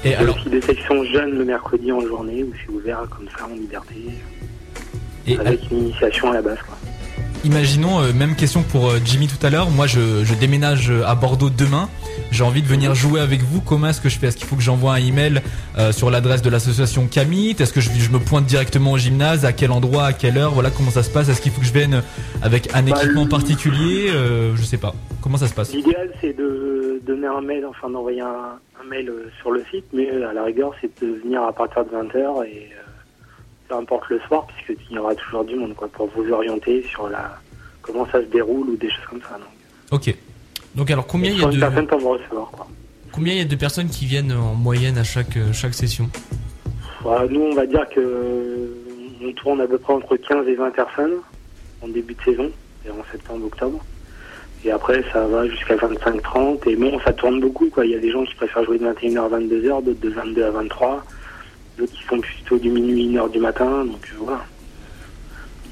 Et 0.05 0.11
Il 0.11 0.13
y 0.13 0.15
a 0.15 0.21
alors, 0.21 0.37
aussi 0.37 0.49
des 0.49 0.61
sections 0.61 1.03
jeunes 1.03 1.37
le 1.37 1.45
mercredi 1.45 1.91
en 1.91 2.01
journée 2.03 2.45
où 2.45 2.53
c'est 2.65 2.73
ouvert 2.73 3.05
comme 3.11 3.27
ça 3.37 3.47
en 3.47 3.55
liberté, 3.55 3.97
et 5.27 5.39
avec 5.39 5.61
une 5.71 5.79
initiation 5.89 6.31
à 6.31 6.35
la 6.35 6.43
base. 6.43 6.59
Quoi. 6.67 6.77
Imaginons, 7.45 8.01
euh, 8.01 8.13
même 8.15 8.37
question 8.37 8.63
pour 8.63 8.89
euh, 8.91 8.99
Jimmy 9.05 9.27
tout 9.29 9.45
à 9.47 9.51
l'heure. 9.51 9.69
Moi, 9.69 9.87
je, 9.87 10.25
je 10.25 10.35
déménage 10.35 10.91
euh, 10.91 11.05
à 11.07 11.15
Bordeaux 11.15 11.51
demain. 11.51 11.91
J'ai 12.31 12.43
envie 12.43 12.63
de 12.63 12.67
venir 12.67 12.95
jouer 12.95 13.21
avec 13.21 13.43
vous. 13.43 13.61
Comment 13.61 13.89
est-ce 13.89 14.01
que 14.01 14.09
je 14.09 14.19
fais? 14.19 14.29
Est-ce 14.29 14.39
qu'il 14.39 14.47
faut 14.47 14.57
que 14.57 14.63
j'envoie 14.63 14.95
un 14.95 14.97
email 15.05 15.43
euh, 15.77 15.93
sur 15.93 16.11
l'adresse 16.11 16.41
de 16.41 16.49
l'association 16.49 17.07
Camit 17.07 17.51
Est-ce 17.61 17.75
que 17.75 17.83
je, 17.83 17.91
je 17.91 18.09
me 18.11 18.19
pointe 18.19 18.47
directement 18.47 18.93
au 18.93 18.99
gymnase? 18.99 19.45
À 19.45 19.53
quel 19.53 19.73
endroit? 19.73 20.05
À 20.05 20.13
quelle 20.15 20.39
heure? 20.39 20.53
Voilà 20.53 20.71
comment 20.71 20.91
ça 20.91 21.03
se 21.03 21.11
passe? 21.11 21.29
Est-ce 21.29 21.43
qu'il 21.43 21.53
faut 21.53 21.61
que 21.61 21.67
je 21.67 21.73
vienne 21.75 22.03
avec 22.43 22.75
un 22.75 22.83
Bah, 22.83 22.97
équipement 23.03 23.27
particulier? 23.27 24.09
Je 24.55 24.63
sais 24.63 24.79
pas. 24.79 24.95
Comment 25.21 25.37
ça 25.37 25.47
se 25.47 25.53
passe? 25.53 25.75
L'idéal, 25.75 26.09
c'est 26.23 26.35
de 26.35 26.99
donner 27.07 27.27
un 27.27 27.43
mail, 27.43 27.67
enfin 27.67 27.91
d'envoyer 27.91 28.23
un, 28.23 28.57
un 28.83 28.89
mail 28.89 29.13
sur 29.43 29.51
le 29.51 29.63
site, 29.71 29.85
mais 29.93 30.09
à 30.11 30.33
la 30.33 30.45
rigueur, 30.45 30.73
c'est 30.81 30.91
de 31.05 31.21
venir 31.23 31.43
à 31.43 31.53
partir 31.53 31.85
de 31.85 31.91
20h 31.91 32.47
et 32.47 32.71
peu 33.75 33.83
importe 33.83 34.09
le 34.11 34.21
soir, 34.21 34.47
puisque 34.47 34.81
il 34.91 34.97
y 34.97 34.99
aura 34.99 35.15
toujours 35.15 35.45
du 35.45 35.57
monde 35.57 35.75
quoi, 35.75 35.89
pour 35.89 36.09
vous 36.15 36.31
orienter 36.31 36.83
sur 36.85 37.09
la 37.09 37.39
comment 37.83 38.07
ça 38.07 38.21
se 38.21 38.27
déroule 38.27 38.71
ou 38.71 38.77
des 38.77 38.89
choses 38.89 39.05
comme 39.11 39.23
ça. 39.23 39.39
Donc, 39.39 39.49
Ok. 40.09 40.15
Donc 40.75 40.91
alors 40.91 41.07
combien 41.07 41.31
il 41.31 41.41
y 41.41 41.45
a 41.45 41.49
de 41.49 41.59
personne 41.59 41.87
pour 41.87 41.99
vous 41.99 42.09
recevoir. 42.11 42.51
Quoi. 42.51 42.67
Combien 43.13 43.35
il 43.35 43.39
y 43.39 43.43
a 43.43 43.45
de 43.45 43.57
personnes 43.57 43.89
qui 43.89 44.07
viennent 44.07 44.33
en 44.33 44.55
moyenne 44.55 44.99
à 44.99 45.05
chaque 45.05 45.37
euh, 45.37 45.53
chaque 45.53 45.75
session? 45.75 46.11
Voilà, 47.03 47.29
nous, 47.29 47.43
on 47.43 47.55
va 47.55 47.67
dire 47.67 47.87
que 47.95 48.71
on 49.23 49.33
tourne 49.33 49.61
à 49.61 49.67
peu 49.67 49.79
près 49.79 49.93
entre 49.93 50.17
15 50.17 50.49
et 50.49 50.55
20 50.55 50.71
personnes 50.71 51.15
en 51.83 51.89
début 51.89 52.15
de 52.15 52.23
saison, 52.23 52.51
et 52.87 52.91
en 52.91 53.05
septembre-octobre. 53.13 53.85
Et 54.65 54.71
après, 54.71 55.05
ça 55.13 55.27
va 55.27 55.47
jusqu'à 55.47 55.77
25-30. 55.77 56.69
Et 56.69 56.77
bon, 56.77 56.99
ça 57.01 57.13
tourne 57.13 57.41
beaucoup. 57.41 57.69
Quoi. 57.69 57.85
Il 57.85 57.93
y 57.93 57.95
a 57.95 57.99
des 57.99 58.11
gens 58.11 58.25
qui 58.25 58.35
préfèrent 58.35 58.65
jouer 58.65 58.79
de 58.79 58.87
21h 58.87 59.19
à 59.19 59.39
22h, 59.39 59.85
d'autres 59.85 60.01
de 60.01 60.09
22 60.09 60.45
à 60.45 60.51
23. 60.51 61.05
D'autres 61.79 61.93
qui 61.93 62.03
font 62.03 62.21
plutôt 62.21 62.59
du 62.59 62.71
minuit, 62.71 63.15
1h 63.15 63.31
du 63.33 63.39
matin. 63.39 63.85
Donc 63.85 64.09
euh, 64.13 64.17
voilà. 64.21 64.45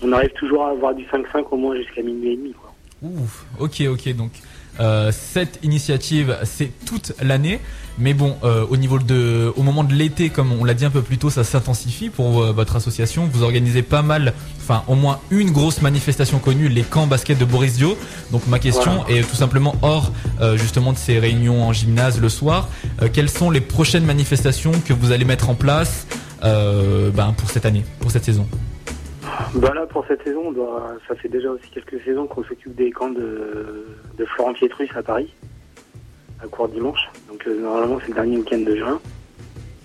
On 0.02 0.12
arrive 0.12 0.32
toujours 0.32 0.64
à 0.64 0.70
avoir 0.70 0.94
du 0.94 1.04
5-5 1.04 1.44
au 1.50 1.56
moins 1.56 1.76
jusqu'à 1.76 2.02
minuit 2.02 2.32
et 2.32 2.36
demi. 2.36 2.52
Quoi. 2.52 2.74
Ouf, 3.02 3.46
ok, 3.58 3.82
ok. 3.88 4.16
Donc 4.16 4.30
euh, 4.80 5.12
cette 5.12 5.60
initiative, 5.62 6.36
c'est 6.44 6.70
toute 6.84 7.12
l'année. 7.22 7.60
Mais 7.98 8.14
bon, 8.14 8.36
euh, 8.42 8.66
au 8.68 8.76
niveau 8.76 8.98
de, 8.98 9.52
au 9.56 9.62
moment 9.62 9.84
de 9.84 9.92
l'été, 9.92 10.30
comme 10.30 10.50
on 10.52 10.64
l'a 10.64 10.74
dit 10.74 10.84
un 10.84 10.90
peu 10.90 11.02
plus 11.02 11.18
tôt, 11.18 11.30
ça 11.30 11.44
s'intensifie 11.44 12.08
pour 12.08 12.42
votre 12.52 12.76
association. 12.76 13.28
Vous 13.30 13.42
organisez 13.42 13.82
pas 13.82 14.02
mal, 14.02 14.32
enfin 14.62 14.84
au 14.88 14.94
moins 14.94 15.18
une 15.30 15.50
grosse 15.50 15.82
manifestation 15.82 16.38
connue, 16.38 16.68
les 16.68 16.82
camps 16.82 17.06
basket 17.06 17.38
de 17.38 17.44
Boris 17.44 17.74
Dio. 17.74 17.96
Donc 18.30 18.46
ma 18.46 18.58
question 18.58 19.06
est 19.08 19.28
tout 19.28 19.36
simplement 19.36 19.74
hors 19.82 20.12
euh, 20.40 20.56
justement 20.56 20.92
de 20.92 20.98
ces 20.98 21.18
réunions 21.18 21.62
en 21.62 21.72
gymnase 21.72 22.20
le 22.20 22.28
soir. 22.28 22.68
euh, 23.02 23.08
quelles 23.12 23.28
sont 23.28 23.50
les 23.50 23.60
prochaines 23.60 24.04
manifestations 24.04 24.72
que 24.86 24.92
vous 24.92 25.12
allez 25.12 25.24
mettre 25.24 25.50
en 25.50 25.54
place 25.54 26.06
euh, 26.44 27.10
ben, 27.10 27.34
pour 27.36 27.50
cette 27.50 27.66
année, 27.66 27.84
pour 28.00 28.10
cette 28.10 28.24
saison? 28.24 28.46
Bah 29.54 29.72
là, 29.74 29.86
pour 29.86 30.04
cette 30.06 30.22
saison, 30.24 30.54
ça 31.08 31.14
fait 31.14 31.28
déjà 31.28 31.50
aussi 31.50 31.68
quelques 31.72 32.02
saisons 32.04 32.26
qu'on 32.26 32.44
s'occupe 32.44 32.74
des 32.74 32.90
camps 32.90 33.10
de, 33.10 33.86
de 34.18 34.24
Florent 34.24 34.52
Pietrus 34.52 34.88
à 34.94 35.02
Paris, 35.02 35.32
à 36.42 36.46
court 36.46 36.68
dimanche. 36.68 37.00
Donc 37.28 37.46
normalement, 37.46 37.98
c'est 38.00 38.08
le 38.08 38.14
dernier 38.14 38.36
week-end 38.38 38.58
de 38.58 38.76
juin. 38.76 39.00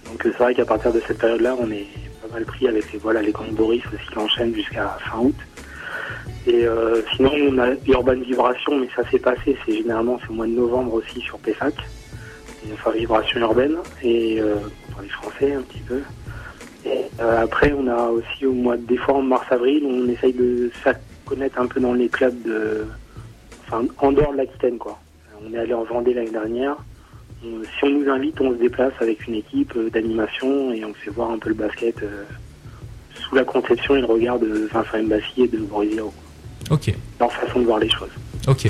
Donc 0.05 0.21
c'est 0.23 0.37
vrai 0.37 0.53
qu'à 0.53 0.65
partir 0.65 0.91
de 0.93 1.01
cette 1.05 1.17
période-là, 1.17 1.55
on 1.59 1.69
est 1.71 1.87
pas 2.27 2.35
mal 2.35 2.45
pris 2.45 2.67
avec 2.67 2.91
les, 2.91 2.99
voilà, 2.99 3.21
les 3.21 3.31
camps 3.31 3.47
de 3.47 3.53
Boris 3.55 3.81
aussi 3.87 4.07
qui 4.11 4.17
enchaînent 4.17 4.53
jusqu'à 4.53 4.97
fin 5.09 5.19
août. 5.19 5.35
Et 6.45 6.65
euh, 6.65 7.01
sinon, 7.15 7.31
on 7.33 7.57
a 7.57 7.69
Urban 7.87 8.15
Vibration, 8.15 8.77
mais 8.77 8.87
ça 8.95 9.07
s'est 9.09 9.19
passé, 9.19 9.57
c'est 9.65 9.73
généralement 9.73 10.19
au 10.29 10.33
mois 10.33 10.47
de 10.47 10.51
novembre 10.51 10.93
aussi 10.93 11.19
sur 11.21 11.37
Pessac. 11.39 11.75
Et, 12.65 12.73
Enfin, 12.73 12.91
Vibration 12.91 13.39
urbaine, 13.39 13.77
et 14.03 14.41
euh, 14.41 14.55
pour 14.91 15.01
les 15.01 15.09
Français 15.09 15.53
un 15.53 15.61
petit 15.61 15.81
peu. 15.81 16.01
Et, 16.85 17.05
euh, 17.19 17.43
après, 17.43 17.73
on 17.77 17.87
a 17.87 18.09
aussi 18.09 18.45
au 18.45 18.53
mois 18.53 18.77
de 18.77 18.83
décembre, 18.83 19.23
mars-avril, 19.23 19.83
on 19.85 20.07
essaye 20.09 20.33
de 20.33 20.71
se 20.83 20.89
connaître 21.25 21.59
un 21.59 21.67
peu 21.67 21.79
dans 21.79 21.93
les 21.93 22.07
clubs 22.07 22.47
enfin, 23.65 23.85
en 23.97 24.11
dehors 24.11 24.31
de 24.31 24.37
l'Aquitaine, 24.37 24.77
quoi. 24.77 24.99
On 25.45 25.53
est 25.53 25.57
allé 25.57 25.73
en 25.73 25.83
Vendée 25.83 26.13
l'année 26.13 26.31
dernière. 26.31 26.77
On- 27.43 27.63
si 27.63 27.83
on 27.83 27.89
nous 27.89 28.09
invite, 28.09 28.39
on 28.41 28.51
se 28.51 28.57
déplace 28.57 28.93
avec 28.99 29.27
une 29.27 29.35
équipe 29.35 29.73
euh, 29.75 29.89
d'animation 29.89 30.71
et 30.73 30.83
on 30.85 30.93
fait 30.93 31.11
voir 31.11 31.31
un 31.31 31.37
peu 31.37 31.49
le 31.49 31.55
basket 31.55 32.01
euh, 32.03 32.23
sous 33.15 33.35
la 33.35 33.43
conception 33.43 33.95
et 33.95 33.99
le 34.01 34.05
regard 34.07 34.39
de 34.39 34.67
Vincent 34.71 35.03
Mbassi 35.03 35.43
et 35.43 35.47
de 35.47 35.59
Boris 35.59 35.95
quoi. 35.95 36.13
Ok, 36.71 36.93
Leur 37.19 37.31
façon 37.31 37.59
de 37.61 37.65
voir 37.65 37.79
les 37.79 37.89
choses. 37.89 38.09
ok. 38.47 38.69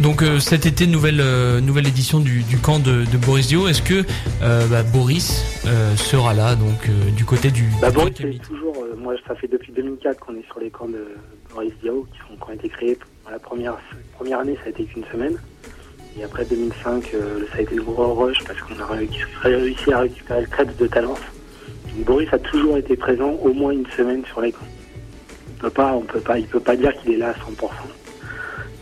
Donc 0.00 0.22
euh, 0.22 0.38
cet 0.38 0.64
été 0.64 0.86
nouvelle 0.86 1.20
euh, 1.20 1.60
nouvelle 1.60 1.88
édition 1.88 2.20
du, 2.20 2.42
du 2.44 2.56
camp 2.58 2.78
de, 2.78 3.04
de 3.04 3.16
Boris 3.16 3.48
Dio. 3.48 3.66
Est-ce 3.66 3.82
que 3.82 4.04
euh, 4.42 4.66
bah, 4.68 4.84
Boris 4.84 5.42
euh, 5.66 5.96
sera 5.96 6.34
là 6.34 6.54
donc 6.54 6.88
euh, 6.88 7.10
du 7.16 7.24
côté 7.24 7.50
du 7.50 7.64
Bah, 7.80 7.90
Boris, 7.90 8.12
c'est 8.16 8.38
toujours, 8.46 8.76
euh, 8.76 8.94
moi, 8.96 9.14
ça 9.26 9.34
fait 9.34 9.48
depuis 9.48 9.72
2004 9.72 10.20
qu'on 10.20 10.34
est 10.36 10.44
sur 10.46 10.60
les 10.60 10.70
camps 10.70 10.86
de 10.88 11.04
Boris 11.52 11.72
qui, 11.80 11.88
sont, 11.88 12.36
qui 12.36 12.50
ont 12.50 12.52
été 12.54 12.68
créés. 12.68 12.96
La 13.28 13.40
première, 13.40 13.76
première 14.14 14.38
année, 14.38 14.54
ça 14.62 14.66
a 14.66 14.68
été 14.68 14.84
qu'une 14.84 15.04
semaine. 15.12 15.36
Et 16.18 16.24
après 16.24 16.44
2005, 16.44 17.10
euh, 17.14 17.44
ça 17.52 17.58
a 17.58 17.60
été 17.60 17.74
le 17.76 17.82
gros 17.82 18.14
rush 18.14 18.42
parce 18.44 18.60
qu'on 18.60 18.78
a 18.80 18.86
réussi, 18.86 19.92
à 19.92 20.00
récupérer 20.00 20.40
le 20.40 20.46
Krebs 20.48 20.76
de 20.76 20.86
Talence. 20.86 21.20
Donc, 21.86 22.04
Boris 22.04 22.28
a 22.32 22.38
toujours 22.38 22.76
été 22.76 22.96
présent 22.96 23.32
au 23.42 23.52
moins 23.52 23.72
une 23.72 23.86
semaine 23.96 24.24
sur 24.26 24.40
les 24.40 24.52
camps. 24.52 24.66
On 25.56 25.60
peut 25.60 25.70
pas, 25.70 25.92
on 25.94 26.00
peut 26.00 26.20
pas, 26.20 26.38
il 26.38 26.46
peut 26.46 26.60
pas 26.60 26.76
dire 26.76 26.92
qu'il 27.00 27.12
est 27.12 27.16
là 27.16 27.30
à 27.30 27.32
100%. 27.32 27.70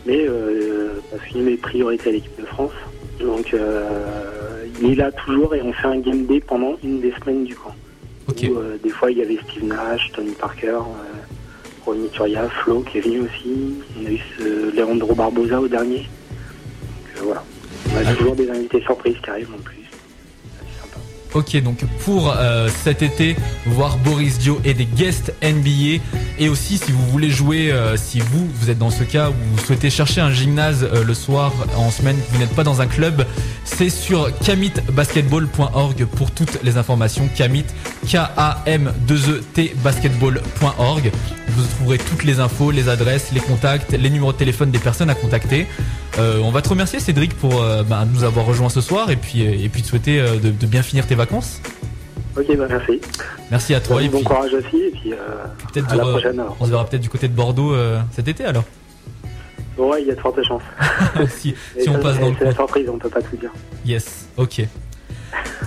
Mais 0.07 0.25
euh, 0.27 1.01
parce 1.11 1.25
qu'il 1.29 1.43
met 1.43 1.57
priorité 1.57 2.11
à 2.11 2.13
l'équipe 2.13 2.41
de 2.41 2.47
France. 2.47 2.73
Donc 3.21 3.53
euh, 3.53 4.65
il 4.81 4.93
est 4.93 4.95
là 4.95 5.11
toujours 5.13 5.55
et 5.55 5.63
on 5.63 5.73
fait 5.73 5.89
un 5.89 5.99
game 5.99 6.27
day 6.27 6.41
pendant 6.41 6.77
une 6.85 7.01
des 7.01 7.13
semaines 7.13 7.45
du 7.45 7.55
camp. 7.55 7.75
Où, 8.29 8.33
euh, 8.55 8.77
des 8.83 8.91
fois 8.91 9.11
il 9.11 9.19
y 9.19 9.23
avait 9.23 9.39
Steve 9.49 9.65
Nash, 9.65 10.11
Tony 10.13 10.33
Parker, 10.33 10.79
Ronny 11.85 12.09
Turia, 12.11 12.49
Flo 12.49 12.81
qui 12.81 12.99
est 12.99 13.01
venu 13.03 13.21
aussi. 13.21 13.75
On 14.01 14.07
a 14.07 14.11
eu 14.11 14.21
ce 14.39 14.77
Leandro 14.77 15.15
Barbosa 15.15 15.61
au 15.61 15.69
dernier. 15.69 16.07
On 17.97 18.07
a 18.07 18.15
toujours 18.15 18.37
des 18.37 18.51
invités 18.51 18.81
surprises 18.83 19.17
qui 19.23 19.31
arrivent 19.31 19.55
en 19.55 19.63
plus. 19.63 19.77
Ok, 21.35 21.55
donc 21.63 21.85
pour 22.05 22.35
euh, 22.35 22.69
cet 22.69 23.03
été, 23.03 23.37
voir 23.67 23.99
Boris 23.99 24.39
Dio 24.39 24.59
et 24.65 24.73
des 24.73 24.87
guests 24.87 25.35
NBA. 25.43 26.03
Et 26.39 26.49
aussi, 26.49 26.79
si 26.79 26.93
vous 26.93 27.05
voulez 27.09 27.29
jouer, 27.29 27.73
euh, 27.73 27.97
si 27.97 28.21
vous, 28.21 28.49
vous 28.55 28.71
êtes 28.71 28.79
dans 28.79 28.91
ce 28.91 29.05
cas 29.05 29.29
où 29.29 29.35
vous 29.53 29.59
souhaitez 29.59 29.91
chercher 29.91 30.23
un 30.23 30.31
gymnase 30.31 30.89
euh, 30.91 31.05
le 31.05 31.15
soir, 31.15 31.53
en 31.77 31.91
semaine, 31.91 32.17
vous 32.31 32.39
n'êtes 32.39 32.55
pas 32.55 32.65
dans 32.65 32.81
un 32.81 32.87
club, 32.87 33.27
c'est 33.67 33.91
sur 33.91 34.31
kamitbasketball.org 34.39 36.05
pour 36.17 36.31
toutes 36.31 36.63
les 36.63 36.77
informations. 36.79 37.29
Kamit, 37.37 37.65
K-A-M-2-E-T 38.09 39.75
basketball.org. 39.83 41.11
Vous 41.49 41.65
trouverez 41.77 41.99
toutes 41.99 42.25
les 42.25 42.41
infos, 42.41 42.71
les 42.71 42.89
adresses, 42.89 43.33
les 43.33 43.41
contacts, 43.41 43.93
les 43.93 44.09
numéros 44.11 44.33
de 44.33 44.39
téléphone 44.39 44.71
des 44.71 44.79
personnes 44.79 45.11
à 45.11 45.15
contacter. 45.15 45.67
Euh, 46.19 46.39
on 46.43 46.51
va 46.51 46.63
te 46.63 46.69
remercier 46.69 47.01
Cédric 47.01 47.35
pour 47.35 47.61
euh, 47.63 47.83
bah, 47.83 48.07
nous 48.11 48.25
avoir 48.25 48.47
rejoint 48.47 48.69
ce 48.71 48.81
soir 48.81 49.11
et 49.11 49.17
puis, 49.17 49.43
et 49.43 49.69
puis 49.69 49.83
te 49.83 49.89
souhaiter 49.89 50.21
euh, 50.21 50.37
de, 50.39 50.51
de 50.51 50.67
bien 50.67 50.83
finir 50.83 51.07
tes 51.07 51.15
vacances. 51.15 51.61
Ok, 52.39 52.47
bah 52.57 52.67
merci. 52.69 53.01
Merci 53.51 53.75
à 53.75 53.81
toi. 53.81 54.03
et 54.03 54.09
bon 54.09 54.19
puis, 54.19 54.27
courage 54.27 54.53
aussi 54.55 54.77
et 54.77 54.91
puis 54.91 55.13
euh, 55.13 55.17
peut-être 55.73 55.91
à 55.93 55.97
la 55.97 56.05
du- 56.05 56.11
prochaine. 56.11 56.39
alors. 56.41 56.57
on 56.61 56.65
se 56.67 56.71
verra 56.71 56.85
peut-être 56.87 57.03
du 57.03 57.09
côté 57.09 57.29
de 57.29 57.35
Bordeaux 57.35 57.75
euh, 57.75 57.99
cet 58.13 58.29
été 58.29 58.45
alors. 58.45 58.65
Ouais, 59.79 60.03
il 60.03 60.09
y 60.09 60.11
a 60.11 60.15
de 60.15 60.21
fortes 60.21 60.43
chances. 60.43 60.63
si, 61.29 61.55
on 61.89 61.99
passe 61.99 62.19
dans 62.19 62.29
le 62.29 62.35
C'est 62.39 62.45
la 62.45 62.55
surprise, 62.55 62.89
on 62.89 62.99
peut 62.99 63.11
pas 63.11 63.23
tout 63.23 63.37
dire. 63.37 63.53
Yes, 63.85 64.27
ok. 64.37 64.63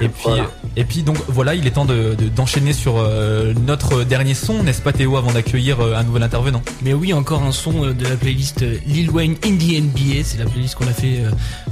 Et 0.01 0.08
puis, 0.08 0.29
et 0.77 0.84
puis 0.86 1.03
donc 1.03 1.17
voilà, 1.27 1.55
il 1.55 1.65
est 1.67 1.71
temps 1.71 1.86
de- 1.86 2.15
de- 2.15 2.29
d'enchaîner 2.29 2.73
sur 2.73 2.95
euh, 2.97 3.53
notre 3.67 4.03
dernier 4.03 4.34
son, 4.34 4.63
n'est-ce 4.63 4.82
pas 4.82 4.93
Théo, 4.93 5.17
avant 5.17 5.32
d'accueillir 5.32 5.79
euh, 5.82 5.95
un 5.95 6.03
nouvel 6.03 6.23
intervenant? 6.23 6.62
Mais 6.84 6.93
oui, 6.93 7.12
encore 7.12 7.43
un 7.43 7.51
son 7.51 7.86
euh, 7.86 7.93
de 7.93 8.05
la 8.05 8.15
playlist 8.15 8.63
Lil 8.88 9.10
Wayne 9.12 9.36
Indie 9.43 9.82
NBA. 9.82 10.23
C'est 10.23 10.38
la 10.38 10.45
playlist 10.45 10.75
qu'on 10.75 10.88
a 10.88 10.93
fait 10.93 11.19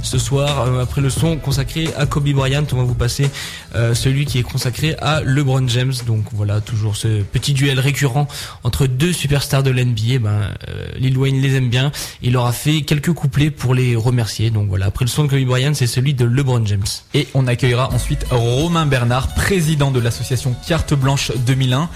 ce 0.02 0.18
soir. 0.18 0.66
Après 0.80 1.00
le 1.00 1.10
son 1.10 1.36
consacré 1.36 1.88
à 1.96 2.06
Kobe 2.06 2.28
Bryant, 2.30 2.64
on 2.72 2.76
va 2.76 2.82
vous 2.82 2.94
passer 2.94 3.30
celui 3.94 4.24
qui 4.26 4.38
est 4.38 4.42
consacré 4.42 4.94
à 5.00 5.20
LeBron 5.22 5.66
James. 5.68 5.92
Donc 6.06 6.24
voilà, 6.32 6.60
toujours 6.60 6.96
ce 6.96 7.22
petit 7.22 7.52
duel 7.52 7.78
récurrent 7.80 8.26
entre 8.64 8.86
deux 8.86 9.12
superstars 9.12 9.62
de 9.62 9.70
l'NBA. 9.70 10.18
Ben, 10.20 10.40
Lil 10.98 11.16
Wayne 11.16 11.40
les 11.40 11.54
aime 11.56 11.68
bien. 11.68 11.92
Il 12.22 12.32
leur 12.32 12.46
a 12.46 12.52
fait 12.52 12.82
quelques 12.82 13.12
couplets 13.12 13.50
pour 13.50 13.74
les 13.74 13.96
remercier. 13.96 14.50
Donc 14.50 14.68
voilà, 14.68 14.86
après 14.86 15.04
le 15.04 15.10
son 15.10 15.24
de 15.24 15.28
Kobe 15.30 15.44
Bryant, 15.44 15.74
c'est 15.74 15.86
celui 15.86 16.14
de 16.14 16.24
LeBron 16.24 16.64
James. 16.66 16.84
Et 17.14 17.26
on 17.34 17.46
accueillera 17.46 17.87
ensuite 17.92 18.26
Romain 18.30 18.86
Bernard, 18.86 19.34
président 19.34 19.90
de 19.90 20.00
l'association 20.00 20.54
Carte 20.66 20.94
Blanche 20.94 21.32
2001, 21.36 21.88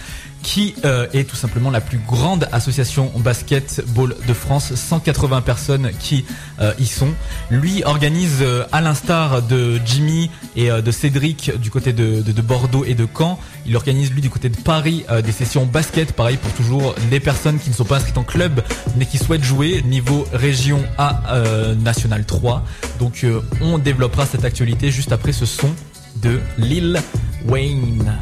qui 0.42 0.74
euh, 0.85 1.07
est 1.12 1.24
tout 1.28 1.37
simplement 1.37 1.70
la 1.70 1.81
plus 1.81 1.98
grande 1.98 2.48
association 2.52 3.11
basketball 3.16 4.14
de 4.26 4.35
France, 4.35 4.74
180 4.74 5.40
personnes 5.42 5.90
qui 6.00 6.24
euh, 6.61 6.72
y 6.78 6.87
sont. 6.87 7.11
Lui 7.50 7.85
organise, 7.85 8.38
euh, 8.42 8.64
à 8.72 8.81
l'instar 8.81 9.42
de 9.42 9.81
Jimmy 9.87 10.31
et 10.57 10.70
euh, 10.70 10.83
de 10.83 10.90
Cédric 10.90 11.52
du 11.61 11.70
côté 11.70 11.92
de, 11.92 12.22
de- 12.22 12.33
de 12.33 12.42
Bordeaux 12.42 12.85
et 12.85 12.94
de 12.94 13.07
Caen, 13.16 13.38
il 13.66 13.76
organise 13.76 14.11
lui 14.11 14.20
du 14.20 14.31
côté 14.31 14.48
de 14.48 14.57
Paris 14.57 15.05
euh, 15.11 15.22
des 15.22 15.33
sessions 15.33 15.64
basket, 15.64 16.12
pareil 16.12 16.37
pour 16.38 16.52
toujours 16.52 16.94
les 17.11 17.20
personnes 17.20 17.59
qui 17.59 17.70
ne 17.70 17.74
sont 17.74 17.85
pas 17.85 17.96
inscrites 17.98 18.18
en 18.18 18.24
club 18.24 18.62
mais 18.96 19.07
qui 19.07 19.18
souhaitent 19.18 19.44
jouer 19.44 19.83
niveau 19.83 20.26
région 20.33 20.83
A 20.98 21.22
euh, 21.35 21.74
national 21.76 22.24
3. 22.24 22.64
Donc 22.98 23.24
on 23.61 23.78
développera 23.78 24.26
cette 24.26 24.45
actualité 24.45 24.90
juste 24.90 25.12
après 25.12 25.32
ce 25.32 25.47
son 25.47 25.70
de 26.16 26.40
Lil 26.59 27.01
Wayne. 27.47 28.12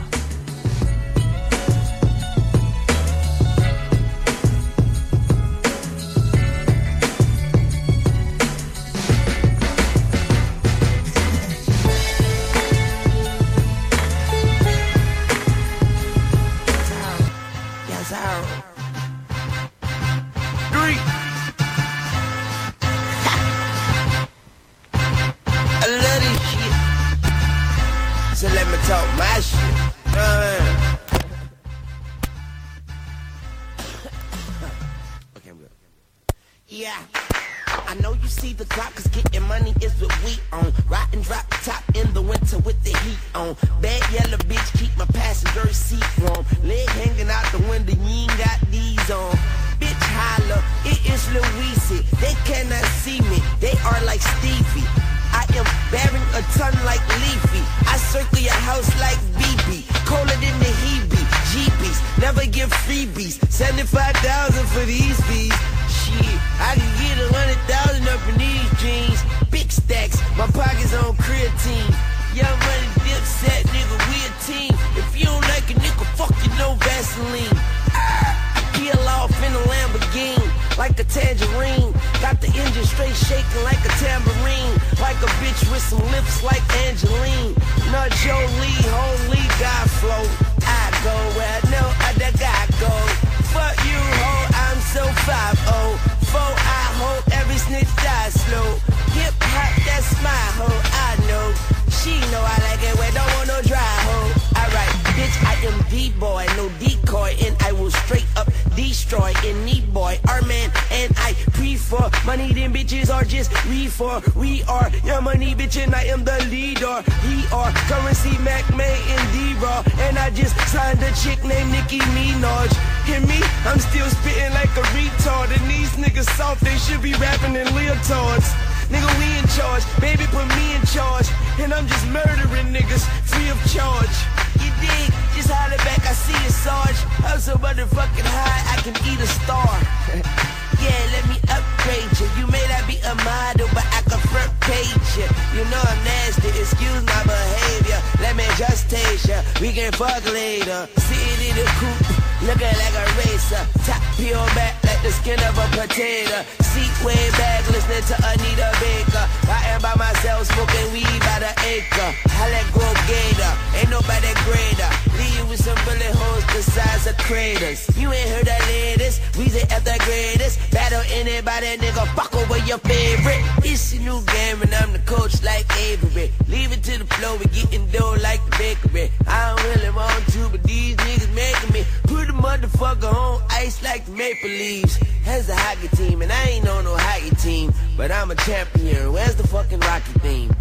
Destroy 109.10 109.32
any 109.44 109.80
boy. 109.92 110.16
Our 110.28 110.40
man 110.42 110.70
and 110.92 111.12
I 111.18 111.34
prefer 111.52 112.10
money, 112.24 112.52
them 112.52 112.72
bitches 112.72 113.12
are 113.12 113.24
just 113.24 113.50
reefer. 113.66 114.22
We 114.36 114.62
are 114.64 114.88
your 115.04 115.20
money, 115.20 115.54
bitch, 115.54 115.82
and 115.82 115.92
I 115.94 116.04
am 116.04 116.22
the 116.22 116.38
leader. 116.46 117.02
We 117.26 117.42
are 117.50 117.72
currency, 117.90 118.38
Mac, 118.38 118.62
May, 118.76 118.94
and 119.10 119.32
D-Raw. 119.32 119.82
And 120.06 120.16
I 120.16 120.30
just 120.30 120.54
signed 120.68 121.02
a 121.02 121.10
chick 121.14 121.42
named 121.42 121.72
Nicki 121.72 121.98
Minaj. 122.14 122.70
Hear 123.04 123.20
me? 123.26 123.40
I'm 123.66 123.80
still 123.80 124.08
spitting 124.10 124.54
like 124.54 124.70
a 124.78 124.86
retard. 124.94 125.50
And 125.58 125.64
these 125.68 125.90
niggas 125.98 126.30
soft, 126.36 126.62
they 126.62 126.76
should 126.78 127.02
be 127.02 127.14
rapping 127.14 127.56
in 127.56 127.66
leotards. 127.74 128.46
Nigga, 128.94 129.10
we 129.18 129.38
in 129.38 129.46
charge. 129.58 129.82
Baby, 130.00 130.26
put 130.30 130.46
me 130.54 130.74
in 130.76 130.82
charge. 130.86 131.26
And 131.58 131.74
I'm 131.74 131.86
just 131.88 132.06
murdering 132.14 132.70
niggas 132.70 133.02
free 133.26 133.50
of 133.50 133.58
charge. 133.74 134.14
You 134.62 134.70
dig? 134.78 135.19
Just 135.40 135.52
holler 135.56 135.78
back, 135.88 136.04
I 136.04 136.12
see 136.12 136.36
you, 136.44 136.50
Sarge. 136.52 137.00
I'm 137.24 137.40
so 137.40 137.54
motherfucking 137.56 138.28
high, 138.28 138.76
I 138.76 138.76
can 138.84 138.92
eat 139.08 139.20
a 139.24 139.26
star. 139.40 139.72
yeah, 140.84 141.00
let 141.16 141.24
me 141.32 141.40
upgrade 141.48 142.12
you. 142.20 142.28
You 142.36 142.46
may 142.52 142.60
not 142.68 142.84
be 142.84 143.00
a 143.00 143.14
model, 143.24 143.66
but 143.72 143.88
I 143.88 144.04
can 144.04 144.20
front 144.28 144.52
page 144.60 145.16
you. 145.16 145.24
You 145.56 145.64
know 145.72 145.80
I'm 145.80 146.04
nasty, 146.04 146.48
excuse 146.60 147.00
my 147.08 147.24
behavior. 147.24 147.79
Let 148.20 148.36
me 148.36 148.46
just 148.56 148.90
taste 148.90 149.28
you. 149.28 149.40
We 149.60 149.72
can 149.72 149.92
fuck 149.92 150.24
later. 150.32 150.88
Sitting 150.96 151.40
in 151.48 151.54
the 151.56 151.66
coupe, 151.78 152.06
looking 152.46 152.76
like 152.82 152.96
a 152.96 153.06
racer. 153.20 153.62
Top 153.86 154.00
peel 154.16 154.44
back 154.56 154.76
like 154.84 155.02
the 155.02 155.12
skin 155.12 155.40
of 155.48 155.56
a 155.56 155.66
potato. 155.76 156.44
Seat 156.60 156.92
way 157.04 157.22
back, 157.40 157.66
listening 157.70 158.04
to 158.10 158.16
Anita 158.30 158.68
Baker. 158.80 159.26
I 159.48 159.74
am 159.74 159.82
by 159.82 159.94
myself, 159.96 160.46
smoking 160.46 160.92
weed 160.92 161.20
by 161.26 161.38
the 161.40 161.52
acre. 161.66 162.10
I 162.38 162.44
let 162.50 162.66
go 162.72 162.86
gator, 163.08 163.52
ain't 163.78 163.90
nobody 163.90 164.32
greater. 164.46 164.90
Leave 165.18 165.34
you 165.38 165.46
with 165.46 165.60
some 165.62 165.78
bullet 165.84 166.14
holes 166.14 166.44
the 166.54 166.62
size 166.62 167.06
of 167.06 167.16
craters. 167.18 167.88
You 167.96 168.12
ain't 168.12 168.30
heard 168.30 168.46
the 168.46 168.58
latest, 168.68 169.20
we 169.36 169.50
the 169.84 169.98
greatest. 170.04 170.58
Battle 170.70 171.02
anybody, 171.12 171.66
nigga, 171.78 172.06
fuck 172.14 172.34
over 172.34 172.58
your 172.58 172.78
favorite. 172.78 173.42
It's 173.64 173.92
a 173.92 173.98
new 173.98 174.22
game 174.26 174.62
and 174.62 174.72
I'm 174.74 174.92
the 174.92 175.00
coach 175.00 175.42
like 175.42 175.66
Avery. 175.78 176.30
Leave 176.48 176.72
it 176.72 176.82
to 176.84 176.98
the 176.98 177.06
flow, 177.14 177.36
we 177.36 177.46
getting 177.46 177.86
dough 177.92 178.16
like 178.22 178.44
the 178.46 178.56
bakery. 178.56 179.10
I 179.26 179.54
don't 179.54 179.64
really 179.70 179.90
want 179.94 180.26
to, 180.32 180.48
but 180.48 180.62
these 180.62 180.96
niggas 180.96 181.34
making 181.34 181.72
me 181.72 181.84
put 182.04 182.28
a 182.28 182.32
motherfucker 182.32 183.12
on 183.12 183.42
ice 183.50 183.82
like 183.82 184.04
the 184.06 184.12
Maple 184.12 184.48
Leaves. 184.48 184.96
Has 185.24 185.48
a 185.48 185.54
hockey 185.54 185.88
team, 185.96 186.22
and 186.22 186.32
I 186.32 186.42
ain't 186.48 186.68
on 186.68 186.84
no 186.84 186.96
hockey 186.96 187.34
team, 187.36 187.72
but 187.96 188.10
I'm 188.10 188.30
a 188.30 188.36
champion. 188.36 189.12
Where's 189.12 189.36
the 189.36 189.46
fucking 189.46 189.80
Rocky 189.80 190.12
theme? 190.20 190.54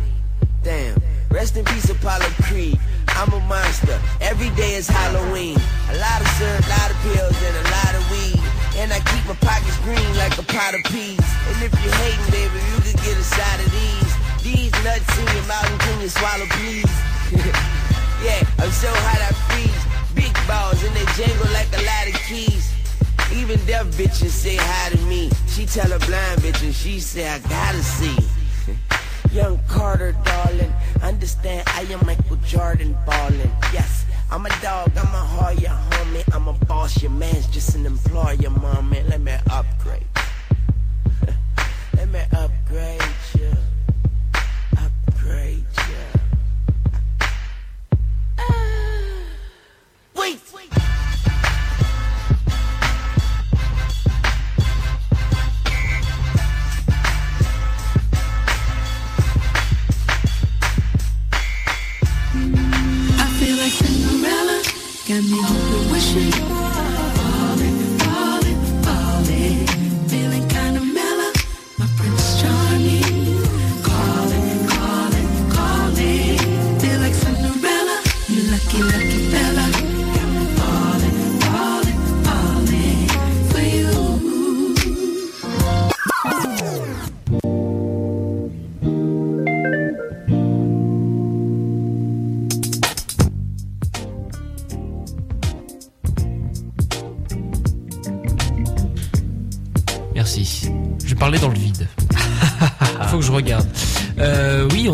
Damn. 0.64 1.02
Rest 1.32 1.58
in 1.58 1.66
peace, 1.66 1.90
Apollo 1.90 2.26
Creed. 2.42 2.80
I'm 3.10 3.32
a 3.34 3.40
monster. 3.42 4.00
Every 4.20 4.50
day 4.52 4.76
is 4.76 4.88
Halloween. 4.88 5.58
A 5.90 5.98
lot 5.98 6.22
of 6.22 6.28
syrup, 6.38 6.66
a 6.66 6.70
lot 6.70 6.90
of 6.92 6.98
pills, 7.06 7.38
and 7.44 7.56
a 7.56 7.66
lot 7.70 7.94
of 7.96 8.04
weed. 8.12 8.42
And 8.78 8.92
I 8.92 9.00
keep 9.00 9.24
my 9.28 9.36
pockets 9.46 9.78
green 9.86 10.10
like 10.18 10.38
a 10.38 10.44
pot 10.44 10.74
of 10.74 10.84
peas. 10.92 11.22
And 11.50 11.58
if 11.62 11.72
you're 11.84 11.94
hating, 11.94 12.32
baby, 12.32 12.60
you 12.72 12.78
could 12.82 13.00
get 13.06 13.18
a 13.18 13.24
side 13.24 13.60
of 13.60 13.72
these. 13.72 14.29
These 14.44 14.72
nuts 14.84 15.18
in 15.20 15.28
your 15.36 15.46
mouth, 15.48 15.70
and 15.70 15.80
can 15.82 16.02
you 16.02 16.08
swallow, 16.08 16.46
please? 16.52 16.92
yeah, 18.24 18.40
I'm 18.58 18.72
so 18.72 18.88
hot 18.88 19.20
I 19.20 19.32
freeze. 19.52 19.84
Big 20.16 20.34
balls, 20.48 20.82
and 20.82 20.96
they 20.96 21.06
jangle 21.20 21.52
like 21.52 21.68
a 21.76 21.84
lot 21.84 22.08
of 22.08 22.22
keys. 22.24 22.72
Even 23.36 23.60
deaf 23.66 23.86
bitches 23.98 24.32
say 24.32 24.56
hi 24.56 24.90
to 24.92 24.98
me. 25.04 25.30
She 25.48 25.66
tell 25.66 25.92
a 25.92 26.00
blind 26.00 26.42
bitch, 26.42 26.64
and 26.64 26.74
she 26.74 27.00
say, 27.02 27.28
I 27.28 27.40
gotta 27.40 27.84
see. 27.84 28.16
Young 29.32 29.60
Carter, 29.68 30.14
darling. 30.24 30.74
Understand 31.04 31.68
I 31.68 31.82
am 31.92 32.06
Michael 32.06 32.38
Jordan 32.38 32.98
ballin'. 33.06 33.52
Yes, 33.74 34.06
I'm 34.32 34.46
a 34.46 34.50
dog, 34.62 34.92
I'm 34.96 35.14
a 35.14 35.26
Hoya, 35.36 35.78
homie. 35.92 36.24
I'm 36.34 36.48
a 36.48 36.54
boss, 36.66 37.02
your 37.02 37.12
man's 37.12 37.46
just 37.48 37.76
an 37.76 37.86
employer, 37.86 38.50
mommy. 38.50 39.04
Let 39.04 39.20
me 39.20 39.36
upgrade. 39.52 40.08
Let 41.98 42.08
me. 42.10 42.22
Upgrade 42.32 43.02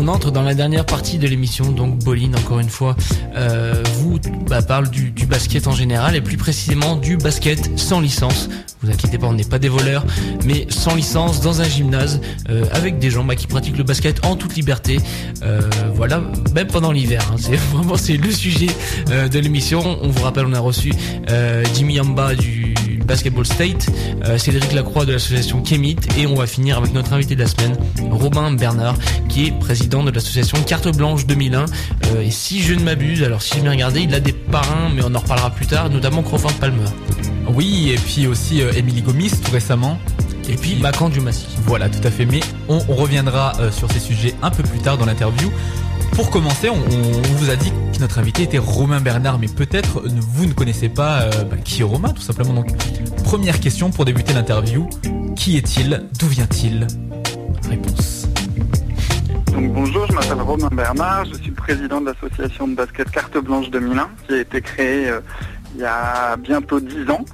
entre 0.08 0.30
dans 0.30 0.42
la 0.42 0.54
dernière 0.54 0.86
partie 0.86 1.18
de 1.18 1.26
l'émission, 1.26 1.70
donc 1.70 1.98
Boline, 1.98 2.36
encore 2.36 2.60
une 2.60 2.68
fois, 2.68 2.96
euh, 3.36 3.82
vous 3.98 4.18
bah, 4.48 4.62
parle 4.62 4.88
du, 4.88 5.12
basket 5.26 5.66
en 5.66 5.72
général 5.72 6.14
et 6.14 6.20
plus 6.20 6.36
précisément 6.36 6.96
du 6.96 7.16
basket 7.16 7.78
sans 7.78 8.00
licence. 8.00 8.48
Vous 8.82 8.90
inquiétez 8.90 9.18
pas, 9.18 9.26
on 9.26 9.32
n'est 9.32 9.44
pas 9.44 9.58
des 9.58 9.68
voleurs, 9.68 10.04
mais 10.44 10.66
sans 10.68 10.94
licence 10.94 11.40
dans 11.40 11.60
un 11.60 11.68
gymnase 11.68 12.20
euh, 12.48 12.64
avec 12.72 12.98
des 12.98 13.10
gens 13.10 13.24
bah, 13.24 13.34
qui 13.34 13.46
pratiquent 13.46 13.78
le 13.78 13.84
basket 13.84 14.24
en 14.24 14.36
toute 14.36 14.54
liberté. 14.54 14.98
Euh, 15.42 15.60
voilà, 15.94 16.22
même 16.54 16.68
pendant 16.68 16.92
l'hiver. 16.92 17.28
hein. 17.32 17.36
c'est 17.38 17.56
vraiment 17.72 17.96
c'est 17.96 18.16
le 18.16 18.30
sujet 18.30 18.68
de 19.08 19.38
l'émission. 19.38 19.98
On 20.02 20.08
vous 20.08 20.22
rappelle, 20.22 20.46
on 20.46 20.52
a 20.52 20.60
reçu 20.60 20.92
Jimmy 21.74 21.94
Yamba 21.94 22.34
du 22.34 22.55
Basketball 23.06 23.46
State, 23.46 23.86
euh, 24.24 24.38
Cédric 24.38 24.72
Lacroix 24.72 25.04
de 25.04 25.12
l'association 25.12 25.62
Kemit 25.62 25.96
et 26.18 26.26
on 26.26 26.34
va 26.34 26.46
finir 26.46 26.76
avec 26.78 26.92
notre 26.92 27.12
invité 27.12 27.34
de 27.34 27.40
la 27.40 27.46
semaine, 27.46 27.76
Robin 28.10 28.52
Bernard, 28.52 28.96
qui 29.28 29.46
est 29.46 29.50
président 29.52 30.02
de 30.02 30.10
l'association 30.10 30.58
Carte 30.66 30.94
Blanche 30.96 31.26
2001. 31.26 31.64
Euh, 32.14 32.20
et 32.22 32.30
si 32.30 32.62
je 32.62 32.74
ne 32.74 32.80
m'abuse, 32.80 33.22
alors 33.22 33.42
si 33.42 33.54
j'ai 33.54 33.60
bien 33.60 33.70
regardé, 33.72 34.00
il 34.00 34.14
a 34.14 34.20
des 34.20 34.32
parrains, 34.32 34.90
mais 34.94 35.02
on 35.04 35.14
en 35.14 35.18
reparlera 35.18 35.50
plus 35.50 35.66
tard, 35.66 35.90
notamment 35.90 36.22
Crawford 36.22 36.52
Palmer. 36.54 36.84
Oui, 37.54 37.90
et 37.90 37.96
puis 37.96 38.26
aussi 38.26 38.62
euh, 38.62 38.72
Emily 38.76 39.02
Gomis 39.02 39.30
tout 39.30 39.52
récemment, 39.52 39.98
Et 40.48 40.56
puis 40.56 40.76
Macan 40.76 41.08
du. 41.08 41.20
Voilà, 41.64 41.88
tout 41.88 42.06
à 42.06 42.10
fait. 42.10 42.26
Mais 42.26 42.40
on, 42.68 42.80
on 42.88 42.94
reviendra 42.94 43.52
euh, 43.60 43.70
sur 43.70 43.90
ces 43.90 44.00
sujets 44.00 44.34
un 44.42 44.50
peu 44.50 44.62
plus 44.62 44.78
tard 44.80 44.98
dans 44.98 45.06
l'interview. 45.06 45.50
Pour 46.12 46.30
commencer, 46.30 46.68
on, 46.70 46.76
on 46.76 47.22
vous 47.36 47.50
a 47.50 47.56
dit 47.56 47.72
notre 48.00 48.18
invité 48.18 48.42
était 48.42 48.58
Romain 48.58 49.00
Bernard, 49.00 49.38
mais 49.38 49.48
peut-être 49.48 49.98
euh, 49.98 50.08
vous 50.20 50.46
ne 50.46 50.52
connaissez 50.52 50.88
pas 50.88 51.22
euh, 51.22 51.44
bah, 51.44 51.56
qui 51.64 51.80
est 51.80 51.84
Romain, 51.84 52.10
tout 52.10 52.22
simplement. 52.22 52.52
Donc, 52.52 52.66
première 53.24 53.60
question 53.60 53.90
pour 53.90 54.04
débuter 54.04 54.32
l'interview 54.34 54.88
qui 55.36 55.56
est-il? 55.56 56.02
D'où 56.18 56.26
vient-il? 56.26 56.86
Réponse. 57.68 58.28
Donc 59.52 59.72
bonjour, 59.72 60.06
je 60.08 60.12
m'appelle 60.12 60.40
Romain 60.40 60.68
Bernard, 60.72 61.24
je 61.26 61.34
suis 61.34 61.50
président 61.50 62.00
de 62.00 62.06
l'association 62.06 62.68
de 62.68 62.74
basket 62.74 63.10
Carte 63.10 63.38
Blanche 63.38 63.70
2001 63.70 64.10
qui 64.26 64.34
a 64.34 64.40
été 64.40 64.60
créée 64.60 65.08
euh, 65.08 65.20
il 65.74 65.80
y 65.80 65.84
a 65.84 66.36
bientôt 66.36 66.80
10 66.80 67.10
ans, 67.10 67.24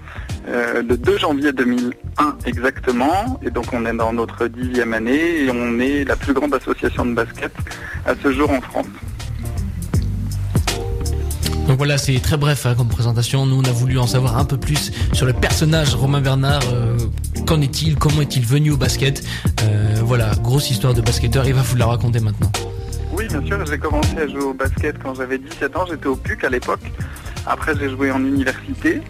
le 0.49 0.97
2 0.97 1.19
janvier 1.19 1.53
2001 1.53 2.37
exactement. 2.45 3.39
Et 3.43 3.51
donc 3.51 3.67
on 3.73 3.87
est 3.87 3.95
dans 3.95 4.13
notre 4.13 4.49
dixième 4.49 4.95
année 4.95 5.45
et 5.45 5.51
on 5.51 5.79
est 5.79 6.05
la 6.05 6.17
plus 6.17 6.33
grande 6.33 6.53
association 6.55 7.07
de 7.07 7.15
basket 7.15 7.53
à 8.05 8.15
ce 8.21 8.33
jour 8.33 8.51
en 8.51 8.61
France. 8.61 8.87
Voilà, 11.83 11.99
c'est 11.99 12.21
très 12.21 12.37
bref 12.37 12.65
hein, 12.65 12.77
comme 12.77 12.87
présentation. 12.87 13.45
Nous, 13.45 13.57
on 13.59 13.65
a 13.65 13.73
voulu 13.73 13.99
en 13.99 14.07
savoir 14.07 14.39
un 14.39 14.45
peu 14.45 14.57
plus 14.57 14.93
sur 15.13 15.27
le 15.27 15.33
personnage 15.33 15.97
Romain 15.97 16.21
Bernard. 16.21 16.63
euh, 16.73 16.97
Qu'en 17.45 17.61
est-il? 17.61 17.97
Comment 17.97 18.21
est-il 18.23 18.47
venu 18.47 18.71
au 18.71 18.77
basket? 18.77 19.25
Euh, 19.65 19.97
Voilà, 20.05 20.31
grosse 20.45 20.71
histoire 20.71 20.95
de 20.95 21.01
basketteur. 21.01 21.45
Il 21.49 21.55
va 21.55 21.63
vous 21.63 21.75
la 21.77 21.87
raconter 21.87 22.21
maintenant. 22.21 22.53
Oui, 23.15 23.27
bien 23.27 23.45
sûr, 23.45 23.67
j'ai 23.67 23.79
commencé 23.79 24.17
à 24.17 24.29
jouer 24.29 24.43
au 24.43 24.55
basket 24.55 24.95
quand 25.03 25.17
j'avais 25.17 25.39
17 25.39 25.77
ans, 25.77 25.85
j'étais 25.91 26.07
au 26.07 26.15
PUC 26.15 26.45
à 26.45 26.51
l'époque. 26.51 26.83
Après, 27.49 27.73
j'ai 27.77 27.91
joué 27.91 28.13
en 28.13 28.21
université. 28.25 29.01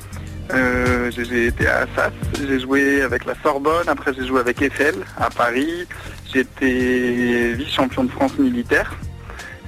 Euh, 0.54 1.10
j'ai- 1.14 1.26
j'ai 1.26 1.46
été 1.48 1.66
à 1.66 1.80
Assas, 1.80 2.10
j'ai 2.48 2.58
joué 2.58 3.02
avec 3.02 3.26
la 3.26 3.34
Sorbonne, 3.42 3.86
après 3.88 4.12
j'ai 4.14 4.26
joué 4.26 4.40
avec 4.40 4.62
Eiffel 4.62 4.94
à 5.18 5.28
Paris, 5.28 5.86
j'étais 6.32 7.52
vice-champion 7.52 8.04
de 8.04 8.10
France 8.10 8.32
militaire. 8.38 8.96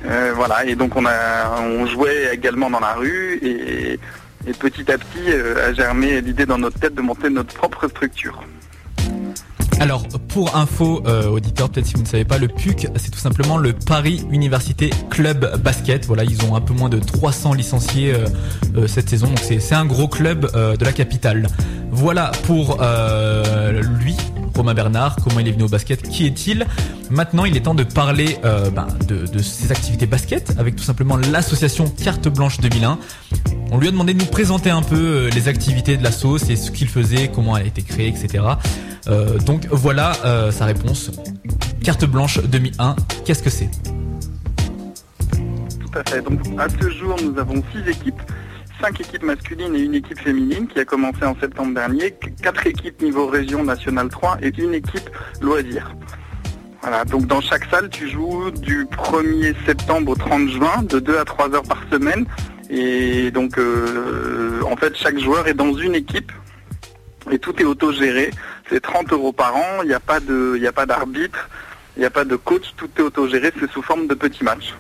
Euh, 0.04 0.32
voilà, 0.34 0.64
et 0.66 0.74
donc 0.74 0.96
on 0.96 1.06
a 1.06 1.60
on 1.62 1.86
jouait 1.86 2.34
également 2.34 2.68
dans 2.68 2.80
la 2.80 2.94
rue 2.94 3.38
et, 3.42 3.98
et 4.46 4.52
petit 4.52 4.90
à 4.90 4.98
petit 4.98 5.28
euh, 5.28 5.70
a 5.70 5.72
germé 5.72 6.20
l'idée 6.20 6.46
dans 6.46 6.58
notre 6.58 6.78
tête 6.78 6.94
de 6.94 7.00
monter 7.00 7.30
notre 7.30 7.54
propre 7.54 7.88
structure. 7.88 8.42
Alors, 9.80 10.06
pour 10.28 10.56
info, 10.56 11.02
euh, 11.06 11.26
auditeur, 11.28 11.68
peut-être 11.68 11.86
si 11.86 11.94
vous 11.94 12.02
ne 12.02 12.06
savez 12.06 12.24
pas, 12.24 12.38
le 12.38 12.46
PUC, 12.46 12.86
c'est 12.94 13.10
tout 13.10 13.18
simplement 13.18 13.56
le 13.58 13.72
Paris 13.72 14.24
Université 14.30 14.90
Club 15.10 15.60
Basket. 15.62 16.06
Voilà, 16.06 16.22
ils 16.22 16.44
ont 16.44 16.54
un 16.54 16.60
peu 16.60 16.72
moins 16.74 16.88
de 16.88 17.00
300 17.00 17.54
licenciés 17.54 18.14
euh, 18.14 18.86
cette 18.86 19.08
saison, 19.08 19.26
donc 19.26 19.40
c'est 19.40 19.74
un 19.74 19.84
gros 19.84 20.06
club 20.06 20.50
de 20.52 20.84
la 20.84 20.92
capitale. 20.92 21.48
Voilà 21.90 22.30
pour 22.46 22.78
lui, 24.00 24.16
Romain 24.54 24.74
Bernard, 24.74 25.16
comment 25.22 25.40
il 25.40 25.48
est 25.48 25.52
venu 25.52 25.64
au 25.64 25.68
basket, 25.68 26.08
qui 26.08 26.26
est-il? 26.26 26.66
Maintenant, 27.10 27.44
il 27.44 27.56
est 27.56 27.60
temps 27.60 27.74
de 27.74 27.82
parler 27.82 28.38
euh, 28.44 28.70
ben, 28.70 28.86
de, 29.06 29.38
ses 29.38 29.72
activités 29.72 30.06
basket 30.06 30.54
avec 30.58 30.76
tout 30.76 30.84
simplement 30.84 31.16
l'association 31.16 31.88
Carte 31.88 32.28
Blanche 32.28 32.60
2001. 32.60 32.98
On 33.70 33.78
lui 33.78 33.88
a 33.88 33.90
demandé 33.90 34.14
de 34.14 34.18
nous 34.18 34.30
présenter 34.30 34.70
un 34.70 34.82
peu 34.82 34.96
euh, 34.96 35.30
les 35.30 35.48
activités 35.48 35.96
de 35.96 36.02
la 36.02 36.12
sauce 36.12 36.48
et 36.50 36.56
ce 36.56 36.70
qu'il 36.70 36.88
faisait, 36.88 37.28
comment 37.28 37.56
elle 37.56 37.64
a 37.64 37.66
été 37.66 37.82
créée, 37.82 38.08
etc. 38.08 38.44
Euh, 39.08 39.38
donc 39.38 39.66
voilà 39.70 40.12
sa 40.50 40.64
réponse. 40.64 41.10
Carte 41.82 42.04
blanche 42.04 42.40
2001, 42.40 42.96
qu'est-ce 43.24 43.42
que 43.42 43.50
c'est? 43.50 43.70
Tout 45.32 45.98
à 45.98 46.08
fait. 46.08 46.22
Donc 46.22 46.40
à 46.58 46.68
ce 46.68 46.90
jour, 46.90 47.16
nous 47.22 47.38
avons 47.38 47.62
six 47.72 47.90
équipes, 47.90 48.22
cinq 48.84 49.00
équipes 49.00 49.22
masculines 49.22 49.74
et 49.74 49.80
une 49.80 49.94
équipe 49.94 50.20
féminine 50.20 50.66
qui 50.68 50.78
a 50.78 50.84
commencé 50.84 51.24
en 51.24 51.34
septembre 51.40 51.72
dernier, 51.74 52.10
qu- 52.20 52.30
quatre 52.42 52.66
équipes 52.66 53.00
niveau 53.00 53.26
région 53.26 53.64
nationale 53.64 54.10
3 54.10 54.36
et 54.42 54.52
une 54.58 54.74
équipe 54.74 55.08
loisir. 55.40 55.90
Voilà, 56.82 57.06
donc 57.06 57.26
dans 57.26 57.40
chaque 57.40 57.64
salle, 57.70 57.88
tu 57.88 58.10
joues 58.10 58.50
du 58.50 58.84
1er 58.84 59.54
septembre 59.64 60.12
au 60.12 60.14
30 60.16 60.50
juin, 60.50 60.82
de 60.82 60.98
2 60.98 61.16
à 61.16 61.24
3 61.24 61.54
heures 61.54 61.62
par 61.62 61.82
semaine. 61.90 62.26
Et 62.68 63.30
donc, 63.30 63.56
euh, 63.56 64.60
en 64.70 64.76
fait, 64.76 64.94
chaque 64.96 65.18
joueur 65.18 65.48
est 65.48 65.54
dans 65.54 65.72
une 65.72 65.94
équipe 65.94 66.30
et 67.30 67.38
tout 67.38 67.58
est 67.62 67.64
autogéré. 67.64 68.32
C'est 68.68 68.80
30 68.80 69.12
euros 69.14 69.32
par 69.32 69.56
an, 69.56 69.80
il 69.82 69.88
n'y 69.88 69.94
a 69.94 70.00
pas 70.00 70.20
d'arbitre, 70.84 71.48
il 71.96 72.00
n'y 72.00 72.04
a 72.06 72.10
pas 72.10 72.26
de 72.26 72.36
coach, 72.36 72.74
tout 72.76 72.90
est 72.98 73.02
autogéré, 73.02 73.50
c'est 73.58 73.70
sous 73.70 73.80
forme 73.80 74.06
de 74.08 74.14
petits 74.14 74.44
matchs. 74.44 74.74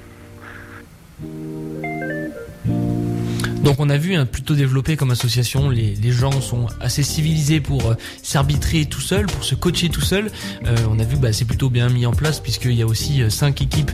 Donc 3.64 3.76
on 3.80 3.88
a 3.88 3.96
vu 3.96 4.14
hein, 4.14 4.26
plutôt 4.26 4.54
développé 4.54 4.94
comme 4.96 5.10
association, 5.10 5.70
les, 5.70 5.96
gens 6.12 6.42
sont 6.42 6.66
assez 6.80 7.02
civilisés 7.02 7.60
pour 7.60 7.90
euh, 7.90 7.94
s'arbitrer 8.22 8.84
tout 8.84 9.00
seul, 9.00 9.24
pour 9.24 9.42
se 9.42 9.54
coacher 9.54 9.88
tout 9.88 10.02
seul. 10.02 10.30
Euh, 10.66 10.76
on 10.90 10.98
a 10.98 11.04
vu 11.04 11.16
bah, 11.16 11.32
c'est 11.32 11.46
plutôt 11.46 11.70
bien 11.70 11.88
mis 11.88 12.04
en 12.04 12.12
place 12.12 12.40
puisqu'il 12.40 12.74
y 12.74 12.82
a 12.82 12.86
aussi 12.86 13.22
euh, 13.22 13.30
cinq 13.30 13.62
équipes 13.62 13.90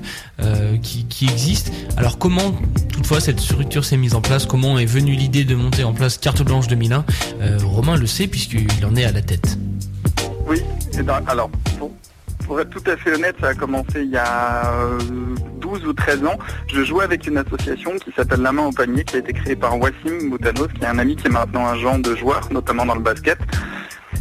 qui, 0.83 1.27
existent. 1.27 1.71
Alors 1.97 2.19
comment 2.19 2.53
toutefois 2.93 3.21
cette 3.21 3.39
structure 3.39 3.85
s'est 3.85 3.97
mise 3.97 4.15
en 4.15 4.21
place? 4.21 4.47
Comment 4.47 4.79
est 4.79 4.87
venue 4.87 5.13
l'idée 5.13 5.45
de 5.45 5.55
monter 5.55 5.85
en 5.85 5.93
place 5.93 6.19
Carte 6.19 6.43
Blanche 6.43 6.67
2001 6.67 7.05
Euh, 7.41 7.59
Romain 7.63 7.97
le 7.97 8.07
sait 8.07 8.27
puisqu'il 8.27 8.85
en 8.85 8.97
est 8.97 9.05
à 9.05 9.13
la 9.13 9.23
tête. 9.23 9.59
Oui, 10.49 10.61
dans- 11.05 11.25
alors, 11.27 11.51
pour, 11.79 11.93
pour 12.47 12.61
être 12.61 12.71
tout 12.71 12.83
à 12.91 12.97
fait 12.97 13.15
honnête, 13.15 13.37
ça 13.41 13.49
a 13.49 13.55
commencé 13.55 14.03
il 14.03 14.11
y 14.11 14.17
a 14.17 14.73
euh, 14.73 14.99
12 15.61 15.87
ou 15.87 15.93
13 15.93 16.25
ans. 16.25 16.39
Je 16.69 16.83
jouais 16.83 17.05
avec 17.05 17.27
une 17.27 17.39
association 17.39 17.93
qui 17.99 18.13
s'appelle 18.13 18.41
La 18.41 18.53
Main 18.53 18.67
au 18.67 18.73
Panier, 18.73 19.05
qui 19.05 19.17
a 19.17 19.19
été 19.21 19.33
créée 19.33 19.57
par 19.57 19.79
Wassim 19.79 20.29
Moutanos, 20.29 20.69
qui 20.69 20.83
est 20.83 20.87
un 20.87 20.99
ami 20.99 21.17
qui 21.17 21.27
est 21.27 21.31
maintenant 21.31 21.67
un 21.67 21.73
agent 21.73 21.99
de 21.99 22.15
joueurs, 22.17 22.49
notamment 22.51 22.87
dans 22.87 22.95
le 22.95 23.01
basket. 23.01 23.39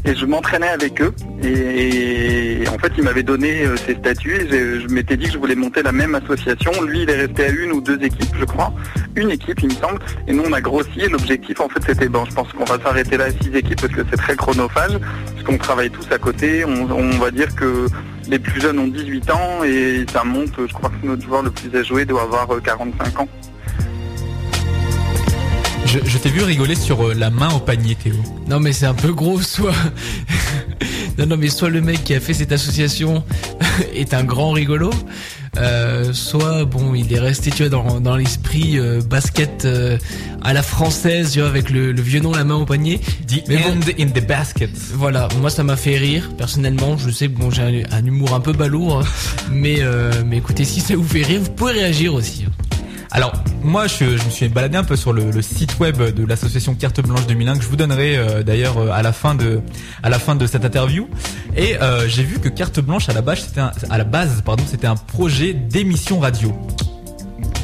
Et 0.05 0.15
je 0.15 0.25
m'entraînais 0.25 0.69
avec 0.69 1.01
eux. 1.01 1.13
Et, 1.43 2.63
en 2.69 2.77
fait, 2.77 2.91
il 2.97 3.03
m'avait 3.03 3.23
donné 3.23 3.65
euh, 3.65 3.75
ses 3.75 3.95
statuts. 3.95 4.35
Et 4.35 4.79
je, 4.79 4.87
m'étais 4.87 5.17
dit 5.17 5.25
que 5.25 5.33
je 5.33 5.37
voulais 5.37 5.55
monter 5.55 5.83
la 5.83 5.91
même 5.91 6.15
association. 6.15 6.71
Lui, 6.83 7.03
il 7.03 7.09
est 7.09 7.21
resté 7.25 7.45
à 7.45 7.49
une 7.49 7.71
ou 7.71 7.81
deux 7.81 8.01
équipes, 8.01 8.35
je 8.39 8.45
crois. 8.45 8.73
Une 9.15 9.31
équipe, 9.31 9.59
il 9.61 9.69
me 9.69 9.73
semble. 9.73 9.99
Et 10.27 10.33
nous, 10.33 10.43
on 10.47 10.53
a 10.53 10.61
grossi. 10.61 11.01
Et 11.01 11.09
l'objectif, 11.09 11.59
en 11.59 11.69
fait, 11.69 11.83
c'était, 11.85 12.07
bon, 12.07 12.25
je 12.25 12.33
pense 12.33 12.51
qu'on 12.53 12.65
va 12.65 12.79
s'arrêter 12.81 13.17
là 13.17 13.25
à 13.25 13.31
six 13.31 13.53
équipes 13.53 13.81
parce 13.81 13.93
que 13.93 14.01
c'est 14.09 14.17
très 14.17 14.35
chronophage. 14.35 14.97
Parce 15.33 15.43
qu'on 15.43 15.57
travaille 15.57 15.89
tous 15.89 16.07
à 16.11 16.17
côté. 16.17 16.63
On, 16.65 16.89
on 16.91 17.17
va 17.17 17.31
dire 17.31 17.53
que 17.55 17.87
les 18.29 18.39
plus 18.39 18.61
jeunes 18.61 18.79
ont 18.79 18.87
18 18.87 19.31
ans 19.31 19.63
et 19.65 20.05
ça 20.11 20.23
monte. 20.23 20.53
Je 20.57 20.73
crois 20.73 20.89
que 20.89 21.05
notre 21.05 21.23
joueur 21.23 21.43
le 21.43 21.51
plus 21.51 21.75
à 21.77 21.83
jouer 21.83 22.05
doit 22.05 22.21
avoir 22.21 22.51
euh, 22.51 22.61
45 22.61 23.19
ans. 23.19 23.27
Je, 25.91 25.97
je 26.07 26.17
t'ai 26.19 26.29
vu 26.29 26.43
rigoler 26.43 26.75
sur 26.75 27.07
euh, 27.07 27.13
la 27.15 27.29
main 27.31 27.49
au 27.53 27.59
panier, 27.59 27.95
Théo. 27.95 28.13
Non 28.47 28.59
mais 28.59 28.73
c'est 28.73 28.85
un 28.85 28.93
peu 28.93 29.11
gros, 29.11 29.41
soit... 29.41 29.73
non 31.17 31.25
non 31.25 31.35
mais 31.37 31.49
soit 31.49 31.69
le 31.69 31.81
mec 31.81 32.03
qui 32.03 32.13
a 32.13 32.19
fait 32.19 32.33
cette 32.33 32.51
association 32.51 33.23
est 33.95 34.13
un 34.13 34.23
grand 34.23 34.51
rigolo, 34.51 34.91
euh, 35.57 36.13
soit 36.13 36.63
bon 36.65 36.93
il 36.93 37.11
est 37.11 37.19
resté 37.19 37.49
tu 37.51 37.63
vois 37.63 37.69
dans, 37.69 37.99
dans 37.99 38.15
l'esprit 38.15 38.77
euh, 38.77 39.01
basket 39.01 39.67
à 40.43 40.53
la 40.53 40.61
française 40.63 41.31
tu 41.31 41.39
vois 41.39 41.49
avec 41.49 41.69
le, 41.71 41.91
le 41.91 42.01
vieux 42.01 42.19
nom 42.19 42.31
la 42.33 42.43
main 42.43 42.55
au 42.55 42.65
panier. 42.65 42.99
The 43.27 43.47
Mais 43.47 43.57
bon, 43.57 43.79
in 43.99 44.07
the 44.07 44.25
basket. 44.25 44.69
voilà, 44.93 45.27
moi 45.41 45.49
ça 45.49 45.63
m'a 45.63 45.75
fait 45.75 45.97
rire 45.97 46.29
personnellement. 46.37 46.97
Je 46.97 47.09
sais 47.09 47.27
que 47.27 47.37
bon 47.37 47.49
j'ai 47.49 47.63
un, 47.91 47.97
un 47.97 48.05
humour 48.05 48.33
un 48.35 48.39
peu 48.41 48.53
balourd, 48.53 48.99
hein, 48.99 49.05
mais 49.51 49.79
mais 50.25 50.37
écoutez 50.37 50.65
si 50.65 50.81
ça 50.81 50.95
vous 50.95 51.03
fait 51.03 51.23
rire, 51.23 51.41
vous 51.41 51.51
pouvez 51.51 51.73
réagir 51.73 52.13
aussi. 52.13 52.45
hein. 52.47 52.51
Alors, 53.11 53.33
moi, 53.63 53.87
je, 53.87 54.05
me 54.05 54.29
suis 54.29 54.47
baladé 54.49 54.77
un 54.77 54.83
peu 54.83 54.95
sur 54.95 55.13
le, 55.13 55.41
site 55.41 55.79
web 55.79 55.97
de 55.97 56.25
l'association 56.25 56.75
Carte 56.75 57.01
Blanche 57.01 57.25
2001 57.27 57.57
que 57.57 57.63
je 57.63 57.67
vous 57.67 57.75
donnerai 57.75 58.17
euh, 58.17 58.43
d'ailleurs 58.43 58.77
euh, 58.77 58.91
à 58.91 59.01
la 59.01 59.11
fin 59.11 59.35
de 59.35 59.61
cette 60.45 60.63
interview. 60.63 61.07
Et 61.55 61.75
euh, 61.81 62.07
j'ai 62.07 62.23
vu 62.23 62.39
que 62.39 62.49
Carte 62.49 62.79
Blanche 62.79 63.09
à 63.09 63.13
la 63.13 63.21
base, 63.21 63.47
c'était 63.47 63.61
pardon, 64.45 64.63
c'était 64.67 64.87
un 64.87 64.95
projet 64.95 65.53
d'émission 65.53 66.19
radio. 66.19 66.53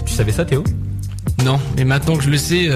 Tu 0.05 0.13
savais 0.13 0.31
ça, 0.31 0.45
Théo? 0.45 0.63
Non, 1.43 1.59
mais 1.77 1.85
maintenant 1.85 2.17
que 2.17 2.23
je 2.23 2.29
le 2.31 2.37
sais, 2.37 2.69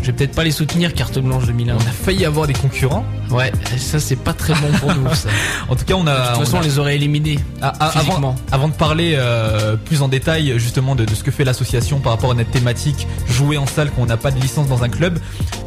je 0.00 0.06
vais 0.06 0.12
peut-être 0.12 0.34
pas 0.34 0.44
les 0.44 0.50
soutenir 0.50 0.94
carte 0.94 1.18
blanche 1.18 1.44
2001. 1.46 1.74
On 1.74 1.78
a 1.78 1.80
failli 1.82 2.24
avoir 2.24 2.46
des 2.46 2.52
concurrents. 2.54 3.04
Ouais, 3.30 3.52
ça 3.76 3.98
c'est 4.00 4.16
pas 4.16 4.32
très 4.32 4.54
bon 4.54 4.70
pour 4.80 4.94
nous. 4.94 5.06
Ça. 5.14 5.28
En 5.68 5.76
tout 5.76 5.84
cas, 5.84 5.94
on 5.94 6.06
a. 6.06 6.14
De 6.14 6.26
toute 6.28 6.36
on 6.36 6.40
façon, 6.40 6.56
a- 6.56 6.60
on 6.60 6.62
les 6.62 6.78
aurait 6.78 6.96
éliminés. 6.96 7.38
Ah, 7.60 7.72
ah, 7.78 7.88
avant, 7.88 8.00
physiquement. 8.00 8.36
avant 8.52 8.68
de 8.68 8.72
parler 8.74 9.14
euh, 9.16 9.76
plus 9.76 10.00
en 10.02 10.08
détail 10.08 10.54
justement 10.58 10.94
de, 10.94 11.04
de 11.04 11.14
ce 11.14 11.22
que 11.24 11.30
fait 11.30 11.44
l'association 11.44 11.98
par 12.00 12.12
rapport 12.12 12.30
à 12.30 12.34
notre 12.34 12.50
thématique 12.50 13.06
jouer 13.28 13.58
en 13.58 13.66
salle 13.66 13.90
quand 13.94 14.02
on 14.02 14.06
n'a 14.06 14.16
pas 14.16 14.30
de 14.30 14.40
licence 14.40 14.68
dans 14.68 14.82
un 14.82 14.88
club, 14.88 15.18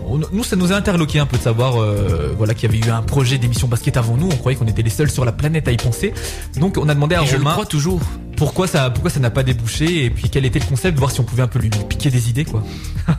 on- 0.07 0.19
nous 0.32 0.43
ça 0.43 0.55
nous 0.55 0.72
a 0.72 0.76
interloqué 0.76 1.19
un 1.19 1.26
peu 1.28 1.38
de 1.38 1.43
savoir 1.43 1.80
euh, 1.82 2.34
voilà 2.38 2.53
qu'il 2.55 2.72
y 2.74 2.76
avait 2.78 2.88
eu 2.88 2.91
un 2.91 3.01
projet 3.03 3.38
d'émission 3.38 3.67
basket 3.67 3.95
avant 3.97 4.17
nous, 4.17 4.28
on 4.32 4.36
croyait 4.38 4.57
qu'on 4.57 4.67
était 4.67 4.82
les 4.82 4.89
seuls 4.89 5.11
sur 5.11 5.24
la 5.26 5.32
planète 5.34 5.67
à 5.67 5.72
y 5.72 5.78
penser. 5.78 6.13
Donc 6.57 6.78
on 6.78 6.89
a 6.89 6.93
demandé 6.95 7.15
à 7.15 7.22
Et 7.22 7.26
je 7.28 7.34
le 7.34 7.38
Romain 7.39 7.51
crois 7.51 7.65
toujours. 7.67 7.99
pourquoi 8.38 8.65
ça 8.65 8.89
pourquoi 8.89 9.11
ça 9.11 9.19
n'a 9.19 9.30
pas 9.30 9.43
débouché 9.43 10.05
et 10.05 10.09
puis 10.09 10.30
quel 10.30 10.45
était 10.45 10.59
le 10.59 10.65
concept, 10.65 10.97
voir 10.97 11.11
si 11.11 11.19
on 11.19 11.24
pouvait 11.24 11.43
un 11.43 11.47
peu 11.47 11.59
lui 11.59 11.69
piquer 11.69 12.09
des 12.09 12.30
idées 12.30 12.45
quoi. 12.45 12.63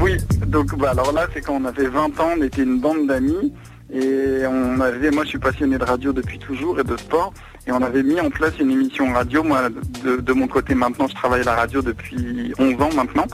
Oui, 0.00 0.16
donc 0.46 0.74
bah, 0.78 0.90
alors 0.92 1.12
là, 1.12 1.26
c'est 1.32 1.42
quand 1.42 1.60
on 1.60 1.64
avait 1.66 1.86
20 1.86 2.20
ans, 2.20 2.30
on 2.38 2.42
était 2.42 2.62
une 2.62 2.80
bande 2.80 3.06
d'amis. 3.06 3.52
Et 3.92 4.46
on 4.46 4.80
avait, 4.80 5.10
moi 5.10 5.24
je 5.24 5.30
suis 5.30 5.38
passionné 5.38 5.76
de 5.76 5.84
radio 5.84 6.12
depuis 6.12 6.38
toujours 6.38 6.78
et 6.78 6.84
de 6.84 6.96
sport. 6.96 7.34
Et 7.66 7.72
on 7.72 7.82
avait 7.82 8.02
mis 8.02 8.18
en 8.20 8.30
place 8.30 8.52
une 8.58 8.70
émission 8.70 9.12
radio. 9.12 9.42
Moi, 9.42 9.68
de, 10.04 10.16
de 10.16 10.32
mon 10.32 10.46
côté, 10.46 10.74
maintenant, 10.74 11.06
je 11.08 11.14
travaille 11.14 11.42
à 11.42 11.44
la 11.44 11.54
radio 11.56 11.82
depuis 11.82 12.54
11 12.58 12.80
ans 12.80 12.90
maintenant. 12.94 13.26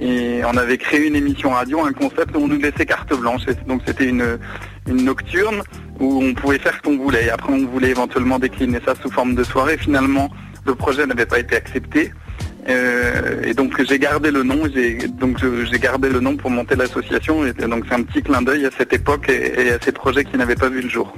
Et 0.00 0.42
on 0.44 0.56
avait 0.56 0.78
créé 0.78 1.06
une 1.06 1.16
émission 1.16 1.50
radio, 1.50 1.84
un 1.84 1.92
concept 1.92 2.36
où 2.36 2.40
on 2.40 2.48
nous 2.48 2.58
laissait 2.58 2.86
carte 2.86 3.12
blanche. 3.18 3.42
Donc 3.66 3.82
c'était 3.86 4.08
une, 4.08 4.38
une 4.86 5.04
nocturne 5.04 5.62
où 5.98 6.22
on 6.22 6.34
pouvait 6.34 6.58
faire 6.58 6.74
ce 6.74 6.82
qu'on 6.82 6.98
voulait. 6.98 7.24
Et 7.24 7.30
après, 7.30 7.52
on 7.52 7.66
voulait 7.66 7.90
éventuellement 7.90 8.38
décliner 8.38 8.78
ça 8.84 8.94
sous 8.94 9.10
forme 9.10 9.34
de 9.34 9.42
soirée. 9.42 9.78
Finalement, 9.78 10.30
le 10.66 10.74
projet 10.74 11.06
n'avait 11.06 11.26
pas 11.26 11.40
été 11.40 11.56
accepté. 11.56 12.12
Euh, 12.68 13.42
et 13.44 13.54
donc 13.54 13.82
j'ai 13.82 13.98
gardé 13.98 14.30
le 14.30 14.42
nom, 14.42 14.62
j'ai 14.72 14.96
donc 15.08 15.38
gardé 15.80 16.08
le 16.08 16.20
nom 16.20 16.36
pour 16.36 16.50
monter 16.50 16.76
l'association. 16.76 17.44
Donc 17.44 17.84
c'est 17.88 17.94
un 17.94 18.02
petit 18.02 18.22
clin 18.22 18.42
d'œil 18.42 18.66
à 18.66 18.70
cette 18.76 18.92
époque 18.92 19.28
et 19.28 19.70
à 19.70 19.78
ces 19.80 19.92
projets 19.92 20.24
qui 20.24 20.36
n'avaient 20.36 20.54
pas 20.54 20.68
vu 20.68 20.80
le 20.80 20.88
jour. 20.88 21.14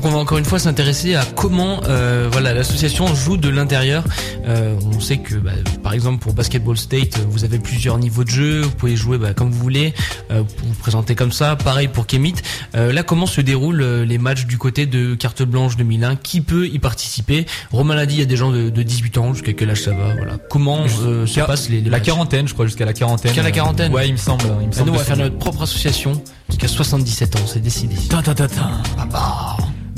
Donc 0.00 0.12
on 0.12 0.14
va 0.14 0.20
encore 0.20 0.38
une 0.38 0.46
fois 0.46 0.58
s'intéresser 0.58 1.14
à 1.14 1.26
comment 1.36 1.82
euh, 1.84 2.26
voilà 2.32 2.54
l'association 2.54 3.14
joue 3.14 3.36
de 3.36 3.50
l'intérieur. 3.50 4.02
Euh, 4.46 4.74
on 4.96 4.98
sait 4.98 5.18
que 5.18 5.34
bah, 5.34 5.50
par 5.82 5.92
exemple 5.92 6.20
pour 6.22 6.32
Basketball 6.32 6.78
State, 6.78 7.18
vous 7.28 7.44
avez 7.44 7.58
plusieurs 7.58 7.98
niveaux 7.98 8.24
de 8.24 8.30
jeu, 8.30 8.62
vous 8.62 8.70
pouvez 8.70 8.96
jouer 8.96 9.18
bah, 9.18 9.34
comme 9.34 9.50
vous 9.50 9.58
voulez, 9.58 9.92
euh, 10.30 10.42
vous 10.64 10.74
présenter 10.76 11.14
comme 11.14 11.32
ça. 11.32 11.54
Pareil 11.54 11.88
pour 11.88 12.06
Kemit. 12.06 12.32
Euh, 12.74 12.94
là 12.94 13.02
comment 13.02 13.26
se 13.26 13.42
déroulent 13.42 13.82
euh, 13.82 14.06
les 14.06 14.16
matchs 14.16 14.46
du 14.46 14.56
côté 14.56 14.86
de 14.86 15.14
carte 15.14 15.42
blanche 15.42 15.76
2001 15.76 16.16
Qui 16.16 16.40
peut 16.40 16.66
y 16.66 16.78
participer? 16.78 17.44
Romain 17.70 17.94
l'a 17.94 18.06
dit, 18.06 18.14
il 18.14 18.20
y 18.20 18.22
a 18.22 18.24
des 18.24 18.36
gens 18.36 18.50
de, 18.52 18.70
de 18.70 18.82
18 18.82 19.18
ans, 19.18 19.34
jusqu'à 19.34 19.52
quel 19.52 19.68
âge 19.68 19.82
ça 19.82 19.90
va? 19.90 20.14
Voilà. 20.16 20.38
Comment 20.48 20.86
euh, 21.02 21.26
se 21.26 21.40
passent 21.40 21.68
les, 21.68 21.82
les 21.82 21.90
la 21.90 21.98
matchs? 21.98 22.06
quarantaine, 22.06 22.48
je 22.48 22.54
crois, 22.54 22.64
jusqu'à 22.64 22.86
la 22.86 22.94
quarantaine. 22.94 23.32
Jusqu'à 23.32 23.42
la 23.42 23.52
quarantaine 23.52 23.92
Ouais, 23.92 24.08
il 24.08 24.12
me 24.12 24.16
semble. 24.16 24.44
Il 24.62 24.68
me 24.68 24.72
semble 24.72 24.86
nous 24.88 24.94
on 24.94 24.98
va 24.98 25.04
faire 25.04 25.18
notre 25.18 25.36
propre 25.36 25.64
association 25.64 26.22
jusqu'à 26.48 26.68
77 26.68 27.36
ans, 27.36 27.40
c'est 27.46 27.60
décidé. 27.60 27.96
Ta, 28.08 28.22
ta, 28.22 28.34
ta, 28.34 28.48
ta. 28.48 28.70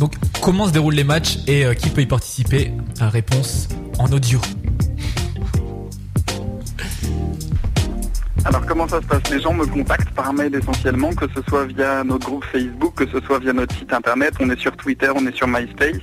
Donc, 0.02 0.14
comment 0.42 0.66
se 0.66 0.72
déroulent 0.72 0.94
les 0.94 1.04
matchs 1.04 1.38
et 1.46 1.64
euh, 1.64 1.74
qui 1.74 1.88
peut 1.88 2.00
y 2.00 2.06
participer? 2.06 2.72
Réponse 3.00 3.68
en 4.00 4.10
audio. 4.10 4.40
Alors 8.44 8.66
comment 8.66 8.88
ça 8.88 9.00
se 9.00 9.06
passe? 9.06 9.30
Les 9.30 9.40
gens 9.40 9.52
me 9.52 9.64
contactent 9.64 10.10
par 10.10 10.32
mail 10.32 10.52
essentiellement, 10.56 11.12
que 11.12 11.26
ce 11.32 11.40
soit 11.48 11.66
via 11.66 12.02
notre 12.02 12.26
groupe 12.26 12.44
Facebook, 12.46 12.94
que 12.96 13.06
ce 13.06 13.24
soit 13.24 13.38
via 13.38 13.52
notre 13.52 13.76
site 13.76 13.92
internet, 13.92 14.34
on 14.40 14.50
est 14.50 14.58
sur 14.58 14.76
Twitter, 14.76 15.08
on 15.14 15.24
est 15.24 15.36
sur 15.36 15.46
MySpace, 15.46 16.02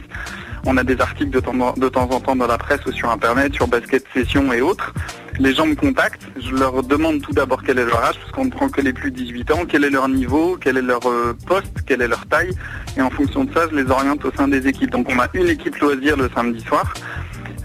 on 0.65 0.77
a 0.77 0.83
des 0.85 1.01
articles 1.01 1.31
de 1.31 1.41
temps 1.41 2.09
en 2.09 2.19
temps 2.21 2.37
dans 2.37 2.47
la 2.47 2.57
presse 2.57 2.79
ou 2.85 2.93
sur 2.93 3.09
internet, 3.11 3.53
sur 3.53 3.67
Basket 3.67 4.05
Session 4.13 4.53
et 4.53 4.61
autres. 4.61 4.93
Les 5.39 5.53
gens 5.53 5.65
me 5.65 5.75
contactent, 5.75 6.27
je 6.37 6.53
leur 6.53 6.83
demande 6.83 7.21
tout 7.21 7.31
d'abord 7.31 7.63
quel 7.63 7.79
est 7.79 7.85
leur 7.85 8.03
âge, 8.03 8.19
parce 8.19 8.31
qu'on 8.31 8.45
ne 8.45 8.49
prend 8.49 8.67
que 8.67 8.81
les 8.81 8.91
plus 8.91 9.09
de 9.09 9.15
18 9.15 9.51
ans, 9.51 9.65
quel 9.67 9.85
est 9.85 9.89
leur 9.89 10.09
niveau, 10.09 10.57
quel 10.59 10.77
est 10.77 10.81
leur 10.81 11.05
euh, 11.07 11.33
poste, 11.47 11.81
quelle 11.85 12.01
est 12.01 12.09
leur 12.09 12.25
taille, 12.25 12.51
et 12.97 13.01
en 13.01 13.09
fonction 13.09 13.45
de 13.45 13.53
ça, 13.53 13.61
je 13.71 13.75
les 13.77 13.89
oriente 13.89 14.25
au 14.25 14.31
sein 14.33 14.49
des 14.49 14.67
équipes. 14.67 14.91
Donc 14.91 15.07
on 15.09 15.17
a 15.17 15.27
une 15.33 15.47
équipe 15.47 15.77
loisir 15.77 16.17
le 16.17 16.29
samedi 16.35 16.61
soir, 16.61 16.93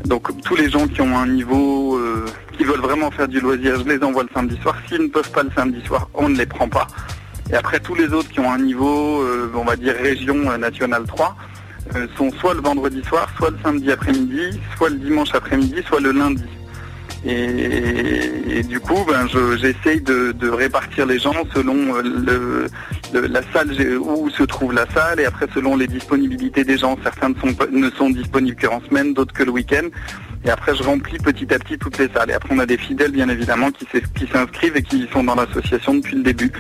donc 0.05 0.29
tous 0.43 0.55
les 0.55 0.71
gens 0.71 0.87
qui 0.87 1.01
ont 1.01 1.19
un 1.19 1.27
niveau, 1.27 1.97
euh, 1.97 2.27
qui 2.57 2.65
veulent 2.65 2.81
vraiment 2.81 3.11
faire 3.11 3.27
du 3.27 3.41
loisir, 3.41 3.81
je 3.81 3.85
les 3.89 4.03
envoie 4.05 4.23
le 4.23 4.29
samedi 4.33 4.57
soir. 4.61 4.77
S'ils 4.87 5.03
ne 5.03 5.09
peuvent 5.09 5.31
pas 5.31 5.43
le 5.43 5.51
samedi 5.57 5.85
soir, 5.85 6.09
on 6.15 6.29
ne 6.29 6.37
les 6.37 6.47
prend 6.47 6.69
pas. 6.69 6.87
Et 7.51 7.55
après 7.55 7.81
tous 7.81 7.95
les 7.95 8.13
autres 8.13 8.29
qui 8.29 8.39
ont 8.41 8.53
un 8.53 8.59
niveau, 8.59 9.23
euh, 9.23 9.51
on 9.55 9.65
va 9.65 9.77
dire 9.77 9.95
région 9.95 10.57
nationale 10.59 11.05
3, 11.07 11.37
euh, 11.97 12.07
sont 12.17 12.31
soit 12.33 12.55
le 12.55 12.61
vendredi 12.61 13.03
soir, 13.05 13.29
soit 13.37 13.51
le 13.51 13.59
samedi 13.63 13.91
après-midi, 13.91 14.61
soit 14.77 14.91
le 14.91 14.97
dimanche 14.97 15.35
après-midi, 15.35 15.83
soit 15.87 16.01
le 16.01 16.13
lundi. 16.13 16.45
Et, 17.27 18.63
du 18.63 18.81
coup, 18.81 19.05
ben, 19.07 19.27
je- 19.29 19.57
j'essaye 19.57 20.01
de, 20.01 20.49
répartir 20.49 21.07
les 21.07 21.19
gens 21.19 21.35
selon 21.55 21.97
euh, 21.97 22.69
la 23.13 23.41
salle 23.53 23.73
où 23.99 24.29
se 24.31 24.43
trouve 24.43 24.73
la 24.73 24.87
salle 24.91 25.21
et 25.21 25.25
après 25.25 25.47
selon 25.55 25.77
les 25.77 25.87
disponibilités 25.87 26.65
des 26.65 26.77
gens. 26.77 26.99
Certains 27.03 27.31
ne 27.31 27.91
sont, 27.91 28.11
disponibles 28.11 28.61
qu'en 28.61 28.81
semaine, 28.83 29.15
d'autres 29.15 29.33
que 29.33 29.43
le 29.43 29.51
week-end. 29.51 29.89
Et 30.45 30.51
après, 30.51 30.77
je 30.77 30.83
remplis 30.83 31.19
petit 31.19 31.53
à 31.55 31.59
petit 31.59 31.79
toutes 31.79 31.99
les 31.99 32.09
salles. 32.09 32.31
Et 32.31 32.35
après, 32.35 32.55
on 32.55 32.59
a 32.59 32.67
des 32.67 32.77
fidèles, 32.77 33.13
bien 33.13 33.29
évidemment, 33.31 33.71
qui 33.71 34.27
s'inscrivent 34.31 34.77
et 34.77 34.83
qui 34.83 35.09
sont 35.13 35.25
dans 35.25 35.35
l'association 35.35 35.95
depuis 35.95 36.17
le 36.17 36.23
début. 36.23 36.53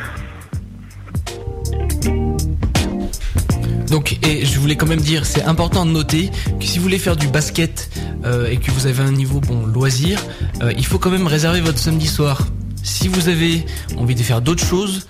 Donc, 3.89 4.19
et 4.27 4.45
je 4.45 4.59
voulais 4.59 4.77
quand 4.77 4.87
même 4.87 5.01
dire, 5.01 5.27
c'est 5.27 5.43
important 5.43 5.87
de 5.87 5.91
noter 5.91 6.31
que 6.59 6.65
si 6.65 6.79
vous 6.79 6.85
voulez 6.85 6.99
faire 6.99 7.17
du 7.17 7.29
basket 7.29 7.91
euh, 8.25 8.49
et 8.49 8.57
que 8.57 8.71
vous 8.71 8.87
avez 8.87 9.03
un 9.03 9.13
niveau 9.13 9.41
bon 9.41 9.67
loisir, 9.67 10.23
euh, 10.63 10.73
il 10.77 10.87
faut 10.87 10.99
quand 10.99 11.11
même 11.11 11.27
réserver 11.27 11.61
votre 11.61 11.79
samedi 11.79 12.07
soir. 12.07 12.47
Si 12.83 13.09
vous 13.09 13.29
avez 13.29 13.65
envie 13.97 14.15
de 14.15 14.23
faire 14.23 14.41
d'autres 14.41 14.65
choses, 14.65 15.07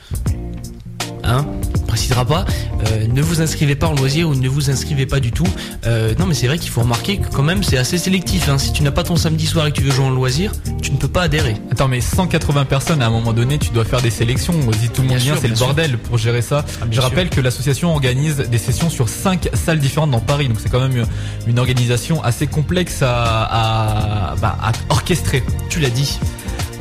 hein, 1.25 1.47
on 1.77 1.87
précisera 1.87 2.25
pas, 2.25 2.45
euh, 2.93 3.07
ne 3.07 3.23
vous 3.23 3.41
inscrivez 3.41 3.75
pas 3.77 3.87
en 3.89 3.95
loisir 3.95 4.29
ou 4.29 4.35
ne 4.35 4.49
vous 4.49 4.71
inscrivez 4.71 5.07
pas 5.07 5.21
du 5.21 5.33
tout. 5.33 5.47
Euh, 5.87 6.15
non, 6.19 6.27
mais 6.27 6.35
c'est 6.35 6.47
vrai 6.47 6.59
qu'il 6.59 6.71
faut 6.71 6.81
remarquer 6.83 7.19
que 7.19 7.29
quand 7.29 7.43
même 7.43 7.63
c'est 7.63 7.79
assez 7.79 7.99
sélectif. 7.99 8.49
Hein. 8.49 8.59
Si 8.59 8.73
tu 8.73 8.83
n'as 8.83 8.91
pas 8.91 9.03
ton 9.05 9.17
samedi 9.17 9.47
soir 9.47 9.67
et 9.67 9.71
que 9.73 9.77
tu 9.77 9.83
veux 9.83 9.93
jouer 9.93 10.05
en 10.07 10.11
loisir, 10.11 10.53
tu 10.83 10.93
ne 10.93 10.97
peux 10.97 11.09
pas 11.09 11.23
adhérer. 11.23 11.57
Attends, 11.71 11.89
mais 11.89 12.01
180 12.01 12.65
personnes, 12.65 13.03
à 13.03 13.07
un 13.07 13.11
moment 13.11 13.33
donné, 13.33 13.59
tu 13.59 13.71
dois 13.71 13.85
faire 13.85 14.03
des 14.03 14.11
sélections. 14.11 14.55
Si 14.81 14.89
tout 14.89 15.03
le 15.03 15.09
monde 15.09 15.19
vient, 15.19 15.37
c'est 15.41 15.49
le 15.49 15.55
sûr. 15.57 15.67
bordel 15.67 15.99
pour 15.99 16.19
gérer 16.19 16.43
ça. 16.43 16.65
Ah, 16.81 16.85
Je 16.91 16.95
sûr. 16.95 17.03
rappelle 17.05 17.29
que 17.31 17.41
l'association 17.41 17.93
organise 17.93 18.37
des 18.39 18.59
sessions 18.59 18.91
sur 18.91 19.09
5 19.09 19.49
salles 19.55 19.79
différentes 19.79 20.11
dans 20.11 20.21
Paris. 20.21 20.49
Donc 20.49 20.59
c'est 20.63 20.69
quand 20.71 20.81
même 20.81 21.05
une 21.47 21.59
organisation 21.59 22.23
assez 22.23 22.47
complexe 22.47 23.03
à, 23.03 24.31
à, 24.33 24.35
bah, 24.37 24.57
à 24.63 24.73
orchestrer. 24.91 25.43
Tu 25.69 25.81
l'as 25.81 25.91
dit. 25.91 26.19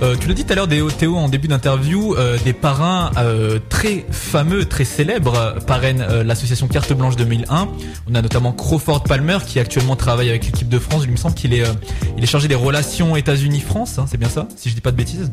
Euh, 0.03 0.15
tu 0.19 0.27
l'as 0.27 0.33
dit 0.33 0.43
tout 0.43 0.51
à 0.51 0.55
l'heure, 0.55 0.67
Théo, 0.67 0.91
Théo, 0.91 1.15
en 1.15 1.29
début 1.29 1.47
d'interview, 1.47 2.13
euh, 2.15 2.37
des 2.43 2.51
parrains 2.51 3.09
euh, 3.17 3.57
très 3.69 4.05
fameux, 4.11 4.65
très 4.65 4.83
célèbres 4.83 5.55
parrainent 5.65 6.05
l'association 6.25 6.67
Carte 6.67 6.91
Blanche 6.91 7.15
2001. 7.15 7.69
On 8.09 8.15
a 8.15 8.21
notamment 8.21 8.51
Crawford 8.51 9.03
Palmer 9.03 9.37
qui 9.47 9.59
actuellement 9.59 9.95
travaille 9.95 10.29
avec 10.29 10.45
l'équipe 10.45 10.67
de 10.67 10.79
France. 10.79 11.03
Il 11.05 11.11
me 11.11 11.15
semble 11.17 11.35
qu'il 11.35 11.53
est, 11.53 11.63
il 12.17 12.23
est 12.23 12.27
chargé 12.27 12.47
des 12.49 12.55
relations 12.55 13.15
États-Unis-France, 13.15 13.97
hein, 13.97 14.05
c'est 14.09 14.17
bien 14.17 14.29
ça, 14.29 14.47
si 14.57 14.69
je 14.69 14.75
dis 14.75 14.81
pas 14.81 14.91
de 14.91 14.97
bêtises? 14.97 15.31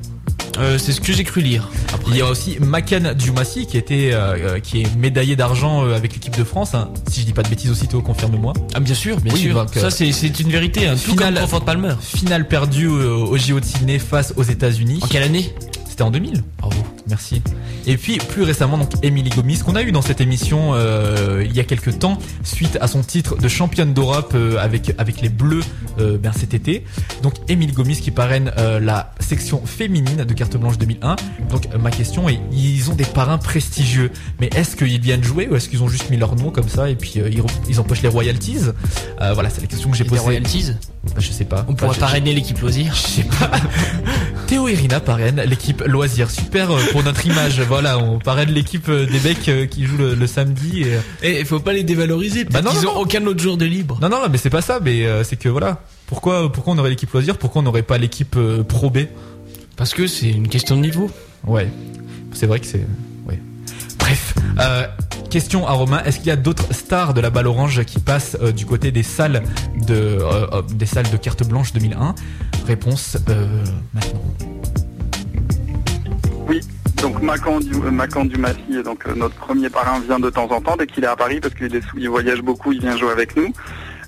Euh, 0.58 0.78
c'est 0.78 0.92
ce 0.92 1.00
que 1.00 1.12
j'ai 1.12 1.24
cru 1.24 1.40
lire. 1.40 1.68
Il 2.08 2.16
y 2.16 2.20
a 2.20 2.26
aussi 2.26 2.58
Makan 2.60 3.14
Dumassi 3.16 3.66
qui 3.66 3.78
était, 3.78 4.10
euh, 4.12 4.58
qui 4.58 4.82
est 4.82 4.96
médaillé 4.96 5.36
d'argent 5.36 5.84
avec 5.84 6.12
l'équipe 6.12 6.36
de 6.36 6.44
France. 6.44 6.74
hein. 6.74 6.90
Si 7.08 7.20
je 7.20 7.26
dis 7.26 7.32
pas 7.32 7.42
de 7.42 7.48
bêtises 7.48 7.70
aussi, 7.70 7.86
Théo, 7.86 8.02
confirme-moi. 8.02 8.52
Ah 8.74 8.80
bien 8.80 8.94
sûr, 8.94 9.18
bien 9.20 9.32
Oui, 9.32 9.40
sûr. 9.40 9.54
donc, 9.54 9.72
Ça 9.74 9.90
c'est 9.90 10.10
une 10.40 10.50
vérité. 10.50 10.86
Hein. 10.88 10.96
Tout 11.02 11.12
Finale- 11.12 11.40
comme 11.50 11.60
Palmer. 11.64 11.94
Finale 12.00 12.46
perdue 12.48 12.88
au 12.88 13.36
JO 13.38 13.60
de 13.60 13.64
Sydney 13.64 13.98
face 13.98 14.34
aux 14.36 14.42
États-Unis. 14.60 14.98
En 15.02 15.06
quelle 15.06 15.22
année? 15.22 15.54
C'était 15.86 16.02
en 16.02 16.10
2000. 16.10 16.42
Bravo, 16.58 16.76
merci. 17.08 17.42
Et 17.86 17.96
puis 17.96 18.18
plus 18.18 18.42
récemment 18.42 18.78
donc 18.78 18.90
Émilie 19.02 19.30
Gomis 19.30 19.58
qu'on 19.58 19.74
a 19.76 19.82
eu 19.82 19.92
dans 19.92 20.02
cette 20.02 20.20
émission 20.20 20.72
euh, 20.74 21.44
il 21.44 21.54
y 21.54 21.60
a 21.60 21.64
quelques 21.64 21.98
temps 21.98 22.18
suite 22.44 22.78
à 22.80 22.86
son 22.88 23.02
titre 23.02 23.36
de 23.36 23.48
championne 23.48 23.92
d'Europe 23.94 24.32
euh, 24.34 24.58
avec 24.58 24.92
avec 24.98 25.20
les 25.20 25.28
Bleus 25.28 25.62
euh, 25.98 26.18
ben, 26.18 26.32
cet 26.32 26.54
été. 26.54 26.84
Donc 27.22 27.34
Émilie 27.48 27.72
Gomis 27.72 27.96
qui 28.00 28.10
parraine 28.10 28.52
la 28.80 29.12
section 29.20 29.64
féminine 29.64 30.24
de 30.24 30.34
carte 30.34 30.56
blanche 30.56 30.78
2001. 30.78 31.16
Donc 31.50 31.68
ma 31.80 31.90
question 31.90 32.28
est 32.28 32.38
ils 32.52 32.90
ont 32.90 32.94
des 32.94 33.04
parrains 33.04 33.38
prestigieux 33.38 34.10
mais 34.40 34.50
est-ce 34.54 34.76
qu'ils 34.76 35.00
viennent 35.00 35.24
jouer 35.24 35.48
ou 35.50 35.56
est-ce 35.56 35.68
qu'ils 35.68 35.82
ont 35.82 35.88
juste 35.88 36.10
mis 36.10 36.16
leur 36.16 36.36
nom 36.36 36.50
comme 36.50 36.68
ça 36.68 36.88
et 36.90 36.94
puis 36.96 37.14
ils, 37.16 37.42
ils 37.68 37.80
empochent 37.80 38.02
les 38.02 38.08
royalties? 38.08 38.58
Voilà 39.18 39.50
c'est 39.50 39.60
la 39.60 39.66
question 39.66 39.90
que 39.90 39.96
j'ai 39.96 40.04
posée. 40.04 40.20
royalties? 40.20 40.72
Bah, 41.04 41.12
Je 41.18 41.30
sais 41.30 41.44
pas. 41.44 41.64
On 41.68 41.74
pourrait 41.74 41.90
Enfin, 41.90 42.00
parrainer 42.00 42.34
l'équipe 42.34 42.58
loisir. 42.60 42.94
je 42.94 43.00
sais 43.08 43.22
pas. 43.22 43.50
Théo 44.46 44.68
Irina 44.68 45.00
parraine 45.00 45.40
l'équipe 45.46 45.82
loisir. 45.86 46.30
Super 46.30 46.68
pour 46.90 47.02
notre 47.02 47.26
image. 47.26 47.60
Voilà, 47.60 47.98
on 47.98 48.18
parraine 48.18 48.50
l'équipe 48.50 48.88
euh, 48.88 49.06
des 49.06 49.18
becs 49.18 49.48
euh, 49.48 49.66
qui 49.66 49.84
joue 49.86 49.96
le, 49.96 50.14
le 50.14 50.26
samedi. 50.26 50.82
Et... 51.22 51.28
Et 51.28 51.40
il 51.40 51.46
faut 51.46 51.60
pas 51.60 51.72
les 51.72 51.82
dévaloriser. 51.84 52.44
Bah 52.44 52.62
non, 52.62 52.70
Ils 52.74 52.82
non, 52.84 52.90
ont 52.90 52.94
non. 52.94 53.00
aucun 53.00 53.24
autre 53.26 53.40
jour 53.42 53.56
de 53.56 53.64
libre. 53.64 53.98
Non, 54.02 54.08
non, 54.08 54.18
mais 54.30 54.38
c'est 54.38 54.50
pas 54.50 54.62
ça. 54.62 54.80
Mais 54.82 55.06
euh, 55.06 55.24
c'est 55.24 55.36
que 55.36 55.48
voilà. 55.48 55.80
Pourquoi, 56.06 56.50
pourquoi 56.52 56.74
on 56.74 56.78
aurait 56.78 56.90
l'équipe 56.90 57.10
loisir? 57.12 57.38
Pourquoi 57.38 57.60
on 57.60 57.64
n'aurait 57.64 57.82
pas 57.82 57.98
l'équipe 57.98 58.34
euh, 58.36 58.62
Pro 58.64 58.90
B? 58.90 58.98
Parce 59.76 59.94
que 59.94 60.06
c'est 60.06 60.30
une 60.30 60.48
question 60.48 60.76
de 60.76 60.82
niveau. 60.82 61.10
Ouais. 61.46 61.68
C'est 62.32 62.46
vrai 62.46 62.60
que 62.60 62.66
c'est. 62.66 62.84
Ouais. 63.26 63.40
Bref. 63.98 64.34
Euh, 64.60 64.86
question 65.30 65.66
à 65.66 65.72
Romain. 65.72 66.02
Est-ce 66.04 66.18
qu'il 66.18 66.26
y 66.26 66.32
a 66.32 66.36
d'autres 66.36 66.74
stars 66.74 67.14
de 67.14 67.20
la 67.20 67.30
balle 67.30 67.46
orange 67.46 67.84
qui 67.84 67.98
passent 68.00 68.36
euh, 68.42 68.50
du 68.52 68.66
côté 68.66 68.90
des 68.90 69.02
salles 69.04 69.42
de 69.86 69.94
euh, 69.94 70.46
euh, 70.52 70.62
des 70.74 70.86
salles 70.86 71.08
de 71.10 71.16
carte 71.16 71.46
blanche 71.46 71.72
2001 71.72 72.14
Réponse 72.66 73.16
euh, 73.28 73.64
maintenant. 73.94 74.22
Oui, 76.48 76.60
donc 77.02 77.22
Macan 77.22 77.60
du, 77.60 77.72
euh, 77.74 77.90
Macan 77.90 78.24
du 78.24 78.36
Massy, 78.36 78.82
donc 78.84 79.06
euh, 79.06 79.14
notre 79.14 79.34
premier 79.36 79.70
parrain 79.70 80.00
vient 80.00 80.18
de 80.18 80.28
temps 80.28 80.50
en 80.50 80.60
temps 80.60 80.76
dès 80.76 80.86
qu'il 80.86 81.04
est 81.04 81.08
à 81.08 81.16
Paris 81.16 81.40
parce 81.40 81.54
qu'il 81.54 81.80
il 81.96 82.08
voyage 82.08 82.42
beaucoup, 82.42 82.72
il 82.72 82.80
vient 82.80 82.96
jouer 82.96 83.10
avec 83.10 83.36
nous. 83.36 83.52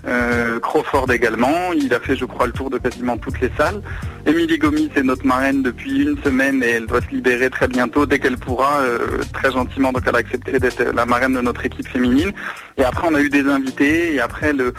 Euh, 0.06 0.58
Crawford 0.58 1.10
également, 1.12 1.72
il 1.74 1.94
a 1.94 2.00
fait 2.00 2.16
je 2.16 2.24
crois 2.24 2.46
le 2.46 2.52
tour 2.52 2.70
de 2.70 2.78
quasiment 2.78 3.16
toutes 3.16 3.40
les 3.40 3.50
salles. 3.56 3.80
Émilie 4.26 4.58
Gomis 4.58 4.90
est 4.96 5.02
notre 5.02 5.24
marraine 5.24 5.62
depuis 5.62 6.02
une 6.02 6.20
semaine 6.22 6.62
et 6.62 6.70
elle 6.70 6.86
doit 6.86 7.00
se 7.00 7.08
libérer 7.08 7.50
très 7.50 7.68
bientôt 7.68 8.04
dès 8.04 8.18
qu'elle 8.18 8.36
pourra, 8.36 8.80
euh, 8.80 9.20
très 9.32 9.52
gentiment 9.52 9.92
donc 9.92 10.02
elle 10.06 10.16
a 10.16 10.18
accepté 10.18 10.58
d'être 10.58 10.82
la 10.82 11.06
marraine 11.06 11.34
de 11.34 11.40
notre 11.40 11.64
équipe 11.64 11.88
féminine. 11.88 12.32
Et 12.76 12.84
après 12.84 13.08
on 13.10 13.14
a 13.14 13.20
eu 13.20 13.30
des 13.30 13.46
invités 13.46 14.14
et 14.14 14.20
après 14.20 14.52
le 14.52 14.74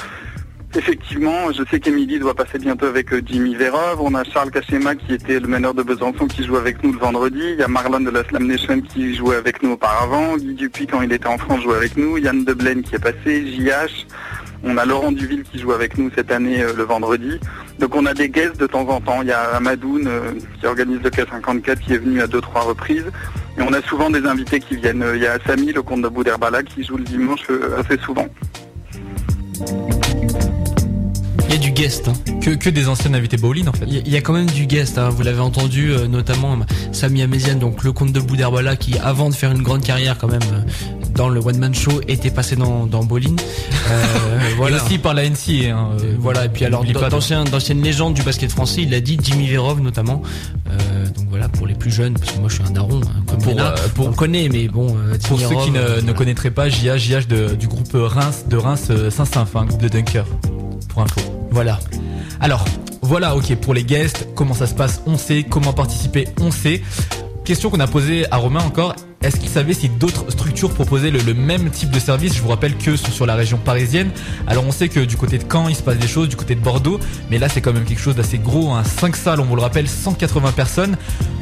Effectivement, 0.76 1.52
je 1.52 1.64
sais 1.70 1.80
qu'Emilie 1.80 2.18
doit 2.18 2.34
passer 2.34 2.58
bientôt 2.58 2.88
avec 2.88 3.14
euh, 3.14 3.22
Jimmy 3.24 3.54
Verov. 3.54 4.02
On 4.02 4.16
a 4.16 4.24
Charles 4.24 4.50
Cachema 4.50 4.96
qui 4.96 5.14
était 5.14 5.40
le 5.40 5.48
meneur 5.48 5.76
de 5.76 5.84
Besançon 5.84 6.26
qui 6.26 6.44
joue 6.44 6.58
avec 6.58 6.82
nous 6.84 6.92
le 6.92 6.98
vendredi. 6.98 7.42
Il 7.44 7.60
y 7.60 7.62
a 7.62 7.68
Marlon 7.68 8.00
de 8.00 8.10
la 8.10 8.24
Slam 8.24 8.48
Nation 8.48 8.82
qui 8.82 9.14
jouait 9.14 9.36
avec 9.36 9.62
nous 9.62 9.74
auparavant. 9.74 10.36
Guy 10.36 10.56
Dupuis 10.56 10.88
quand 10.88 11.04
il 11.04 11.14
était 11.14 11.28
en 11.28 11.38
France 11.38 11.62
jouait 11.62 11.76
avec 11.76 11.96
nous. 11.96 12.18
Yann 12.18 12.44
Deblaine 12.44 12.82
qui 12.82 12.96
est 12.96 13.00
passé. 13.00 13.46
JH. 13.52 14.08
On 14.64 14.76
a 14.78 14.86
Laurent 14.86 15.12
Duville 15.12 15.44
qui 15.44 15.60
joue 15.60 15.74
avec 15.74 15.96
nous 16.00 16.10
cette 16.16 16.32
année 16.32 16.64
euh, 16.64 16.74
le 16.76 16.84
vendredi. 16.84 17.40
Donc 17.78 17.94
on 17.96 18.08
a 18.08 18.16
des 18.16 18.30
guests 18.30 18.60
de 18.60 18.66
temps 18.66 18.88
en 18.90 19.00
temps. 19.00 19.22
Il 19.22 19.28
y 19.28 19.32
a 19.32 19.42
Amadoun 19.56 20.08
euh, 20.08 20.32
qui 20.60 20.66
organise 20.66 21.02
le 21.04 21.12
K54 21.12 21.78
qui 21.82 21.94
est 21.94 22.00
venu 22.00 22.20
à 22.20 22.26
deux 22.26 22.42
trois 22.42 22.62
reprises. 22.62 23.06
Et 23.60 23.62
on 23.62 23.74
a 23.74 23.82
souvent 23.84 24.10
des 24.10 24.26
invités 24.26 24.60
qui 24.60 24.78
viennent. 24.78 25.06
Il 25.14 25.22
y 25.22 25.28
a 25.28 25.38
Samy, 25.46 25.72
le 25.72 25.84
comte 25.84 26.02
de 26.02 26.08
Bouderbala, 26.08 26.64
qui 26.64 26.84
joue 26.84 26.98
le 26.98 27.04
dimanche 27.04 27.46
assez 27.78 28.00
souvent. 28.00 28.28
Y 31.54 31.56
a 31.56 31.60
du 31.60 31.72
guest. 31.72 32.08
Hein. 32.08 32.14
Que, 32.42 32.50
que 32.52 32.70
des 32.70 32.88
anciens 32.88 33.14
invités 33.14 33.38
bowling 33.38 33.68
en 33.68 33.74
fait. 33.74 33.86
Il 33.88 33.94
y 33.94 34.00
a- 34.00 34.08
y 34.08 34.18
a 34.18 34.22
quand 34.22 34.34
même 34.34 34.50
du 34.50 34.66
guest, 34.66 34.98
hein. 34.98 35.10
vous 35.10 35.22
l'avez 35.22 35.40
entendu, 35.40 35.92
euh, 35.92 36.08
notamment 36.08 36.54
euh, 36.54 36.64
Sami 36.92 37.22
Améziane, 37.22 37.60
donc 37.60 37.84
le 37.84 37.92
comte 37.92 38.12
de 38.12 38.20
Bouderbala, 38.20 38.76
qui 38.76 38.98
avant 38.98 39.30
de 39.30 39.36
faire 39.36 39.52
une 39.52 39.62
grande 39.62 39.82
carrière 39.84 40.18
quand 40.18 40.28
même 40.28 40.42
euh, 40.52 40.62
dans 41.16 41.30
le 41.30 41.40
One 41.42 41.60
Man 41.60 41.76
Show, 41.76 42.02
était 42.08 42.32
passé 42.32 42.56
dans, 42.56 42.88
dans 42.88 43.04
Bowling. 43.04 43.40
Euh, 43.90 44.04
Voilà. 44.58 44.78
Et 44.78 44.82
aussi 44.82 44.98
par 44.98 45.14
la 45.14 45.28
NCA. 45.30 45.76
Hein, 45.76 45.90
voilà, 46.20 46.46
et 46.46 46.50
puis 46.50 46.64
alors 46.66 46.84
d'anciennes 47.50 47.82
légendes 47.82 48.14
du 48.14 48.22
basket 48.24 48.52
français, 48.52 48.82
il 48.84 48.90
l'a 48.92 49.00
dit, 49.00 49.18
Jimmy 49.22 49.48
Verov 49.48 49.80
notamment. 49.82 50.22
Donc 51.16 51.28
voilà, 51.30 51.50
pour 51.50 51.68
les 51.68 51.74
plus 51.76 51.92
jeunes, 51.92 52.14
parce 52.14 52.32
que 52.32 52.40
moi 52.40 52.50
je 52.50 52.56
suis 52.56 52.64
un 52.64 52.72
daron, 52.72 53.02
hein, 53.04 53.24
comme 53.28 53.40
Pour, 53.40 53.56
pour- 53.96 54.08
on 54.10 54.14
connaît, 54.14 54.50
mais 54.50 54.68
bon, 54.68 54.96
Pour 55.28 55.38
Jimmy 55.40 55.50
ceux 55.56 55.66
qui 55.66 55.72
ne, 56.06 56.12
connaîtraient 56.14 56.52
pas, 56.52 56.70
JH, 56.70 56.98
JH 56.98 57.28
de- 57.28 57.56
du 57.56 57.68
groupe 57.68 57.90
Reims 57.94 58.46
de 58.50 58.58
Reims 58.58 58.90
Saint-Symph, 59.10 59.56
un 59.56 59.66
groupe 59.66 59.82
de 59.82 59.88
Dunker. 59.88 60.26
Pour 60.90 61.02
info. 61.04 61.22
Voilà. 61.54 61.80
Alors, 62.42 62.66
voilà, 63.04 63.36
ok, 63.36 63.56
pour 63.58 63.76
les 63.76 63.84
guests, 63.84 64.28
comment 64.34 64.56
ça 64.56 64.66
se 64.66 64.74
passe, 64.74 65.04
on 65.06 65.20
sait, 65.20 65.46
comment 65.48 65.72
participer, 65.72 66.28
on 66.42 66.50
sait. 66.50 66.82
Question 67.46 67.70
qu'on 67.70 67.80
a 67.80 67.86
posée 67.86 68.26
à 68.32 68.38
Romain 68.38 68.62
encore, 68.62 68.96
est-ce 69.22 69.38
qu'il 69.40 69.50
savait 69.50 69.76
si 69.76 69.88
d'autres 69.88 70.32
structures 70.32 70.74
proposaient 70.74 71.12
le, 71.12 71.34
même 71.36 71.70
type 71.70 71.92
de 71.92 72.00
service? 72.00 72.34
Je 72.34 72.42
vous 72.42 72.50
rappelle 72.50 72.76
que 72.76 72.96
sur 72.96 73.28
la 73.28 73.36
région 73.36 73.60
parisienne. 73.60 74.10
Alors 74.48 74.66
on 74.66 74.72
sait 74.72 74.90
que 74.90 75.02
du 75.02 75.16
côté 75.16 75.38
de 75.38 75.44
Caen, 75.50 75.68
il 75.70 75.76
se 75.76 75.84
passe 75.84 76.00
des 76.00 76.08
choses, 76.08 76.28
du 76.28 76.36
côté 76.36 76.56
de 76.56 76.60
Bordeaux, 76.60 77.00
mais 77.30 77.38
là 77.38 77.50
c'est 77.50 77.62
quand 77.62 77.72
même 77.72 77.86
quelque 77.86 78.02
chose 78.02 78.16
d'assez 78.16 78.40
gros, 78.40 78.72
hein. 78.72 78.84
5 78.84 79.16
salles, 79.16 79.40
on 79.40 79.46
vous 79.46 79.56
le 79.56 79.62
rappelle, 79.62 79.88
180 79.88 80.54
personnes. 80.54 80.98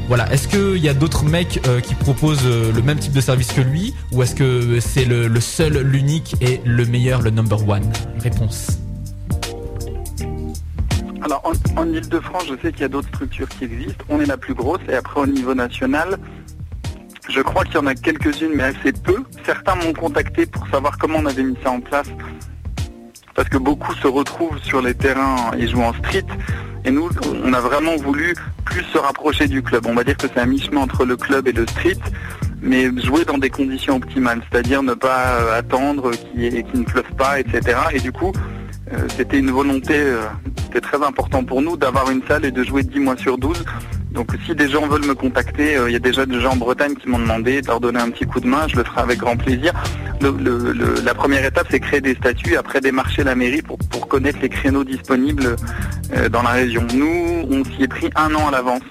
Voilà, 0.09 0.29
est-ce 0.33 0.49
qu'il 0.49 0.83
y 0.83 0.89
a 0.89 0.93
d'autres 0.93 1.23
mecs 1.23 1.61
euh, 1.67 1.79
qui 1.79 1.95
proposent 1.95 2.39
euh, 2.45 2.73
le 2.73 2.81
même 2.81 2.99
type 2.99 3.13
de 3.13 3.21
service 3.21 3.53
que 3.53 3.61
lui? 3.61 3.93
Ou 4.11 4.23
est-ce 4.23 4.35
que 4.35 4.81
c'est 4.81 5.05
le, 5.05 5.29
le 5.29 5.39
seul, 5.39 5.77
l'unique 5.77 6.35
et 6.41 6.59
le 6.65 6.85
meilleur, 6.85 7.21
le 7.21 7.29
number 7.29 7.65
one? 7.65 7.89
Réponse. 8.19 8.81
Alors 11.23 11.43
en, 11.77 11.85
Ile-de-France, 11.87 12.45
je 12.49 12.55
sais 12.61 12.71
qu'il 12.71 12.81
y 12.81 12.85
a 12.85 12.87
d'autres 12.87 13.07
structures 13.09 13.47
qui 13.47 13.65
existent. 13.65 14.03
On 14.09 14.19
est 14.19 14.25
la 14.25 14.37
plus 14.37 14.55
grosse 14.55 14.81
et 14.89 14.95
après 14.95 15.21
au 15.21 15.27
niveau 15.27 15.53
national, 15.53 16.17
je 17.29 17.41
crois 17.41 17.63
qu'il 17.63 17.75
y 17.75 17.77
en 17.77 17.85
a 17.85 17.93
quelques-unes, 17.93 18.51
mais 18.55 18.63
assez 18.63 18.91
peu. 18.91 19.23
Certains 19.45 19.75
m'ont 19.75 19.93
contacté 19.93 20.45
pour 20.45 20.67
savoir 20.69 20.97
comment 20.97 21.19
on 21.19 21.25
avait 21.27 21.43
mis 21.43 21.57
ça 21.63 21.71
en 21.71 21.79
place. 21.79 22.07
Parce 23.35 23.49
que 23.49 23.57
beaucoup 23.57 23.93
se 23.93 24.07
retrouvent 24.07 24.59
sur 24.63 24.81
les 24.81 24.95
terrains 24.95 25.51
et 25.57 25.67
jouent 25.67 25.83
en 25.83 25.93
street. 25.93 26.25
Et 26.83 26.91
nous, 26.91 27.09
on 27.43 27.53
a 27.53 27.59
vraiment 27.59 27.95
voulu 27.97 28.35
plus 28.65 28.83
se 28.85 28.97
rapprocher 28.97 29.47
du 29.47 29.61
club. 29.61 29.85
On 29.85 29.93
va 29.93 30.03
dire 30.03 30.17
que 30.17 30.27
c'est 30.27 30.39
un 30.39 30.47
mi-chemin 30.47 30.81
entre 30.81 31.05
le 31.05 31.15
club 31.15 31.47
et 31.47 31.51
le 31.51 31.67
street, 31.67 31.99
mais 32.61 32.89
jouer 32.99 33.23
dans 33.25 33.37
des 33.37 33.51
conditions 33.51 33.97
optimales, 33.97 34.41
c'est-à-dire 34.51 34.81
ne 34.81 34.95
pas 34.95 35.35
euh, 35.35 35.59
attendre 35.59 36.11
qu'il 36.11 36.65
ne 36.73 36.83
pleuve 36.83 37.11
pas, 37.15 37.39
etc. 37.39 37.77
Et 37.93 37.99
du 37.99 38.11
coup, 38.11 38.33
c'était 39.15 39.39
une 39.39 39.51
volonté, 39.51 39.93
euh, 39.95 40.23
c'était 40.63 40.81
très 40.81 41.03
important 41.03 41.43
pour 41.43 41.61
nous 41.61 41.77
d'avoir 41.77 42.09
une 42.11 42.21
salle 42.27 42.45
et 42.45 42.51
de 42.51 42.63
jouer 42.63 42.83
10 42.83 42.99
mois 42.99 43.17
sur 43.17 43.37
12. 43.37 43.63
Donc 44.11 44.31
si 44.45 44.53
des 44.53 44.67
gens 44.67 44.87
veulent 44.87 45.05
me 45.05 45.15
contacter, 45.15 45.77
euh, 45.77 45.89
il 45.89 45.93
y 45.93 45.95
a 45.95 45.99
déjà 45.99 46.25
des 46.25 46.39
gens 46.39 46.51
en 46.51 46.57
Bretagne 46.57 46.95
qui 46.95 47.07
m'ont 47.07 47.19
demandé 47.19 47.61
de 47.61 47.67
leur 47.67 47.79
donner 47.79 47.99
un 47.99 48.09
petit 48.09 48.25
coup 48.25 48.41
de 48.41 48.47
main, 48.47 48.67
je 48.67 48.75
le 48.75 48.83
ferai 48.83 49.01
avec 49.01 49.19
grand 49.19 49.37
plaisir. 49.37 49.73
La 51.05 51.13
première 51.13 51.45
étape, 51.45 51.67
c'est 51.71 51.79
créer 51.79 52.01
des 52.01 52.15
statuts, 52.15 52.55
après 52.55 52.81
démarcher 52.81 53.23
la 53.23 53.35
mairie 53.35 53.61
pour, 53.61 53.79
connaître 54.07 54.39
les 54.41 54.49
créneaux 54.49 54.83
disponibles 54.83 55.55
euh, 56.13 56.27
dans 56.27 56.43
la 56.43 56.49
région. 56.49 56.85
Nous, 56.93 57.47
on 57.49 57.63
s'y 57.63 57.83
est 57.83 57.87
pris 57.87 58.09
un 58.15 58.35
an 58.35 58.49
à 58.49 58.51
l'avance. 58.51 58.81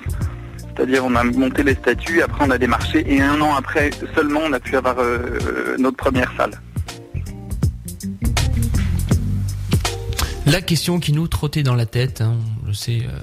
C'est-à-dire 0.74 1.04
on 1.04 1.14
a 1.14 1.22
monté 1.22 1.62
les 1.62 1.74
statuts, 1.74 2.22
après 2.22 2.44
on 2.46 2.50
a 2.50 2.56
démarché 2.56 3.04
et 3.06 3.20
un 3.20 3.38
an 3.42 3.54
après 3.54 3.90
seulement 4.14 4.40
on 4.46 4.52
a 4.54 4.60
pu 4.60 4.76
avoir 4.76 4.98
euh, 4.98 5.18
euh, 5.46 5.76
notre 5.78 5.98
première 5.98 6.32
salle. 6.38 6.52
La 10.50 10.60
question 10.62 10.98
qui 10.98 11.12
nous 11.12 11.28
trottait 11.28 11.62
dans 11.62 11.76
la 11.76 11.86
tête, 11.86 12.22
hein, 12.22 12.34
je 12.66 12.72
sais, 12.72 13.02
euh, 13.04 13.18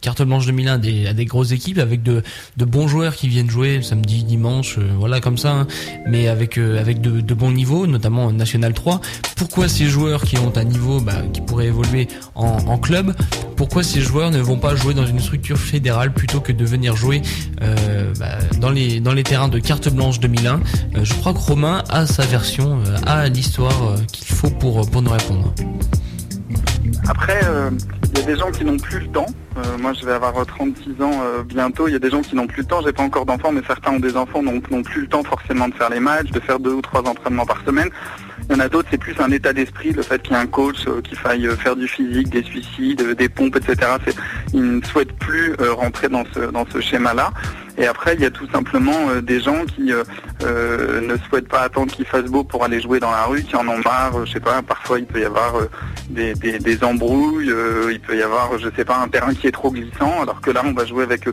carte 0.00 0.22
blanche 0.22 0.46
2001 0.46 0.72
a 0.72 0.78
des, 0.78 1.06
a 1.06 1.12
des 1.12 1.26
grosses 1.26 1.52
équipes 1.52 1.76
avec 1.76 2.02
de, 2.02 2.22
bons 2.56 2.88
joueurs 2.88 3.14
qui 3.14 3.28
viennent 3.28 3.50
jouer 3.50 3.82
samedi, 3.82 4.24
dimanche, 4.24 4.78
euh, 4.78 4.90
voilà 4.98 5.20
comme 5.20 5.36
ça, 5.36 5.52
hein, 5.52 5.66
mais 6.08 6.28
avec 6.28 6.56
euh, 6.56 6.80
avec 6.80 7.02
de, 7.02 7.34
bons 7.34 7.50
niveaux, 7.50 7.86
notamment 7.86 8.24
en 8.24 8.32
National 8.32 8.72
3. 8.72 9.02
Pourquoi 9.36 9.68
ces 9.68 9.84
joueurs 9.84 10.22
qui 10.22 10.38
ont 10.38 10.56
un 10.56 10.64
niveau 10.64 10.98
bah, 10.98 11.20
qui 11.34 11.42
pourrait 11.42 11.66
évoluer 11.66 12.08
en, 12.34 12.78
club, 12.78 13.14
pourquoi 13.54 13.82
ces 13.82 14.00
joueurs 14.00 14.30
ne 14.30 14.40
vont 14.40 14.56
pas 14.56 14.74
jouer 14.74 14.94
dans 14.94 15.06
une 15.06 15.20
structure 15.20 15.58
fédérale 15.58 16.14
plutôt 16.14 16.40
que 16.40 16.52
de 16.52 16.64
venir 16.64 16.96
jouer 16.96 17.20
bah, 18.18 18.38
dans 18.60 18.70
les 18.70 18.98
dans 19.00 19.12
les 19.12 19.24
terrains 19.24 19.48
de 19.48 19.58
carte 19.58 19.90
blanche 19.90 20.20
2001 20.20 20.60
Euh, 20.96 21.04
Je 21.04 21.12
crois 21.14 21.34
que 21.34 21.38
Romain 21.38 21.84
a 21.90 22.06
sa 22.06 22.24
version, 22.24 22.78
a 23.06 23.28
l'histoire 23.28 23.96
qu'il 24.10 24.26
faut 24.26 24.50
pour 24.50 24.88
pour 24.90 25.02
nous 25.02 25.10
répondre. 25.10 25.52
Après, 27.08 27.40
euh, 27.44 27.70
il 28.12 28.18
y 28.18 28.22
a 28.22 28.26
des 28.26 28.36
gens 28.36 28.50
qui 28.50 28.64
n'ont 28.64 28.76
plus 28.76 29.00
le 29.00 29.08
temps. 29.08 29.26
Euh, 29.56 29.78
moi, 29.78 29.92
je 29.92 30.04
vais 30.04 30.12
avoir 30.12 30.36
euh, 30.38 30.44
36 30.44 31.02
ans 31.02 31.20
euh, 31.22 31.42
bientôt. 31.42 31.88
Il 31.88 31.92
y 31.92 31.96
a 31.96 31.98
des 31.98 32.10
gens 32.10 32.22
qui 32.22 32.34
n'ont 32.34 32.46
plus 32.46 32.62
le 32.62 32.68
temps. 32.68 32.80
J'ai 32.84 32.92
pas 32.92 33.02
encore 33.02 33.26
d'enfants, 33.26 33.52
mais 33.52 33.62
certains 33.66 33.92
ont 33.92 34.00
des 34.00 34.16
enfants, 34.16 34.42
donc 34.42 34.70
n'ont 34.70 34.82
plus 34.82 35.02
le 35.02 35.08
temps 35.08 35.22
forcément 35.22 35.68
de 35.68 35.74
faire 35.74 35.90
les 35.90 36.00
matchs, 36.00 36.30
de 36.30 36.40
faire 36.40 36.58
deux 36.58 36.72
ou 36.72 36.82
trois 36.82 37.02
entraînements 37.06 37.46
par 37.46 37.62
semaine. 37.64 37.88
Il 38.48 38.56
y 38.56 38.56
en 38.56 38.60
a 38.60 38.68
d'autres, 38.68 38.88
c'est 38.90 38.98
plus 38.98 39.14
un 39.20 39.30
état 39.30 39.52
d'esprit, 39.52 39.92
le 39.92 40.02
fait 40.02 40.20
qu'il 40.22 40.32
y 40.32 40.34
ait 40.34 40.40
un 40.42 40.46
coach, 40.46 40.86
euh, 40.86 41.00
qu'il 41.00 41.16
faille 41.16 41.46
euh, 41.46 41.56
faire 41.56 41.76
du 41.76 41.86
physique, 41.88 42.28
des 42.28 42.42
suicides, 42.42 43.00
euh, 43.02 43.14
des 43.14 43.28
pompes, 43.28 43.56
etc. 43.56 43.92
Ils 44.52 44.78
ne 44.78 44.84
souhaitent 44.84 45.16
plus 45.18 45.54
rentrer 45.60 46.08
dans 46.08 46.24
ce, 46.34 46.40
dans 46.50 46.66
ce 46.70 46.80
schéma-là. 46.80 47.30
Et 47.78 47.86
après, 47.86 48.14
il 48.14 48.20
y 48.20 48.26
a 48.26 48.30
tout 48.30 48.46
simplement 48.50 49.16
des 49.22 49.40
gens 49.40 49.64
qui 49.64 49.92
ne 50.42 51.16
souhaitent 51.28 51.48
pas 51.48 51.60
attendre 51.60 51.90
qu'il 51.90 52.04
fasse 52.04 52.24
beau 52.24 52.44
pour 52.44 52.64
aller 52.64 52.80
jouer 52.82 53.00
dans 53.00 53.10
la 53.10 53.24
rue, 53.24 53.42
qui 53.42 53.56
en 53.56 53.66
ont 53.66 53.78
marre. 53.78 54.26
je 54.26 54.32
sais 54.32 54.40
pas, 54.40 54.60
parfois 54.60 54.98
il 54.98 55.06
peut 55.06 55.20
y 55.20 55.24
avoir 55.24 55.54
des, 56.10 56.34
des- 56.34 56.84
embrouilles, 56.84 57.50
il 57.90 58.00
peut 58.00 58.16
y 58.16 58.22
avoir, 58.22 58.58
je 58.58 58.68
sais 58.76 58.84
pas, 58.84 58.98
un 58.98 59.08
terrain 59.08 59.32
qui 59.32 59.46
est 59.46 59.52
trop 59.52 59.70
glissant, 59.70 60.20
alors 60.22 60.40
que 60.42 60.50
là, 60.50 60.62
on 60.66 60.72
va 60.74 60.84
jouer 60.84 61.04
avec 61.04 61.26
euh, 61.28 61.32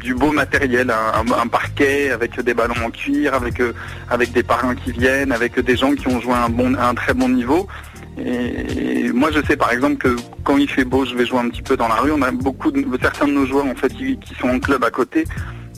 du 0.00 0.14
beau 0.14 0.32
matériel, 0.32 0.90
un, 0.90 1.46
parquet, 1.48 2.10
avec 2.10 2.38
des 2.40 2.54
ballons 2.54 2.74
en 2.84 2.90
cuir, 2.90 3.34
avec 3.34 3.60
euh, 3.60 3.72
avec 4.10 4.32
des 4.32 4.42
parrains 4.42 4.74
qui 4.74 4.92
viennent, 4.92 5.32
avec 5.32 5.58
des 5.58 5.76
gens 5.76 5.94
qui 5.94 6.06
ont 6.08 6.20
joué 6.20 6.34
un 6.34 6.48
bon, 6.48 6.74
un 6.74 6.94
très 6.94 7.14
bon 7.14 7.28
niveau. 7.28 7.66
Et 8.18 9.10
moi, 9.12 9.30
je 9.32 9.44
sais 9.44 9.56
par 9.56 9.72
exemple 9.72 9.96
que 9.96 10.16
quand 10.44 10.56
il 10.56 10.68
fait 10.68 10.84
beau, 10.84 11.04
je 11.04 11.14
vais 11.14 11.26
jouer 11.26 11.38
un 11.38 11.48
petit 11.48 11.62
peu 11.62 11.76
dans 11.76 11.88
la 11.88 11.96
rue. 11.96 12.12
On 12.12 12.22
a 12.22 12.30
beaucoup 12.30 12.70
de 12.70 12.84
certains 13.00 13.26
de 13.26 13.32
nos 13.32 13.46
joueurs 13.46 13.66
en 13.66 13.74
fait 13.74 13.92
qui, 13.92 14.18
sont 14.38 14.48
en 14.48 14.60
club 14.60 14.84
à 14.84 14.90
côté, 14.90 15.24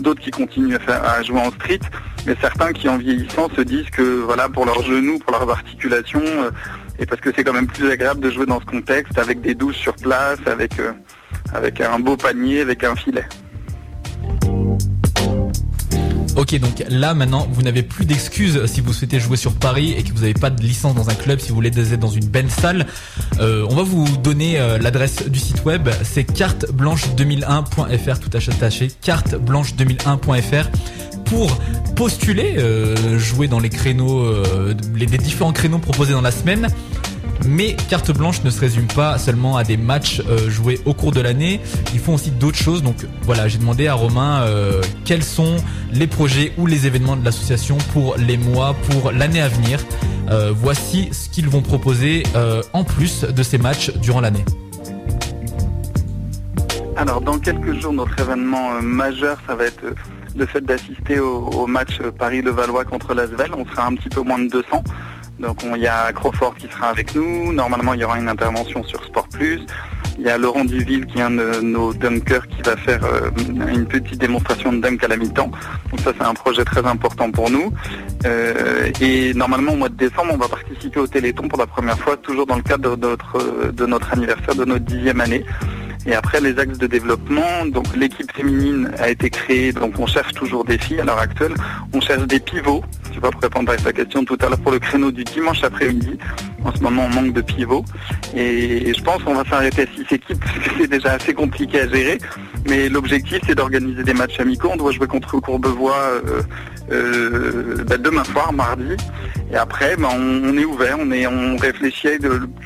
d'autres 0.01 0.21
qui 0.21 0.31
continuent 0.31 0.77
à, 0.89 1.23
jouer 1.23 1.41
en 1.41 1.51
street, 1.53 1.81
mais 2.27 2.35
certains 2.41 2.73
qui 2.73 2.89
en 2.89 2.99
vieillissant 2.99 3.49
se 3.57 3.63
disent 3.63 3.91
que 3.91 4.21
voilà 4.21 4.49
pour 4.49 4.67
leurs 4.67 4.83
genoux, 4.83 5.19
pour 5.19 5.33
leurs 5.33 5.49
articulations, 5.49 6.21
euh, 6.25 6.51
et 6.99 7.07
parce 7.07 7.21
que 7.21 7.31
c'est 7.35 7.45
quand 7.45 7.55
même 7.55 7.69
plus 7.69 7.91
agréable 7.91 8.21
de 8.21 8.31
jouer 8.31 8.47
dans 8.47 8.61
ce 8.61 8.67
contexte 8.67 9.19
avec 9.19 9.41
des 9.41 9.55
douches 9.55 9.77
sur 9.77 9.95
place, 9.95 10.41
avec 10.47 10.79
euh, 10.79 10.93
avec 11.55 11.81
un 11.81 11.99
beau 11.99 12.17
panier, 12.17 12.61
avec 12.61 12.85
un 12.85 12.97
filet. 12.97 13.27
Ok, 16.37 16.55
donc 16.59 16.84
là 16.91 17.14
maintenant, 17.14 17.49
vous 17.51 17.62
n'avez 17.62 17.82
plus 17.82 18.05
d'excuses 18.05 18.66
si 18.66 18.82
vous 18.82 18.93
souhaitez 18.93 19.18
jouer 19.18 19.39
sur 19.39 19.55
Paris 19.55 19.95
et 19.97 20.03
que 20.03 20.12
vous 20.12 20.20
n'avez 20.20 20.34
pas 20.34 20.51
de 20.51 20.62
licence 20.62 20.95
dans 20.95 21.09
un 21.09 21.14
club, 21.14 21.41
si 21.41 21.49
vous 21.49 21.55
voulez 21.55 21.70
être 21.70 21.99
dans 21.99 22.11
une 22.11 22.26
belle 22.26 22.51
salle. 22.51 22.87
Euh, 23.41 23.66
on 23.70 23.74
va 23.74 23.82
vous 23.82 24.07
donner 24.18 24.61
euh, 24.61 24.76
l'adresse 24.78 25.26
du 25.30 25.39
site 25.39 25.64
web, 25.64 25.89
c'est 26.03 26.30
carteblanche2001.fr, 26.30 28.18
tout 28.20 28.30
attaché, 28.37 28.89
carteblanche2001.fr 29.03 30.68
pour 31.24 31.57
postuler, 31.97 32.57
euh, 32.59 33.18
jouer 33.18 33.49
dans 33.49 33.59
les 33.59 33.70
créneaux, 33.70 34.30
les 34.95 35.07
différents 35.07 35.53
créneaux 35.53 35.78
proposés 35.78 36.12
dans 36.12 36.20
la 36.20 36.32
semaine. 36.32 36.68
Mais 37.47 37.76
carte 37.89 38.11
blanche 38.11 38.43
ne 38.45 38.51
se 38.51 38.61
résume 38.61 38.87
pas 38.87 39.18
seulement 39.18 39.57
à 39.57 39.64
des 39.64 39.76
matchs 39.76 40.22
euh, 40.28 40.51
joués 40.51 40.80
au 40.84 40.95
cours 40.95 41.12
de 41.12 41.20
l'année. 41.20 41.61
Ils 41.93 42.01
font 42.01 42.14
aussi 42.14 42.30
d'autres 42.30 42.59
choses. 42.59 42.82
Donc 42.82 42.97
voilà, 43.22 43.49
j'ai 43.49 43.59
demandé 43.59 43.87
à 43.87 43.95
Romain 43.95 44.43
euh, 44.43 44.80
quels 45.05 45.22
sont 45.22 45.57
les 45.93 46.07
projets 46.07 46.53
ou 46.59 46.66
les 46.66 46.87
événements 46.87 47.16
de 47.16 47.24
l'association 47.24 47.78
pour 47.93 48.16
les 48.16 48.37
mois, 48.37 48.74
pour 48.91 49.12
l'année 49.12 49.41
à 49.41 49.49
venir. 49.49 49.80
Euh, 50.30 50.53
voici 50.55 51.09
ce 51.12 51.28
qu'ils 51.28 51.49
vont 51.49 51.62
proposer 51.62 52.24
en 52.72 52.84
plus 52.84 53.22
de 53.22 53.43
ces 53.43 53.59
matchs 53.59 53.93
durant 53.97 54.20
l'année. 54.20 54.45
Alors, 56.97 57.20
dans 57.20 57.39
quelques 57.39 57.78
jours, 57.80 57.93
notre 57.93 58.18
événement 58.18 58.80
majeur, 58.82 59.39
ça 59.47 59.55
va 59.55 59.64
être 59.64 59.82
le 60.37 60.47
fait 60.47 60.61
d'assister 60.61 61.18
au, 61.18 61.66
match 61.66 62.01
Paris-Levallois 62.18 62.84
contre 62.84 63.14
l'Asvel. 63.14 63.51
On 63.57 63.64
sera 63.66 63.87
un 63.87 63.95
petit 63.95 64.09
peu 64.09 64.22
moins 64.22 64.39
de 64.39 64.49
200. 64.49 64.82
Donc 65.39 65.59
on- 65.64 65.74
il 65.76 65.82
y 65.82 65.87
a 65.87 66.12
Crawford 66.12 66.55
qui 66.57 66.66
sera 66.68 66.89
avec 66.89 67.14
nous. 67.14 67.53
Normalement, 67.53 67.95
il 67.95 68.01
y 68.01 68.05
aura 68.05 68.18
une 68.18 68.28
intervention 68.28 68.82
sur 68.84 69.05
Sport 69.05 69.28
Plus. 69.28 69.61
Il 70.18 70.24
y 70.24 70.30
a 70.30 70.39
Laurent 70.39 70.64
Duville 70.64 71.05
qui 71.05 71.18
est 71.18 71.22
un 71.22 71.30
de 71.30 71.61
nos 71.61 71.93
dunkers 71.93 72.47
qui 72.49 72.62
va 72.62 72.74
faire 72.78 73.05
euh, 73.05 73.28
une 73.68 73.84
petite 73.87 74.18
démonstration 74.18 74.72
de 74.72 74.80
dunk 74.80 75.05
à 75.05 75.09
la 75.09 75.16
mi-temps. 75.18 75.51
Donc 75.91 76.01
ça 76.01 76.12
c'est 76.18 76.24
un 76.24 76.32
projet 76.32 76.64
très 76.64 76.87
important 76.87 77.30
pour 77.30 77.51
nous. 77.51 77.70
Euh, 78.24 78.91
et 79.03 79.34
normalement 79.34 79.72
au 79.72 79.76
mois 79.76 79.91
de 79.91 79.95
décembre 79.97 80.30
on 80.32 80.39
va 80.39 80.49
participer 80.49 81.01
au 81.01 81.07
Téléthon 81.07 81.49
pour 81.49 81.59
la 81.59 81.66
première 81.66 81.99
fois, 81.99 82.16
toujours 82.16 82.47
dans 82.47 82.57
le 82.57 82.62
cadre 82.62 82.97
de 82.97 83.07
notre, 83.09 83.70
de 83.72 83.84
notre 83.87 84.11
anniversaire, 84.14 84.55
de 84.55 84.64
notre 84.64 84.87
dixième 84.87 85.20
année. 85.20 85.45
Et 86.07 86.14
après 86.14 86.41
les 86.41 86.59
axes 86.59 86.78
de 86.78 86.87
développement, 86.87 87.66
donc 87.66 87.95
l'équipe 87.95 88.32
féminine 88.32 88.91
a 88.99 89.11
été 89.11 89.28
créée, 89.28 89.72
donc 89.74 89.99
on 89.99 90.07
cherche 90.07 90.32
toujours 90.32 90.64
des 90.64 90.78
filles 90.78 91.01
à 91.01 91.05
l'heure 91.05 91.18
actuelle. 91.18 91.53
On 91.93 92.01
cherche 92.01 92.26
des 92.26 92.39
pivots, 92.41 92.82
tu 93.17 93.23
vas 93.23 93.31
pour 93.31 93.41
répondre 93.41 93.73
à 93.73 93.77
ta 93.77 93.95
question 93.95 94.27
tout 94.27 94.37
à 94.43 94.49
l'heure 94.51 94.59
pour 94.59 94.73
le 94.73 94.79
créneau 94.79 95.11
du 95.11 95.25
dimanche 95.25 95.64
après-midi. 95.64 96.19
En 96.64 96.75
ce 96.75 96.83
moment 96.83 97.07
on 97.07 97.14
manque 97.14 97.33
de 97.33 97.41
pivots. 97.41 97.83
Et 98.35 98.93
je 98.93 99.03
pense 99.03 99.23
qu'on 99.23 99.35
va 99.35 99.45
s'arrêter 99.49 99.83
à 99.83 99.87
six 99.87 100.14
équipes 100.14 100.39
parce 100.45 100.59
que 100.59 100.71
c'est 100.79 100.87
déjà 100.87 101.12
assez 101.12 101.33
compliqué 101.33 101.81
à 101.81 101.89
gérer. 101.89 102.19
Mais 102.69 102.91
l'objectif 102.91 103.41
c'est 103.47 103.55
d'organiser 103.55 104.05
des 104.05 104.12
matchs 104.12 104.39
amicaux. 104.39 104.69
On 104.71 104.77
doit 104.77 104.93
jouer 104.93 105.07
contre 105.07 105.41
Courbevoie 105.41 105.97
euh, 105.97 106.43
euh, 106.93 107.85
bah, 107.85 107.97
demain 107.97 108.25
soir, 108.25 108.53
mardi. 108.53 108.97
Et 109.51 109.57
après, 109.57 109.97
bah, 109.97 110.09
on, 110.12 110.59
est 110.59 110.64
ouvert, 110.64 110.99
on, 111.01 111.11
est, 111.11 111.27
on 111.27 111.57
réfléchit 111.57 112.19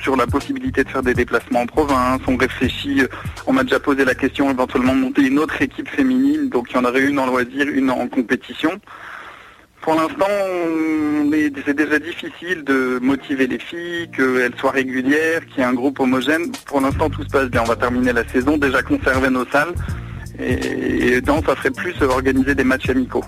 sur 0.03 0.17
la 0.17 0.27
possibilité 0.27 0.83
de 0.83 0.89
faire 0.89 1.03
des 1.03 1.15
déplacements 1.15 1.61
en 1.61 1.67
province. 1.67 2.21
On 2.27 2.37
réfléchit, 2.37 3.03
euh, 3.03 3.09
on 3.47 3.53
m'a 3.53 3.63
déjà 3.63 3.79
posé 3.79 4.05
la 4.05 4.17
question 4.17 4.51
éventuellement 4.51 4.95
de 4.95 5.01
monter 5.01 5.23
une 5.23 5.39
autre 5.39 5.63
équipe 5.63 5.89
féminine. 5.89 6.49
Donc 6.49 6.71
il 6.71 6.75
y 6.75 6.79
en 6.79 6.85
aurait 6.85 7.03
une 7.03 7.21
en 7.21 7.27
loisir, 7.27 7.69
une 7.69 7.91
en 7.91 8.09
compétition. 8.09 8.81
Pour 9.83 9.95
l'instant, 9.95 10.27
c'est 11.65 11.75
déjà 11.75 11.99
difficile 11.99 12.65
de 12.65 12.99
motiver 13.01 13.47
les 13.47 13.59
filles, 13.59 14.11
qu'elles 14.15 14.55
soient 14.59 14.73
régulières, 14.73 15.45
qu'il 15.47 15.59
y 15.59 15.61
ait 15.61 15.65
un 15.65 15.73
groupe 15.73 16.01
homogène. 16.01 16.53
Pour 16.67 16.81
l'instant, 16.81 17.09
tout 17.09 17.23
se 17.23 17.29
passe 17.29 17.49
bien. 17.49 17.63
On 17.63 17.67
va 17.67 17.77
terminer 17.77 18.13
la 18.13 18.27
saison, 18.29 18.59
déjà 18.59 18.83
conserver 18.83 19.31
nos 19.31 19.47
salles. 19.47 19.75
Et, 20.39 21.15
et 21.15 21.21
donc, 21.21 21.47
ça 21.47 21.57
serait 21.57 21.71
plus 21.71 21.95
organiser 22.03 22.55
des 22.55 22.65
matchs 22.65 22.91
amicaux. 22.91 23.25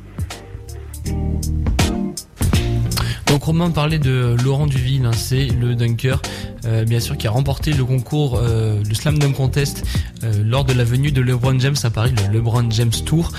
Donc 3.32 3.44
Romain 3.44 3.70
parlait 3.70 3.98
de 3.98 4.36
Laurent 4.44 4.66
Duville, 4.66 5.06
hein, 5.06 5.12
c'est 5.16 5.46
le 5.46 5.74
dunker, 5.74 6.20
euh, 6.66 6.84
bien 6.84 7.00
sûr, 7.00 7.16
qui 7.16 7.26
a 7.26 7.30
remporté 7.30 7.72
le 7.72 7.82
concours, 7.82 8.38
euh, 8.38 8.82
le 8.86 8.94
Slam 8.94 9.18
Dunk 9.18 9.32
Contest, 9.32 9.86
euh, 10.22 10.34
lors 10.44 10.66
de 10.66 10.74
la 10.74 10.84
venue 10.84 11.12
de 11.12 11.22
LeBron 11.22 11.58
James 11.58 11.76
à 11.82 11.88
Paris, 11.88 12.12
le 12.28 12.30
LeBron 12.30 12.70
James 12.70 12.92
Tour, 13.06 13.32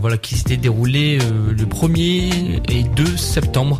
voilà, 0.00 0.16
qui 0.16 0.34
s'était 0.34 0.56
déroulé 0.56 1.18
le 1.18 1.64
1er 1.66 2.60
et 2.68 2.82
2 2.82 3.16
septembre 3.16 3.78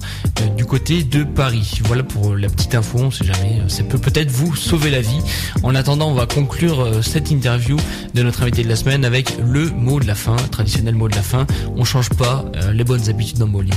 du 0.56 0.64
côté 0.64 1.02
de 1.02 1.24
Paris. 1.24 1.80
Voilà 1.86 2.04
pour 2.04 2.36
la 2.36 2.48
petite 2.48 2.76
info, 2.76 2.98
on 3.00 3.10
sait 3.10 3.24
jamais, 3.24 3.60
ça 3.66 3.82
peut 3.82 3.98
peut-être 3.98 4.30
vous 4.30 4.54
sauver 4.54 4.90
la 4.90 5.00
vie. 5.00 5.18
En 5.64 5.74
attendant, 5.74 6.08
on 6.08 6.14
va 6.14 6.26
conclure 6.26 7.02
cette 7.02 7.32
interview 7.32 7.76
de 8.14 8.22
notre 8.22 8.42
invité 8.42 8.62
de 8.62 8.68
la 8.68 8.76
semaine 8.76 9.04
avec 9.04 9.36
le 9.44 9.70
mot 9.70 9.98
de 9.98 10.06
la 10.06 10.14
fin, 10.14 10.36
traditionnel 10.36 10.94
mot 10.94 11.08
de 11.08 11.16
la 11.16 11.22
fin. 11.22 11.48
On 11.76 11.82
change 11.82 12.10
pas 12.10 12.44
les 12.72 12.84
bonnes 12.84 13.08
habitudes 13.08 13.42
en 13.42 13.48
bowling. 13.48 13.74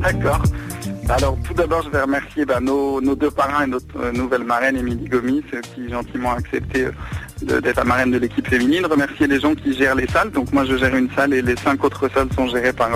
D'accord. 0.00 0.42
Alors 1.10 1.38
tout 1.42 1.54
d'abord, 1.54 1.82
je 1.82 1.88
vais 1.88 2.02
remercier 2.02 2.44
bah, 2.44 2.60
nos, 2.60 3.00
deux 3.00 3.30
parrains 3.30 3.64
et 3.64 3.66
notre 3.66 3.98
euh, 3.98 4.12
nouvelle 4.12 4.44
marraine, 4.44 4.76
Émilie 4.76 5.08
Gomis, 5.08 5.42
euh, 5.54 5.60
qui 5.62 5.88
gentiment 5.88 6.32
a 6.32 6.36
accepté 6.36 6.84
euh, 6.84 7.60
d'être 7.62 7.76
la 7.76 7.84
marraine 7.84 8.10
de 8.10 8.18
l'équipe 8.18 8.46
féminine. 8.46 8.84
Remercier 8.84 9.26
les 9.26 9.40
gens 9.40 9.54
qui 9.54 9.72
gèrent 9.72 9.94
les 9.94 10.06
salles. 10.06 10.30
Donc 10.32 10.52
moi, 10.52 10.66
je 10.66 10.76
gère 10.76 10.94
une 10.94 11.10
salle 11.12 11.32
et 11.32 11.40
les 11.40 11.56
cinq 11.56 11.82
autres 11.82 12.10
salles 12.12 12.28
sont 12.34 12.48
gérées 12.48 12.74
par 12.74 12.90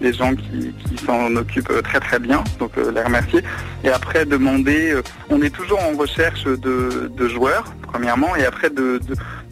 des 0.00 0.14
gens 0.14 0.34
qui, 0.34 0.74
s'en 1.04 1.34
occupent 1.36 1.82
très 1.82 2.00
très 2.00 2.18
bien. 2.18 2.42
Donc 2.58 2.72
les 2.76 3.02
remercier. 3.02 3.42
Et 3.84 3.90
après, 3.90 4.24
demander, 4.24 4.98
on 5.28 5.42
est 5.42 5.50
toujours 5.50 5.80
en 5.80 5.96
recherche 5.96 6.44
de, 6.44 7.28
joueurs, 7.28 7.64
premièrement, 7.82 8.34
et 8.34 8.44
après 8.44 8.70
de- 8.70 9.00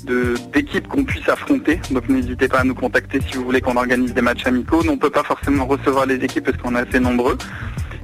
d'équipes 0.05 0.89
qu'on 0.89 1.05
puisse 1.05 1.29
affronter. 1.29 1.81
Donc 1.91 2.09
n'hésitez 2.09 2.49
pas 2.49 2.61
à 2.61 2.65
nous 2.65 2.75
contacter 2.75 3.21
si 3.21 3.37
vous 3.37 3.45
voulez 3.45 3.61
qu'on 3.61 3.77
organise 3.77 4.15
des 4.15 4.23
matchs 4.23 4.47
amicaux. 4.47 4.83
On 4.89 4.97
peut 4.97 5.11
pas 5.11 5.23
forcément 5.23 5.67
recevoir 5.67 6.07
les 6.07 6.17
équipes 6.17 6.45
parce 6.45 6.57
qu'on 6.59 6.75
est 6.77 6.89
assez 6.89 7.01
nombreux. 7.01 7.37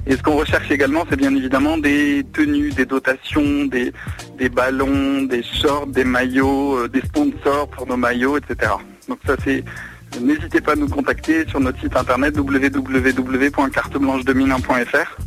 Et 0.05 0.15
ce 0.15 0.23
qu'on 0.23 0.35
recherche 0.35 0.71
également, 0.71 1.05
c'est 1.09 1.17
bien 1.17 1.35
évidemment 1.35 1.77
des 1.77 2.25
tenues, 2.31 2.71
des 2.71 2.85
dotations, 2.85 3.65
des, 3.65 3.91
des 4.37 4.47
ballons, 4.47 5.23
des 5.23 5.43
shorts, 5.43 5.87
des 5.87 6.05
maillots, 6.05 6.77
euh, 6.77 6.87
des 6.87 7.01
sponsors 7.01 7.67
pour 7.69 7.87
nos 7.87 7.97
maillots, 7.97 8.37
etc. 8.37 8.71
Donc 9.09 9.19
ça 9.25 9.35
c'est 9.43 9.65
N'hésitez 10.21 10.61
pas 10.61 10.73
à 10.73 10.75
nous 10.75 10.87
contacter 10.87 11.47
sur 11.47 11.59
notre 11.59 11.79
site 11.79 11.95
internet 11.95 12.37
www.carteblanche2001.fr. 12.37 15.17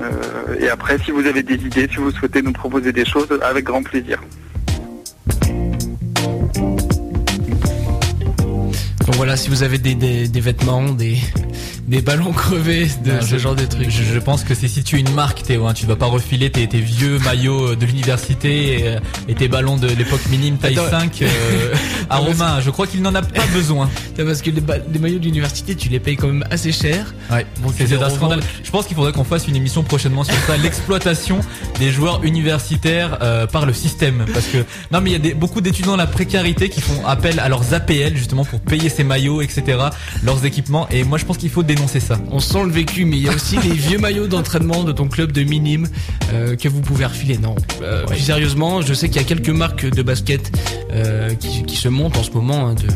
Euh, 0.00 0.56
et 0.58 0.68
après, 0.68 0.98
si 0.98 1.12
vous 1.12 1.26
avez 1.26 1.42
des 1.42 1.54
idées, 1.54 1.88
si 1.88 1.96
vous 1.96 2.10
souhaitez 2.10 2.42
nous 2.42 2.52
proposer 2.52 2.92
des 2.92 3.04
choses, 3.04 3.28
avec 3.42 3.64
grand 3.64 3.82
plaisir. 3.82 4.20
Voilà, 9.24 9.38
si 9.38 9.48
vous 9.48 9.62
avez 9.62 9.78
des, 9.78 9.94
des, 9.94 10.28
des 10.28 10.40
vêtements, 10.40 10.82
des, 10.92 11.16
des 11.88 12.02
ballons 12.02 12.32
crevés, 12.34 12.88
de 13.06 13.12
Non, 13.12 13.20
ce 13.22 13.26
je- 13.28 13.38
genre 13.38 13.54
de 13.54 13.64
trucs. 13.64 13.88
Je, 13.88 14.02
je 14.02 14.18
pense 14.18 14.44
que 14.44 14.54
c'est 14.54 14.68
si 14.68 14.84
tu 14.84 14.96
es 14.96 15.00
une 15.00 15.14
marque, 15.14 15.42
Théo, 15.42 15.66
hein, 15.66 15.72
tu 15.72 15.86
vas 15.86 15.96
pas 15.96 16.04
refiler 16.04 16.50
tes, 16.50 16.66
tes 16.66 16.80
vieux 16.80 17.18
maillots 17.20 17.68
euh, 17.70 17.74
de 17.76 17.86
l'université 17.86 18.80
et, 18.80 18.88
euh, 18.88 19.00
et 19.26 19.34
tes 19.34 19.48
ballons 19.48 19.78
de 19.78 19.86
l'époque 19.88 20.20
minime 20.30 20.58
taille 20.58 20.78
Attends. 20.78 21.00
5 21.00 21.22
euh, 21.22 21.74
à 22.10 22.18
Romain. 22.18 22.60
Je 22.60 22.68
crois 22.68 22.86
qu'il 22.86 23.00
n'en 23.00 23.14
a 23.14 23.22
pas 23.22 23.46
besoin. 23.54 23.88
Parce 24.18 24.42
que 24.42 24.50
les, 24.50 24.98
maillots 24.98 25.18
d'université, 25.18 25.74
tu 25.74 25.88
les 25.88 26.00
payes 26.00 26.16
quand 26.16 26.26
même 26.26 26.44
assez 26.50 26.70
cher. 26.70 27.14
Ouais, 27.32 27.46
Bon, 27.62 27.72
c'est 27.74 27.90
un 27.94 28.10
scandale. 28.10 28.40
Je 28.62 28.70
pense 28.70 28.84
qu'il 28.84 28.94
faudrait 28.94 29.12
qu'on 29.12 29.24
fasse 29.24 29.48
une 29.48 29.56
émission 29.56 29.82
prochainement 29.82 30.24
sur 30.24 30.34
ça, 30.46 30.58
l'exploitation 30.58 31.40
des 31.78 31.90
joueurs 31.90 32.22
universitaires 32.24 33.18
euh, 33.22 33.46
par 33.46 33.64
le 33.64 33.72
système. 33.72 34.26
Parce 34.34 34.46
que 34.48 34.58
non, 34.92 35.00
mais 35.00 35.10
il 35.10 35.12
y 35.14 35.16
a 35.16 35.18
des, 35.18 35.32
beaucoup 35.34 35.62
d'étudiants 35.62 35.92
dans 35.92 35.96
la 35.96 36.06
précarité 36.06 36.68
qui 36.68 36.82
font 36.82 37.06
appel 37.06 37.40
à 37.40 37.48
leurs 37.48 37.72
APL 37.72 38.16
justement 38.16 38.44
pour 38.44 38.60
payer 38.60 38.88
ces 38.88 39.02
maillots, 39.04 39.13
etc., 39.16 39.78
leurs 40.22 40.44
équipements. 40.44 40.88
Et 40.90 41.04
moi, 41.04 41.18
je 41.18 41.24
pense 41.24 41.38
qu'il 41.38 41.50
faut 41.50 41.62
dénoncer 41.62 42.00
ça. 42.00 42.18
On 42.30 42.40
sent 42.40 42.64
le 42.64 42.70
vécu, 42.70 43.04
mais 43.04 43.16
il 43.16 43.22
y 43.22 43.28
a 43.28 43.32
aussi 43.32 43.56
les 43.58 43.72
vieux 43.74 43.98
maillots 43.98 44.26
d'entraînement 44.26 44.84
de 44.84 44.92
ton 44.92 45.08
club 45.08 45.32
de 45.32 45.42
minime 45.42 45.88
euh, 46.32 46.56
que 46.56 46.68
vous 46.68 46.80
pouvez 46.80 47.06
refiler. 47.06 47.38
Non, 47.38 47.54
euh, 47.82 48.04
plus 48.06 48.18
sérieusement, 48.18 48.82
je 48.82 48.94
sais 48.94 49.08
qu'il 49.08 49.20
y 49.20 49.24
a 49.24 49.28
quelques 49.28 49.50
marques 49.50 49.86
de 49.86 50.02
basket 50.02 50.50
euh, 50.90 51.34
qui, 51.34 51.64
qui 51.64 51.76
se 51.76 51.88
montent 51.88 52.16
en 52.16 52.22
ce 52.22 52.30
moment 52.30 52.68
hein, 52.68 52.74
de, 52.74 52.86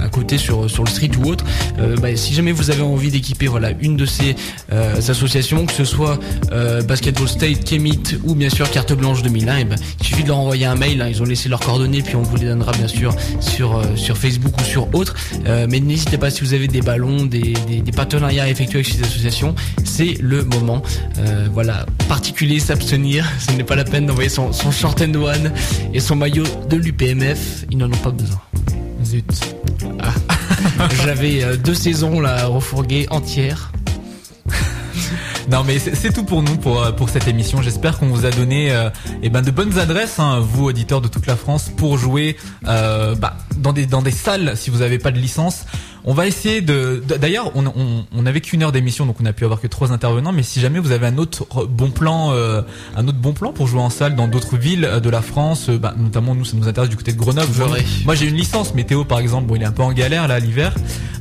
à 0.00 0.08
côté 0.08 0.38
sur 0.38 0.70
sur 0.70 0.84
le 0.84 0.90
street 0.90 1.10
ou 1.18 1.28
autre. 1.30 1.44
Euh, 1.78 1.96
bah, 1.96 2.14
si 2.16 2.34
jamais 2.34 2.52
vous 2.52 2.70
avez 2.70 2.82
envie 2.82 3.10
d'équiper, 3.10 3.46
voilà, 3.46 3.70
une 3.80 3.96
de 3.96 4.06
ces 4.06 4.36
euh, 4.72 4.96
associations, 4.96 5.66
que 5.66 5.72
ce 5.72 5.84
soit 5.84 6.18
euh, 6.52 6.82
Basketball 6.82 7.28
State, 7.28 7.64
Kemit 7.64 8.02
ou 8.24 8.34
bien 8.34 8.50
sûr 8.50 8.70
Carte 8.70 8.92
Blanche 8.92 9.22
2001, 9.22 9.56
et 9.58 9.64
ben, 9.64 9.76
il 10.00 10.06
suffit 10.06 10.22
de 10.22 10.28
leur 10.28 10.38
envoyer 10.38 10.66
un 10.66 10.76
mail. 10.76 11.00
hein, 11.02 11.08
ils 11.08 11.22
ont 11.22 11.24
laissé 11.24 11.48
leurs 11.48 11.60
coordonnées, 11.60 12.02
puis 12.02 12.16
on 12.16 12.22
vous 12.22 12.36
les 12.36 12.46
donnera 12.46 12.72
bien 12.72 12.88
sûr 12.88 13.14
sur 13.40 13.76
euh, 13.76 13.84
sur 13.96 14.16
Facebook 14.16 14.52
ou 14.60 14.64
sur 14.64 14.94
autre. 14.94 15.14
Euh, 15.46 15.66
mais 15.68 15.80
n'hésitez 15.80 16.18
pas 16.18 16.30
si 16.30 16.42
vous 16.42 16.54
avez 16.54 16.68
des 16.68 16.82
ballons, 16.82 17.24
des, 17.24 17.54
des, 17.68 17.92
partenariats 17.92 18.44
à 18.44 18.48
effectuer 18.48 18.80
avec 18.80 18.86
ces 18.86 19.02
associations, 19.02 19.54
c'est 19.84 20.16
le 20.20 20.44
moment. 20.44 20.82
Euh, 21.18 21.48
voilà, 21.52 21.86
particulier 22.08 22.60
s'abstenir, 22.60 23.26
ce 23.38 23.52
n'est 23.52 23.64
pas 23.64 23.76
la 23.76 23.84
peine 23.84 24.06
d'envoyer 24.06 24.28
son, 24.28 24.52
son 24.52 24.70
short 24.70 25.00
and 25.02 25.14
one 25.14 25.52
et 25.94 26.00
son 26.00 26.16
maillot 26.16 26.44
de 26.68 26.76
l'UPMF, 26.76 27.64
ils 27.70 27.78
n'en 27.78 27.86
ont 27.86 28.02
pas 28.02 28.10
besoin. 28.10 28.40
Ah. 30.00 30.88
J'avais 31.04 31.42
euh, 31.42 31.56
deux 31.56 31.74
saisons 31.74 32.20
là 32.20 32.46
refourguées 32.46 33.06
entières. 33.10 33.72
Non 35.48 35.62
mais 35.62 35.78
c'est 35.78 36.12
tout 36.12 36.24
pour 36.24 36.42
nous 36.42 36.56
pour 36.56 36.82
euh, 36.82 36.90
pour 36.90 37.08
cette 37.08 37.28
émission. 37.28 37.62
J'espère 37.62 37.98
qu'on 37.98 38.08
vous 38.08 38.26
a 38.26 38.30
donné 38.30 38.72
euh, 38.72 38.90
eh 39.22 39.30
ben 39.30 39.42
de 39.42 39.52
bonnes 39.52 39.78
adresses, 39.78 40.18
hein, 40.18 40.40
vous 40.40 40.64
auditeurs 40.64 41.00
de 41.00 41.06
toute 41.06 41.26
la 41.28 41.36
France, 41.36 41.70
pour 41.76 41.98
jouer 41.98 42.36
bah, 42.64 43.36
dans 43.56 43.72
des 43.72 43.86
dans 43.86 44.02
des 44.02 44.10
salles 44.10 44.56
si 44.56 44.70
vous 44.70 44.78
n'avez 44.78 44.98
pas 44.98 45.12
de 45.12 45.20
licence. 45.20 45.64
On 46.08 46.14
va 46.14 46.26
essayer 46.26 46.60
de. 46.60 47.02
D'ailleurs, 47.20 47.50
on, 47.56 47.66
on, 47.66 48.04
on 48.16 48.26
avait 48.26 48.40
qu'une 48.40 48.62
heure 48.62 48.70
d'émission, 48.72 49.06
donc 49.06 49.16
on 49.20 49.26
a 49.26 49.32
pu 49.32 49.44
avoir 49.44 49.60
que 49.60 49.66
trois 49.66 49.92
intervenants. 49.92 50.32
Mais 50.32 50.44
si 50.44 50.60
jamais 50.60 50.78
vous 50.78 50.92
avez 50.92 51.06
un 51.06 51.18
autre 51.18 51.66
bon 51.66 51.90
plan, 51.90 52.30
euh, 52.32 52.62
un 52.96 53.06
autre 53.08 53.18
bon 53.18 53.32
plan 53.32 53.52
pour 53.52 53.66
jouer 53.66 53.80
en 53.80 53.90
salle 53.90 54.14
dans 54.14 54.28
d'autres 54.28 54.56
villes 54.56 54.84
euh, 54.84 55.00
de 55.00 55.10
la 55.10 55.20
France, 55.20 55.68
euh, 55.68 55.78
bah, 55.78 55.94
notamment 55.98 56.34
nous, 56.34 56.44
ça 56.44 56.56
nous 56.56 56.68
intéresse 56.68 56.90
du 56.90 56.96
côté 56.96 57.12
de 57.12 57.18
Grenoble. 57.18 57.50
Moi, 58.04 58.14
j'ai 58.14 58.26
une 58.28 58.36
licence, 58.36 58.72
mais 58.74 58.84
Théo, 58.84 59.04
par 59.04 59.18
exemple, 59.18 59.48
bon, 59.48 59.56
il 59.56 59.62
est 59.62 59.66
un 59.66 59.72
peu 59.72 59.82
en 59.82 59.92
galère 59.92 60.28
là 60.28 60.38
l'hiver. 60.38 60.74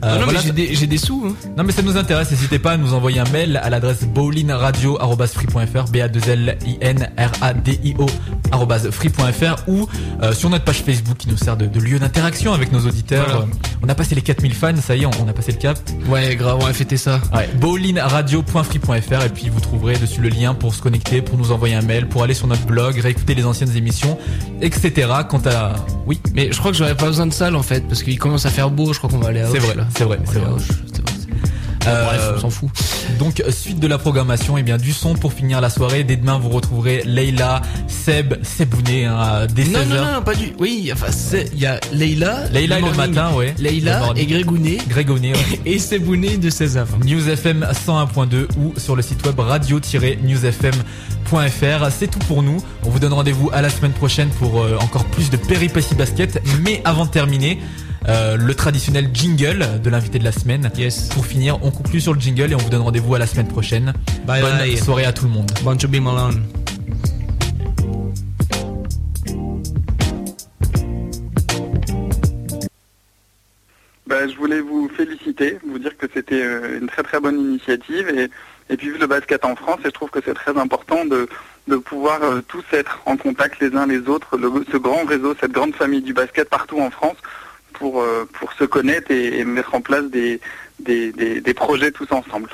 Euh, 0.03 0.19
non, 0.19 0.25
voilà, 0.25 0.41
mais 0.55 0.75
j'ai 0.75 0.85
des, 0.87 0.97
sous. 0.97 1.23
hein. 1.27 1.33
non 1.57 1.63
mais 1.63 1.71
ça 1.71 1.81
nous 1.81 1.97
intéresse, 1.97 2.29
n'hésitez 2.29 2.59
pas 2.59 2.73
à 2.73 2.77
nous 2.77 2.93
envoyer 2.93 3.19
un 3.19 3.29
mail 3.31 3.57
à 3.63 3.69
l'adresse 3.71 4.03
bowlinradio@free.fr, 4.03 5.85
b 5.91 5.95
a 6.01 6.07
2 6.07 6.29
l 6.29 6.57
i 6.67 6.77
n 6.81 7.09
r 7.17 7.31
a 7.41 7.53
d 7.53 7.79
i 7.83 7.95
o 7.97 8.05
free.fr 8.91 9.63
ou 9.67 9.87
sur 10.33 10.49
notre 10.49 10.65
page 10.65 10.83
Facebook 10.83 11.17
qui 11.17 11.29
nous 11.29 11.37
sert 11.37 11.57
de, 11.57 11.65
de 11.65 11.79
lieu 11.79 11.97
d'interaction 11.97 12.53
avec 12.53 12.71
nos 12.71 12.81
auditeurs. 12.85 13.25
Voilà. 13.29 13.45
On 13.83 13.89
a 13.89 13.95
passé 13.95 14.15
les 14.15 14.21
4000 14.21 14.53
fans, 14.53 14.74
ça 14.81 14.95
y 14.95 15.03
est, 15.03 15.05
on, 15.05 15.11
on 15.23 15.27
a 15.27 15.33
passé 15.33 15.51
le 15.51 15.57
cap. 15.57 15.77
Ouais, 16.07 16.35
grave, 16.35 16.57
on 16.61 16.65
va 16.65 16.73
fêter 16.73 16.97
ça. 16.97 17.19
Ouais, 17.33 17.49
bowlinradio.free.fr 17.59 19.25
et 19.25 19.29
puis 19.29 19.49
vous 19.49 19.59
trouverez 19.59 19.97
dessus 19.97 20.21
le 20.21 20.29
lien 20.29 20.53
pour 20.53 20.73
se 20.73 20.81
connecter, 20.81 21.21
pour 21.21 21.37
nous 21.37 21.51
envoyer 21.51 21.75
un 21.75 21.81
mail, 21.81 22.07
pour 22.07 22.23
aller 22.23 22.33
sur 22.33 22.47
notre 22.47 22.65
blog, 22.65 22.97
réécouter 22.99 23.35
les 23.35 23.45
anciennes 23.45 23.75
émissions, 23.75 24.17
etc. 24.61 25.09
Quant 25.29 25.41
à 25.45 25.75
oui, 26.05 26.19
Mais 26.33 26.51
je 26.51 26.57
crois 26.57 26.71
que 26.71 26.77
j'aurais 26.77 26.95
pas 26.95 27.07
besoin 27.07 27.27
de 27.27 27.33
salle 27.33 27.55
en 27.55 27.63
fait, 27.63 27.87
parce 27.87 28.03
qu'il 28.03 28.19
commence 28.19 28.45
à 28.45 28.49
faire 28.49 28.69
beau, 28.69 28.93
je 28.93 28.97
crois 28.97 29.09
qu'on 29.09 29.19
va 29.19 29.29
aller 29.29 29.41
à 29.41 29.47
c'est 29.47 29.59
vrai, 29.59 29.75
c'est 29.97 30.03
vrai, 30.03 30.19
c'est 30.25 30.39
vrai. 30.39 30.51
Bref, 31.85 32.31
on 32.35 32.39
s'en 32.39 32.49
fout. 32.49 32.69
Donc 33.19 33.43
suite 33.49 33.79
de 33.79 33.87
la 33.87 33.97
programmation, 33.97 34.57
et 34.57 34.63
bien 34.63 34.77
du 34.77 34.93
son 34.93 35.13
pour 35.13 35.33
finir 35.33 35.61
la 35.61 35.69
soirée. 35.69 36.03
Dès 36.03 36.15
demain, 36.17 36.37
vous 36.37 36.49
retrouverez 36.49 37.03
Leila, 37.05 37.61
Seb, 37.87 38.35
Sebouné 38.43 39.05
hein, 39.05 39.47
dès 39.53 39.63
16h. 39.63 39.71
Non, 39.73 39.95
non, 39.95 40.13
non, 40.13 40.21
pas 40.21 40.35
du. 40.35 40.53
Oui, 40.59 40.91
enfin, 40.93 41.07
il 41.53 41.59
y 41.59 41.65
a 41.65 41.79
Leila. 41.91 42.49
Leila 42.51 42.79
le 42.79 42.93
matin, 42.93 43.33
ouais. 43.33 43.53
Le 43.57 43.63
Leila 43.63 44.13
et 44.15 44.25
Grégounet. 44.25 44.77
Grégounet, 44.87 45.33
ouais. 45.33 45.59
Et 45.65 45.79
Sebouné 45.79 46.37
de 46.37 46.49
16 46.49 46.77
à 46.77 46.83
20. 46.83 47.05
News 47.05 47.29
FM 47.29 47.67
101.2 47.71 48.47
ou 48.57 48.73
sur 48.77 48.95
le 48.95 49.01
site 49.01 49.25
web 49.25 49.39
C'est 51.89 52.07
tout 52.09 52.19
pour 52.19 52.43
nous. 52.43 52.57
On 52.83 52.89
vous 52.89 52.99
donne 52.99 53.13
rendez-vous 53.13 53.49
à 53.51 53.61
la 53.61 53.69
semaine 53.69 53.91
prochaine 53.91 54.29
pour 54.29 54.61
euh, 54.61 54.77
encore 54.79 55.05
plus 55.05 55.29
de 55.29 55.37
péripéties 55.37 55.95
basket. 55.95 56.41
Mais 56.63 56.81
avant 56.85 57.05
de 57.05 57.11
terminer, 57.11 57.59
euh, 58.07 58.37
le 58.37 58.53
traditionnel 58.53 59.09
jingle 59.13 59.81
de 59.83 59.89
l'invité 59.89 60.19
de 60.19 60.23
la 60.23 60.31
semaine. 60.31 60.71
Yes. 60.77 61.09
Pour 61.09 61.25
finir, 61.25 61.57
on 61.63 61.71
conclut 61.71 61.99
sur 61.99 62.13
le 62.13 62.19
jingle 62.19 62.51
et 62.51 62.55
on 62.55 62.59
vous 62.59 62.69
donne 62.69 62.83
rendez-vous 62.83 63.15
à 63.15 63.19
la 63.19 63.27
semaine 63.27 63.47
prochaine. 63.47 63.93
Bye 64.25 64.41
Bonne 64.41 64.57
bye. 64.57 64.77
soirée 64.77 65.05
à 65.05 65.13
tout 65.13 65.25
le 65.25 65.31
monde. 65.31 65.51
Bon 65.63 65.75
to 65.75 65.87
be 65.87 65.95
Malone. 65.95 66.43
Bah, 74.07 74.27
je 74.27 74.35
voulais 74.37 74.61
vous 74.61 74.89
féliciter, 74.95 75.57
vous 75.67 75.79
dire 75.79 75.97
que 75.97 76.05
c'était 76.13 76.41
euh, 76.43 76.79
une 76.79 76.87
très 76.87 77.03
très 77.03 77.19
bonne 77.19 77.39
initiative 77.39 78.07
et, 78.09 78.29
et 78.69 78.77
puis 78.77 78.89
vu 78.89 78.97
le 78.97 79.07
basket 79.07 79.45
en 79.45 79.55
France, 79.55 79.79
je 79.83 79.89
trouve 79.89 80.09
que 80.09 80.19
c'est 80.23 80.33
très 80.33 80.57
important 80.57 81.05
de, 81.05 81.27
de 81.67 81.75
pouvoir 81.75 82.23
euh, 82.23 82.41
tous 82.47 82.63
être 82.71 83.01
en 83.05 83.15
contact 83.17 83.59
les 83.59 83.75
uns 83.75 83.85
les 83.85 84.07
autres, 84.07 84.37
ce 84.71 84.77
grand 84.77 85.05
réseau, 85.05 85.35
cette 85.39 85.51
grande 85.51 85.75
famille 85.75 86.01
du 86.01 86.13
basket 86.13 86.49
partout 86.49 86.79
en 86.79 86.89
France 86.89 87.17
pour, 87.73 88.01
euh, 88.01 88.27
pour 88.33 88.53
se 88.53 88.63
connaître 88.63 89.11
et, 89.11 89.39
et 89.39 89.45
mettre 89.45 89.75
en 89.75 89.81
place 89.81 90.05
des, 90.05 90.39
des, 90.79 91.11
des, 91.11 91.53
projets 91.53 91.91
tous 91.91 92.11
ensemble. 92.11 92.49